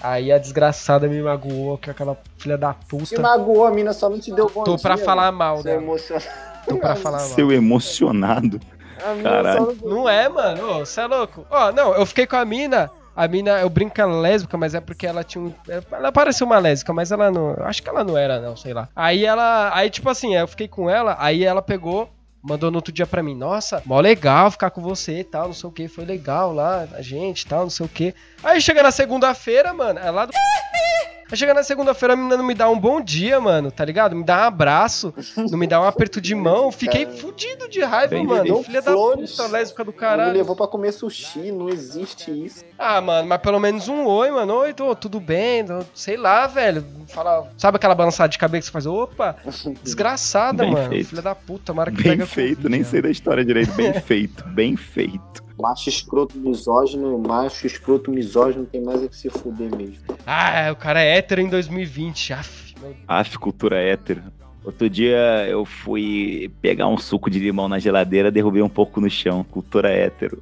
Aí 0.02 0.32
a 0.32 0.38
desgraçada 0.38 1.08
me 1.08 1.22
magoou, 1.22 1.78
que 1.78 1.90
é 1.90 1.92
aquela 1.92 2.18
filha 2.38 2.58
da 2.58 2.74
Te 2.74 2.86
puta. 2.88 3.22
magoou, 3.22 3.66
a 3.66 3.72
mina 3.72 3.94
só 3.94 4.10
não 4.10 4.20
te 4.20 4.32
deu 4.32 4.50
bom 4.54 4.64
Tô 4.64 4.76
dia. 4.76 4.82
pra 4.82 4.98
falar 4.98 5.32
mal, 5.32 5.64
né? 5.64 5.76
emocionado. 5.76 6.30
Tô 6.68 6.78
pra 6.78 6.96
falar 6.96 7.20
mal. 7.20 7.28
Seu 7.28 7.52
emocionado. 7.52 8.60
A 9.04 9.14
mina 9.14 9.30
Caralho. 9.30 9.78
só 9.80 9.88
Não 9.88 10.10
é, 10.10 10.28
mano. 10.30 10.80
Você 10.80 11.02
é 11.02 11.08
louco. 11.08 11.46
Ó, 11.50 11.72
não, 11.72 11.94
eu 11.94 12.06
fiquei 12.06 12.26
com 12.28 12.36
a 12.36 12.46
mina. 12.46 12.90
A 13.16 13.28
mina, 13.30 13.62
eu 13.62 13.70
brinco 13.70 13.96
que 13.96 14.02
ela 14.02 14.14
é 14.14 14.20
lésbica, 14.20 14.58
mas 14.58 14.76
é 14.76 14.82
porque 14.82 15.08
ela 15.08 15.24
tinha 15.24 15.42
um. 15.46 15.54
Ela 15.90 16.12
parecia 16.12 16.46
uma 16.46 16.60
lésbica, 16.60 16.92
mas 16.92 17.12
ela 17.14 17.32
não. 17.32 17.52
eu 17.54 17.64
Acho 17.66 17.82
que 17.82 17.88
ela 17.90 18.04
não 18.04 18.18
era, 18.18 18.42
não, 18.42 18.58
sei 18.58 18.74
lá. 18.74 18.90
Aí 18.94 19.24
ela. 19.24 19.72
Aí, 19.74 19.90
tipo 19.90 20.10
assim, 20.10 20.36
eu 20.36 20.46
fiquei 20.48 20.68
com 20.68 20.90
ela, 20.90 21.16
aí 21.20 21.44
ela 21.46 21.62
pegou. 21.62 22.10
Mandou 22.48 22.70
no 22.70 22.78
outro 22.78 22.94
dia 22.94 23.08
pra 23.08 23.24
mim, 23.24 23.34
nossa, 23.36 23.82
mó 23.86 24.00
legal 24.00 24.52
ficar 24.52 24.70
com 24.70 24.80
você 24.80 25.20
e 25.20 25.24
tal, 25.24 25.48
não 25.48 25.54
sei 25.54 25.68
o 25.68 25.72
que, 25.72 25.88
foi 25.88 26.06
legal 26.06 26.54
lá, 26.54 26.88
a 26.94 27.02
gente 27.02 27.42
e 27.42 27.48
tal, 27.48 27.64
não 27.64 27.70
sei 27.72 27.86
o 27.86 27.90
que. 27.90 28.14
Aí 28.44 28.62
chega 28.62 28.84
na 28.84 28.92
segunda-feira, 28.92 29.74
mano, 29.74 30.00
é 30.00 30.12
lá 30.12 30.26
do. 30.26 30.32
Aí 31.32 31.36
chega 31.36 31.56
na 31.56 31.64
segunda-feira, 31.64 32.14
a 32.14 32.16
menina 32.16 32.38
não 32.38 32.46
me 32.46 32.54
dá 32.54 32.70
um 32.70 32.80
bom 32.80 33.02
dia, 33.02 33.40
mano, 33.42 33.72
tá 33.72 33.84
ligado? 33.84 34.16
Me 34.16 34.24
dá 34.24 34.42
um 34.42 34.44
abraço, 34.44 35.12
não 35.50 35.58
me 35.58 35.66
dá 35.66 35.82
um 35.82 35.84
aperto 35.84 36.22
de 36.22 36.36
mão. 36.36 36.70
Fiquei 36.72 37.06
Cara. 37.06 37.18
fudido 37.18 37.68
de 37.68 37.82
raiva, 37.82 38.10
Bem, 38.16 38.26
mano. 38.28 38.62
Filha 38.64 38.80
da 38.82 38.92
puta, 38.94 39.48
lésbica 39.48 39.84
do 39.84 39.90
Ela 39.90 39.94
me 39.96 40.00
caralho. 40.00 40.34
levou 40.34 40.56
pra 40.56 40.68
comer 40.68 40.92
sushi, 40.92 41.52
não 41.52 41.68
existe 41.68 42.30
isso. 42.30 42.64
Ah, 42.78 43.02
mano, 43.02 43.28
mas 43.28 43.42
pelo 43.42 43.60
menos 43.60 43.88
um 43.88 44.06
oi, 44.06 44.30
mano. 44.30 44.54
Oi, 44.54 44.74
tô, 44.74 44.96
tudo 44.96 45.20
bem? 45.20 45.66
Tô- 45.66 45.84
sei 45.96 46.16
lá, 46.16 46.46
velho. 46.46 46.86
Fala, 47.08 47.50
sabe 47.58 47.78
aquela 47.78 47.96
balançada 47.96 48.30
de 48.30 48.38
cabeça 48.38 48.62
que 48.62 48.66
você 48.68 48.72
faz? 48.72 48.86
Opa, 48.86 49.36
desgraçada, 49.84 50.64
Bem 50.64 50.74
mano. 50.74 50.90
feito. 50.90 51.10
Filha 51.10 51.22
da 51.24 51.34
puta, 51.34 51.74
mara 51.74 51.90
que 51.90 51.98
Bem 52.04 52.12
pega 52.12 52.28
feito, 52.28 52.70
nem 52.70 52.82
mano. 52.82 52.92
sei 52.92 53.02
da 53.02 53.10
história 53.10 53.44
direito. 53.44 53.72
Bem 53.74 53.94
feito, 54.00 54.44
bem 54.50 54.76
feito. 54.78 55.44
Macho 55.60 55.90
escroto 55.90 56.38
misógino, 56.38 57.18
macho 57.18 57.66
escroto 57.66 58.12
misógino 58.12 58.66
tem 58.66 58.82
mais 58.84 59.02
é 59.04 59.08
que 59.08 59.16
se 59.16 59.30
fuder 59.30 59.74
mesmo. 59.76 60.04
Ah, 60.26 60.70
o 60.72 60.76
cara 60.76 61.02
é 61.02 61.18
hétero 61.18 61.42
em 61.42 61.50
2020. 61.50 62.34
Aff, 62.34 62.76
meu 62.82 62.94
Af, 63.08 63.38
cultura 63.40 63.78
hétero. 63.78 64.22
Outro 64.64 64.90
dia 64.90 65.46
eu 65.48 65.64
fui 65.64 66.52
pegar 66.62 66.88
um 66.88 66.98
suco 66.98 67.30
de 67.30 67.40
limão 67.40 67.68
na 67.68 67.78
geladeira, 67.80 68.32
derrubei 68.32 68.62
um 68.62 68.70
pouco 68.70 69.00
no 69.00 69.10
chão. 69.10 69.44
Cultura 69.44 69.90
hétero. 69.90 70.42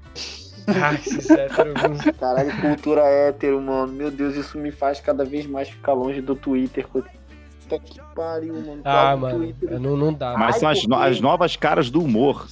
Ah, 0.66 0.94
esses 0.94 1.30
héteros. 1.30 1.74
Caralho, 2.18 2.62
cultura 2.62 3.02
hétero, 3.04 3.62
mano. 3.62 3.92
Meu 3.92 4.10
Deus, 4.10 4.36
isso 4.36 4.58
me 4.58 4.72
faz 4.72 5.00
cada 5.02 5.26
vez 5.26 5.46
mais 5.46 5.70
ficar 5.70 5.92
longe 5.94 6.22
do 6.22 6.36
Twitter. 6.36 6.88
Puta 6.88 7.10
que 7.80 8.00
pariu, 8.16 8.54
mano. 8.54 8.82
Ah, 8.86 9.16
mano, 9.18 9.40
Twitter, 9.40 9.80
não, 9.80 9.98
não 9.98 10.14
dá. 10.14 10.36
Mas 10.38 10.56
Ai, 10.56 10.60
são 10.62 10.70
as, 10.70 10.88
no- 10.88 10.96
as 10.96 11.20
novas 11.22 11.56
caras 11.58 11.90
do 11.92 12.02
humor. 12.02 12.48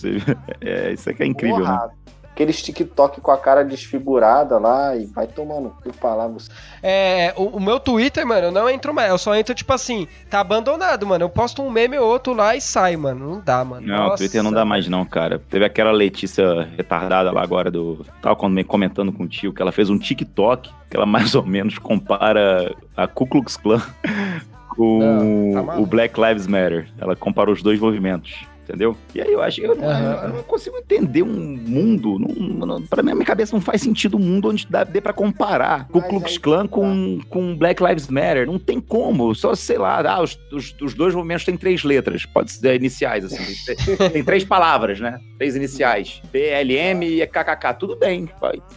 É, 0.59 0.91
isso 0.91 1.09
é 1.09 1.13
que 1.13 1.23
é 1.23 1.25
incrível, 1.25 1.63
né? 1.65 1.89
Aqueles 2.33 2.61
TikTok 2.61 3.19
com 3.19 3.31
a 3.31 3.37
cara 3.37 3.63
desfigurada 3.63 4.57
lá 4.57 4.95
e 4.95 5.05
vai 5.05 5.27
tomando 5.27 5.75
cu 5.83 5.91
palavras. 5.97 6.49
É, 6.81 7.33
o, 7.35 7.57
o 7.57 7.59
meu 7.59 7.79
Twitter, 7.79 8.25
mano, 8.25 8.47
eu 8.47 8.51
não 8.51 8.69
entro 8.69 8.93
mais. 8.93 9.09
Eu 9.09 9.17
só 9.17 9.35
entro, 9.35 9.53
tipo 9.53 9.71
assim, 9.73 10.07
tá 10.29 10.39
abandonado, 10.39 11.05
mano. 11.05 11.25
Eu 11.25 11.29
posto 11.29 11.61
um 11.61 11.69
meme 11.69 11.97
ou 11.99 12.07
outro 12.07 12.33
lá 12.33 12.55
e 12.55 12.61
sai, 12.61 12.95
mano. 12.95 13.29
Não 13.31 13.41
dá, 13.41 13.63
mano. 13.63 13.85
Não, 13.85 13.95
o 13.95 13.97
Nossa. 14.09 14.17
Twitter 14.17 14.41
não 14.41 14.51
dá 14.51 14.63
mais 14.63 14.87
não, 14.87 15.05
cara. 15.05 15.39
Teve 15.49 15.65
aquela 15.65 15.91
Letícia 15.91 16.67
retardada 16.77 17.31
lá 17.31 17.43
agora 17.43 17.69
do... 17.69 18.05
Tava 18.21 18.35
quando 18.35 18.53
me 18.53 18.63
comentando 18.63 19.11
contigo 19.11 19.53
que 19.53 19.61
ela 19.61 19.71
fez 19.71 19.89
um 19.89 19.99
TikTok 19.99 20.71
que 20.89 20.97
ela 20.97 21.05
mais 21.07 21.33
ou 21.33 21.45
menos 21.45 21.77
compara 21.79 22.75
a 22.95 23.07
Ku 23.07 23.25
Klux 23.25 23.57
Klan 23.57 23.81
com 24.69 24.99
Não, 24.99 25.65
tá 25.65 25.79
o 25.79 25.85
Black 25.85 26.19
Lives 26.19 26.47
Matter. 26.47 26.87
Ela 26.99 27.15
comparou 27.15 27.53
os 27.53 27.63
dois 27.63 27.79
movimentos. 27.79 28.45
Entendeu? 28.71 28.95
E 29.13 29.19
aí 29.19 29.33
eu 29.33 29.41
acho 29.41 29.59
eu, 29.59 29.75
não- 29.75 29.83
eu 30.23 30.29
não 30.29 30.43
consigo 30.43 30.77
entender 30.77 31.23
um 31.23 31.27
mundo. 31.27 32.17
Não, 32.17 32.65
não, 32.65 32.81
pra 32.83 33.03
mim, 33.03 33.11
a 33.11 33.15
minha 33.15 33.25
cabeça 33.25 33.53
não 33.53 33.59
faz 33.59 33.81
sentido 33.81 34.15
um 34.15 34.19
mundo 34.21 34.47
onde 34.47 34.65
dá, 34.65 34.85
dê 34.85 35.01
pra 35.01 35.11
comparar 35.11 35.89
Ku 35.89 35.99
Mas 35.99 36.07
Klux 36.07 36.37
Klan 36.37 36.63
que 36.63 36.69
com, 36.69 37.19
com 37.29 37.57
Black 37.57 37.83
Lives 37.83 38.07
Matter. 38.07 38.47
Não 38.47 38.57
tem 38.57 38.79
como. 38.79 39.35
Só, 39.35 39.53
sei 39.55 39.77
lá, 39.77 40.01
ah, 40.09 40.21
os, 40.21 40.39
os, 40.53 40.73
os 40.81 40.93
dois 40.93 41.13
movimentos 41.13 41.43
têm 41.43 41.57
três 41.57 41.83
letras. 41.83 42.25
Pode 42.25 42.49
ser 42.49 42.75
iniciais, 42.75 43.25
assim. 43.25 43.75
Tem, 43.75 43.97
tem 44.09 44.23
três 44.23 44.45
palavras, 44.45 45.01
né? 45.01 45.19
Três 45.37 45.53
iniciais. 45.53 46.21
BLM 46.31 47.03
e 47.03 47.27
KKK. 47.27 47.73
Tudo 47.77 47.97
bem. 47.97 48.29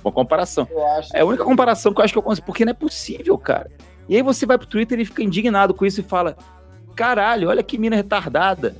Uma 0.04 0.10
comparação. 0.12 0.66
É 1.14 1.20
a 1.20 1.24
única 1.24 1.44
comparação 1.44 1.94
que 1.94 2.00
eu 2.00 2.04
acho 2.04 2.12
que 2.12 2.18
eu 2.18 2.22
consigo. 2.22 2.44
Porque 2.46 2.64
não 2.64 2.72
é 2.72 2.74
possível, 2.74 3.38
cara. 3.38 3.70
E 4.08 4.16
aí 4.16 4.22
você 4.22 4.44
vai 4.44 4.58
pro 4.58 4.66
Twitter 4.66 4.98
e 4.98 5.04
fica 5.04 5.22
indignado 5.22 5.72
com 5.72 5.86
isso 5.86 6.00
e 6.00 6.02
fala: 6.04 6.36
caralho, 6.96 7.48
olha 7.48 7.62
que 7.62 7.78
mina 7.78 7.94
retardada. 7.94 8.74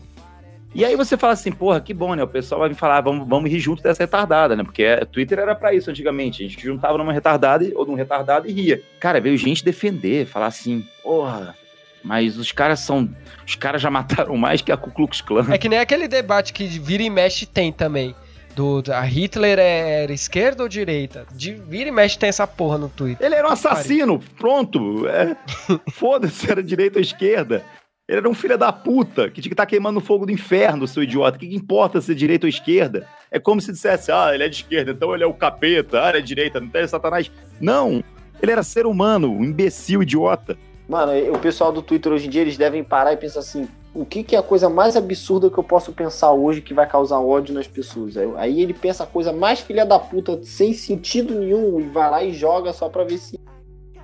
E 0.74 0.84
aí 0.84 0.96
você 0.96 1.16
fala 1.16 1.34
assim, 1.34 1.52
porra, 1.52 1.80
que 1.80 1.94
bom, 1.94 2.14
né? 2.14 2.22
O 2.22 2.28
pessoal 2.28 2.60
vai 2.60 2.68
me 2.68 2.74
falar, 2.74 3.00
vamos, 3.00 3.28
vamos 3.28 3.48
rir 3.48 3.60
junto 3.60 3.82
dessa 3.82 4.02
retardada, 4.02 4.56
né? 4.56 4.64
Porque 4.64 4.82
é, 4.82 5.04
Twitter 5.04 5.38
era 5.38 5.54
pra 5.54 5.72
isso 5.72 5.88
antigamente. 5.88 6.44
A 6.44 6.48
gente 6.48 6.60
juntava 6.60 6.98
numa 6.98 7.12
retardada 7.12 7.64
ou 7.76 7.86
num 7.86 7.94
retardado 7.94 8.48
e 8.48 8.52
ria. 8.52 8.82
Cara, 8.98 9.20
veio 9.20 9.36
gente 9.38 9.64
defender, 9.64 10.26
falar 10.26 10.46
assim, 10.46 10.84
porra, 11.02 11.54
mas 12.02 12.36
os 12.36 12.50
caras 12.50 12.80
são. 12.80 13.08
Os 13.46 13.54
caras 13.54 13.80
já 13.80 13.88
mataram 13.90 14.36
mais 14.36 14.60
que 14.60 14.72
a 14.72 14.76
Ku 14.76 14.90
Klux 14.90 15.20
Klan. 15.20 15.46
É 15.52 15.58
que 15.58 15.68
nem 15.68 15.78
aquele 15.78 16.08
debate 16.08 16.52
que 16.52 16.66
vira 16.66 17.02
e 17.04 17.10
mexe 17.10 17.46
tem 17.46 17.72
também. 17.72 18.14
Do, 18.54 18.84
a 18.92 19.00
Hitler 19.00 19.58
era 19.58 20.12
esquerda 20.12 20.62
ou 20.62 20.68
direita? 20.68 21.26
De 21.32 21.52
vira 21.52 21.88
e 21.88 21.92
mexe 21.92 22.16
tem 22.16 22.28
essa 22.28 22.46
porra 22.46 22.78
no 22.78 22.88
Twitter. 22.88 23.26
Ele 23.26 23.34
era 23.34 23.48
um 23.48 23.50
assassino, 23.50 24.20
pronto. 24.38 25.08
É. 25.08 25.36
Foda-se, 25.90 26.48
era 26.48 26.62
direita 26.62 26.98
ou 26.98 27.02
esquerda. 27.02 27.64
Ele 28.06 28.18
era 28.18 28.28
um 28.28 28.34
filho 28.34 28.58
da 28.58 28.70
puta 28.70 29.30
que 29.30 29.40
tinha 29.40 29.48
que 29.48 29.54
estar 29.54 29.64
queimando 29.64 29.98
no 29.98 30.04
fogo 30.04 30.26
do 30.26 30.32
inferno, 30.32 30.86
seu 30.86 31.02
idiota. 31.02 31.38
O 31.38 31.40
que, 31.40 31.54
importa 31.54 32.02
se 32.02 32.12
é 32.12 32.14
direita 32.14 32.44
ou 32.44 32.50
esquerda? 32.50 33.08
É 33.30 33.40
como 33.40 33.62
se 33.62 33.72
dissesse, 33.72 34.12
ah, 34.12 34.30
ele 34.34 34.44
é 34.44 34.48
de 34.48 34.56
esquerda, 34.56 34.90
então 34.92 35.14
ele 35.14 35.24
é 35.24 35.26
o 35.26 35.32
capeta, 35.32 36.02
ah, 36.04 36.10
ele 36.10 36.18
é 36.18 36.20
direita, 36.20 36.60
não 36.60 36.68
tem 36.68 36.86
satanás. 36.86 37.30
Não, 37.58 38.04
ele 38.42 38.52
era 38.52 38.62
ser 38.62 38.84
humano, 38.84 39.32
um 39.32 39.42
imbecil, 39.42 40.02
idiota. 40.02 40.58
Mano, 40.86 41.12
o 41.34 41.38
pessoal 41.38 41.72
do 41.72 41.80
Twitter 41.80 42.12
hoje 42.12 42.26
em 42.26 42.30
dia, 42.30 42.42
eles 42.42 42.58
devem 42.58 42.84
parar 42.84 43.14
e 43.14 43.16
pensar 43.16 43.40
assim: 43.40 43.66
o 43.94 44.04
que, 44.04 44.22
que 44.22 44.36
é 44.36 44.38
a 44.38 44.42
coisa 44.42 44.68
mais 44.68 44.96
absurda 44.96 45.48
que 45.48 45.56
eu 45.56 45.64
posso 45.64 45.90
pensar 45.94 46.30
hoje 46.32 46.60
que 46.60 46.74
vai 46.74 46.86
causar 46.86 47.20
ódio 47.20 47.54
nas 47.54 47.66
pessoas? 47.66 48.18
Aí- 48.18 48.32
Aí 48.36 48.60
ele 48.60 48.74
pensa 48.74 49.04
a 49.04 49.06
coisa 49.06 49.32
mais 49.32 49.60
filha 49.60 49.86
da 49.86 49.98
puta, 49.98 50.42
sem 50.42 50.74
sentido 50.74 51.34
nenhum, 51.40 51.80
e 51.80 51.84
vai 51.84 52.10
lá 52.10 52.22
e 52.22 52.34
joga 52.34 52.70
só 52.74 52.90
pra 52.90 53.02
ver 53.02 53.16
se, 53.16 53.40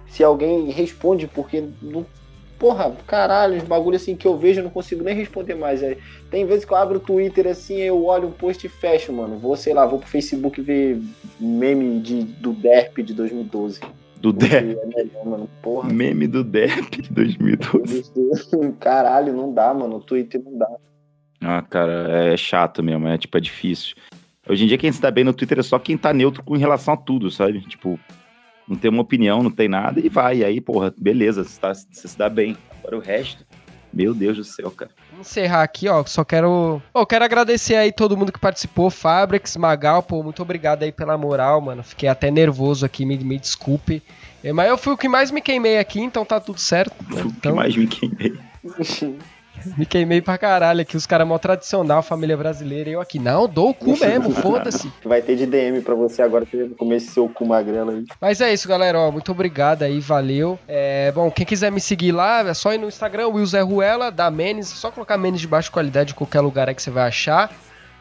se 0.07 0.25
alguém 0.25 0.71
responde, 0.71 1.27
porque 1.27 1.65
não. 1.83 2.07
Porra, 2.61 2.95
caralho, 3.07 3.57
os 3.57 3.63
bagulho 3.65 3.97
assim 3.97 4.15
que 4.15 4.27
eu 4.27 4.37
vejo 4.37 4.61
eu 4.61 4.65
não 4.65 4.71
consigo 4.71 5.03
nem 5.03 5.15
responder 5.15 5.55
mais. 5.55 5.83
É, 5.83 5.97
Tem 6.31 6.45
vezes 6.45 6.67
que 6.67 6.73
eu 6.73 6.77
abro 6.77 6.99
o 6.99 7.01
Twitter 7.01 7.47
assim, 7.47 7.79
eu 7.79 8.05
olho 8.05 8.29
um 8.29 8.33
post 8.33 8.67
e 8.67 8.69
fecho, 8.69 9.11
mano. 9.15 9.39
Vou, 9.39 9.57
sei 9.57 9.73
lá, 9.73 9.87
vou 9.87 9.99
pro 9.99 10.07
Facebook 10.07 10.61
ver 10.61 11.01
meme 11.41 12.01
de, 12.01 12.23
do 12.23 12.53
Derp 12.53 12.99
de 12.99 13.15
2012. 13.15 13.81
Do 14.21 14.31
Derp, 14.31 14.77
é 14.79 14.87
melhor, 14.87 15.25
mano. 15.25 15.51
Porra. 15.63 15.91
meme 15.91 16.27
do 16.27 16.45
Derp 16.45 16.91
de 17.01 17.11
2012. 17.11 18.13
Caralho, 18.79 19.33
não 19.33 19.55
dá, 19.55 19.73
mano. 19.73 19.97
O 19.97 20.01
Twitter 20.01 20.43
não 20.45 20.59
dá. 20.59 20.69
Ah, 21.41 21.63
cara, 21.63 22.33
é 22.35 22.37
chato 22.37 22.83
mesmo, 22.83 23.09
é 23.09 23.17
tipo, 23.17 23.39
é 23.39 23.41
difícil. 23.41 23.97
Hoje 24.47 24.65
em 24.65 24.67
dia 24.67 24.77
quem 24.77 24.93
se 24.93 25.01
dá 25.01 25.11
bem 25.11 25.25
no 25.25 25.33
Twitter 25.33 25.61
é 25.61 25.63
só 25.63 25.79
quem 25.79 25.97
tá 25.97 26.13
neutro 26.13 26.43
com 26.43 26.59
relação 26.59 26.93
a 26.93 26.97
tudo, 26.99 27.31
sabe? 27.31 27.61
Tipo, 27.63 27.99
não 28.71 28.77
tem 28.79 28.91
uma 28.91 29.03
opinião, 29.03 29.43
não 29.43 29.51
tem 29.51 29.69
nada 29.69 30.01
e 30.01 30.09
vai. 30.09 30.39
E 30.39 30.45
aí, 30.45 30.61
porra, 30.61 30.95
beleza, 30.97 31.43
você, 31.45 31.61
tá, 31.61 31.75
você 31.75 32.09
se 32.09 32.17
dá 32.17 32.29
bem. 32.29 32.57
Agora 32.79 32.97
o 32.97 33.01
resto, 33.01 33.45
meu 33.93 34.15
Deus 34.15 34.37
do 34.37 34.45
céu, 34.45 34.71
cara. 34.71 34.91
Vamos 35.11 35.29
encerrar 35.29 35.63
aqui, 35.65 35.89
ó. 35.89 36.05
Só 36.07 36.25
quero. 36.25 36.81
Ó, 36.95 37.05
quero 37.05 37.25
agradecer 37.25 37.75
aí 37.75 37.91
todo 37.93 38.17
mundo 38.17 38.31
que 38.33 38.39
participou. 38.39 38.89
Fabrix, 38.89 39.57
Magal, 39.57 40.03
pô, 40.03 40.23
muito 40.23 40.41
obrigado 40.41 40.85
aí 40.85 40.93
pela 40.93 41.19
moral, 41.19 41.61
mano. 41.61 41.83
Fiquei 41.83 42.09
até 42.09 42.31
nervoso 42.31 42.87
aqui, 42.87 43.05
me, 43.05 43.19
me 43.19 43.39
desculpe. 43.39 44.03
É, 44.43 44.53
Mas 44.53 44.69
eu 44.71 44.79
fui 44.79 44.93
o 44.95 44.97
que 44.97 45.09
mais 45.09 45.31
me 45.31 45.41
queimei 45.41 45.79
aqui, 45.79 46.01
então 46.01 46.25
tá 46.25 46.41
tudo 46.41 46.59
certo. 46.61 46.95
né? 47.03 47.21
Foi 47.21 47.23
o 47.23 47.31
que 47.31 47.37
Então, 47.39 47.55
mais 47.57 47.77
me 47.77 47.87
queimei. 47.87 48.35
me 49.77 49.87
queimei 49.87 50.21
pra 50.21 50.39
caralho 50.39 50.81
aqui. 50.81 50.97
Os 50.97 51.07
caras 51.07 51.27
mó 51.27 51.39
tradicional, 51.39 52.03
família 52.03 52.37
brasileira. 52.37 52.91
E 52.91 52.93
eu 52.93 53.01
aqui, 53.01 53.19
não, 53.19 53.49
dou 53.49 53.71
o 53.71 53.75
cu 53.75 53.99
mesmo, 53.99 54.31
foda-se. 54.31 54.93
Vai 55.05 55.23
ter 55.23 55.37
de 55.37 55.47
DM 55.47 55.81
pra 55.83 55.95
você 55.95 56.23
agora 56.23 56.47
que 56.47 56.69
comer 56.71 56.97
esse 56.97 57.09
seu 57.09 57.29
cu 57.29 57.47
magrelo 57.47 57.91
aí. 57.91 58.05
Mas 58.21 58.41
é 58.41 58.53
isso, 58.53 58.69
galera. 58.69 58.99
Ó, 58.99 59.11
muito 59.11 59.33
obrigado 59.33 59.83
aí, 59.83 60.01
valeu. 60.01 60.59
É, 60.67 61.13
bom, 61.13 61.31
quem 61.31 61.47
quiser 61.47 61.71
me 61.71 61.81
seguir 61.81 62.13
lá, 62.13 62.41
é 62.41 62.55
só 62.55 62.73
ir 62.73 62.79
no 62.79 62.89
Instagram, 62.89 63.29
Will 63.29 63.47
Zé 63.47 63.61
Ruela, 63.61 64.11
da 64.11 64.31
Menes. 64.31 64.69
Só 64.69 64.91
colocar 64.91 65.17
Menes 65.17 65.41
de 65.41 65.47
baixa 65.47 65.71
qualidade 65.71 66.13
em 66.13 66.17
qualquer 66.17 66.41
lugar 66.41 66.69
aí 66.69 66.75
que 66.75 66.83
você 66.83 66.91
vai 66.91 67.09
achar. 67.09 67.51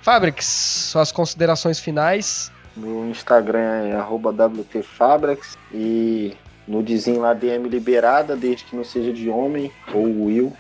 Fabrix, 0.02 0.46
suas 0.46 1.12
considerações 1.12 1.80
finais. 1.80 2.52
Meu 2.76 3.10
Instagram 3.10 3.60
é 3.60 3.96
arroba 3.96 4.30
WTFabrax 4.32 5.58
e 5.74 6.34
no 6.68 6.84
dizinho 6.84 7.22
lá 7.22 7.34
DM 7.34 7.68
liberada, 7.68 8.36
desde 8.36 8.64
que 8.64 8.76
não 8.76 8.84
seja 8.84 9.12
de 9.12 9.30
homem 9.30 9.72
ou 9.94 10.26
Will. 10.26 10.54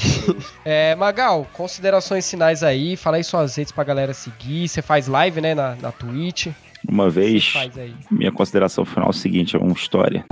É, 0.64 0.94
Magal, 0.94 1.46
considerações 1.52 2.28
finais 2.30 2.62
aí. 2.62 2.96
Fala 2.96 3.16
aí 3.16 3.24
suas 3.24 3.56
redes 3.56 3.72
pra 3.72 3.84
galera 3.84 4.12
seguir. 4.12 4.68
Você 4.68 4.82
faz 4.82 5.06
live, 5.08 5.40
né, 5.40 5.54
na, 5.54 5.74
na 5.76 5.92
Twitch. 5.92 6.48
Uma 6.88 7.10
vez, 7.10 7.48
faz 7.48 7.76
aí. 7.76 7.94
minha 8.10 8.32
consideração 8.32 8.84
final 8.84 9.08
é 9.08 9.10
o 9.10 9.12
seguinte, 9.12 9.56
é 9.56 9.58
uma 9.58 9.72
história. 9.72 10.24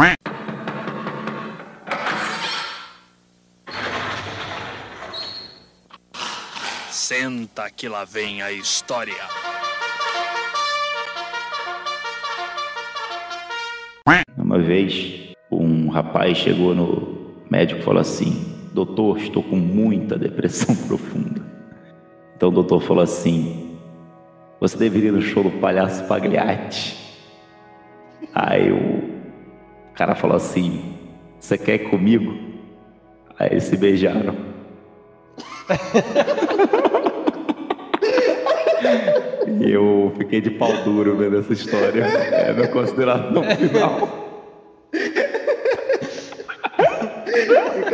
Senta 6.90 7.70
que 7.70 7.88
lá 7.88 8.04
vem 8.04 8.42
a 8.42 8.52
história. 8.52 9.14
Uma 14.37 14.59
vez, 14.59 15.35
um 15.50 15.88
rapaz 15.88 16.38
chegou 16.38 16.74
no 16.74 17.34
médico 17.51 17.80
e 17.80 17.84
falou 17.84 18.01
assim: 18.01 18.57
Doutor, 18.73 19.19
estou 19.19 19.43
com 19.43 19.57
muita 19.57 20.19
depressão 20.19 20.75
profunda. 20.87 21.41
Então 22.37 22.49
o 22.49 22.53
doutor 22.53 22.81
falou 22.81 23.03
assim: 23.03 23.77
Você 24.61 24.77
deveria 24.77 25.09
ir 25.09 25.12
no 25.12 25.23
show 25.23 25.43
do 25.43 25.51
palhaço 25.53 26.05
Pagliatti. 26.05 26.97
Aí 28.35 28.71
o 28.73 29.03
cara 29.95 30.14
falou 30.14 30.37
assim: 30.37 30.95
Você 31.39 31.59
quer 31.59 31.75
ir 31.75 31.91
comigo? 31.91 32.37
Aí 33.39 33.49
eles 33.51 33.64
se 33.64 33.77
beijaram. 33.77 34.37
E 39.61 39.73
eu 39.73 40.12
fiquei 40.16 40.41
de 40.41 40.51
pau 40.51 40.73
duro 40.85 41.16
vendo 41.16 41.39
essa 41.39 41.53
história. 41.53 42.03
É 42.05 42.51
a 42.51 42.55
minha 42.55 42.69
consideração 42.69 43.43
final. 43.43 44.09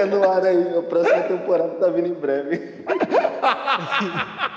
prepara 0.06 0.48
aí, 0.48 0.78
a 0.78 0.82
próxima 0.82 1.22
temporada 1.22 1.74
tá 1.74 1.88
vindo 1.88 2.08
em 2.08 2.14
breve. 2.14 2.84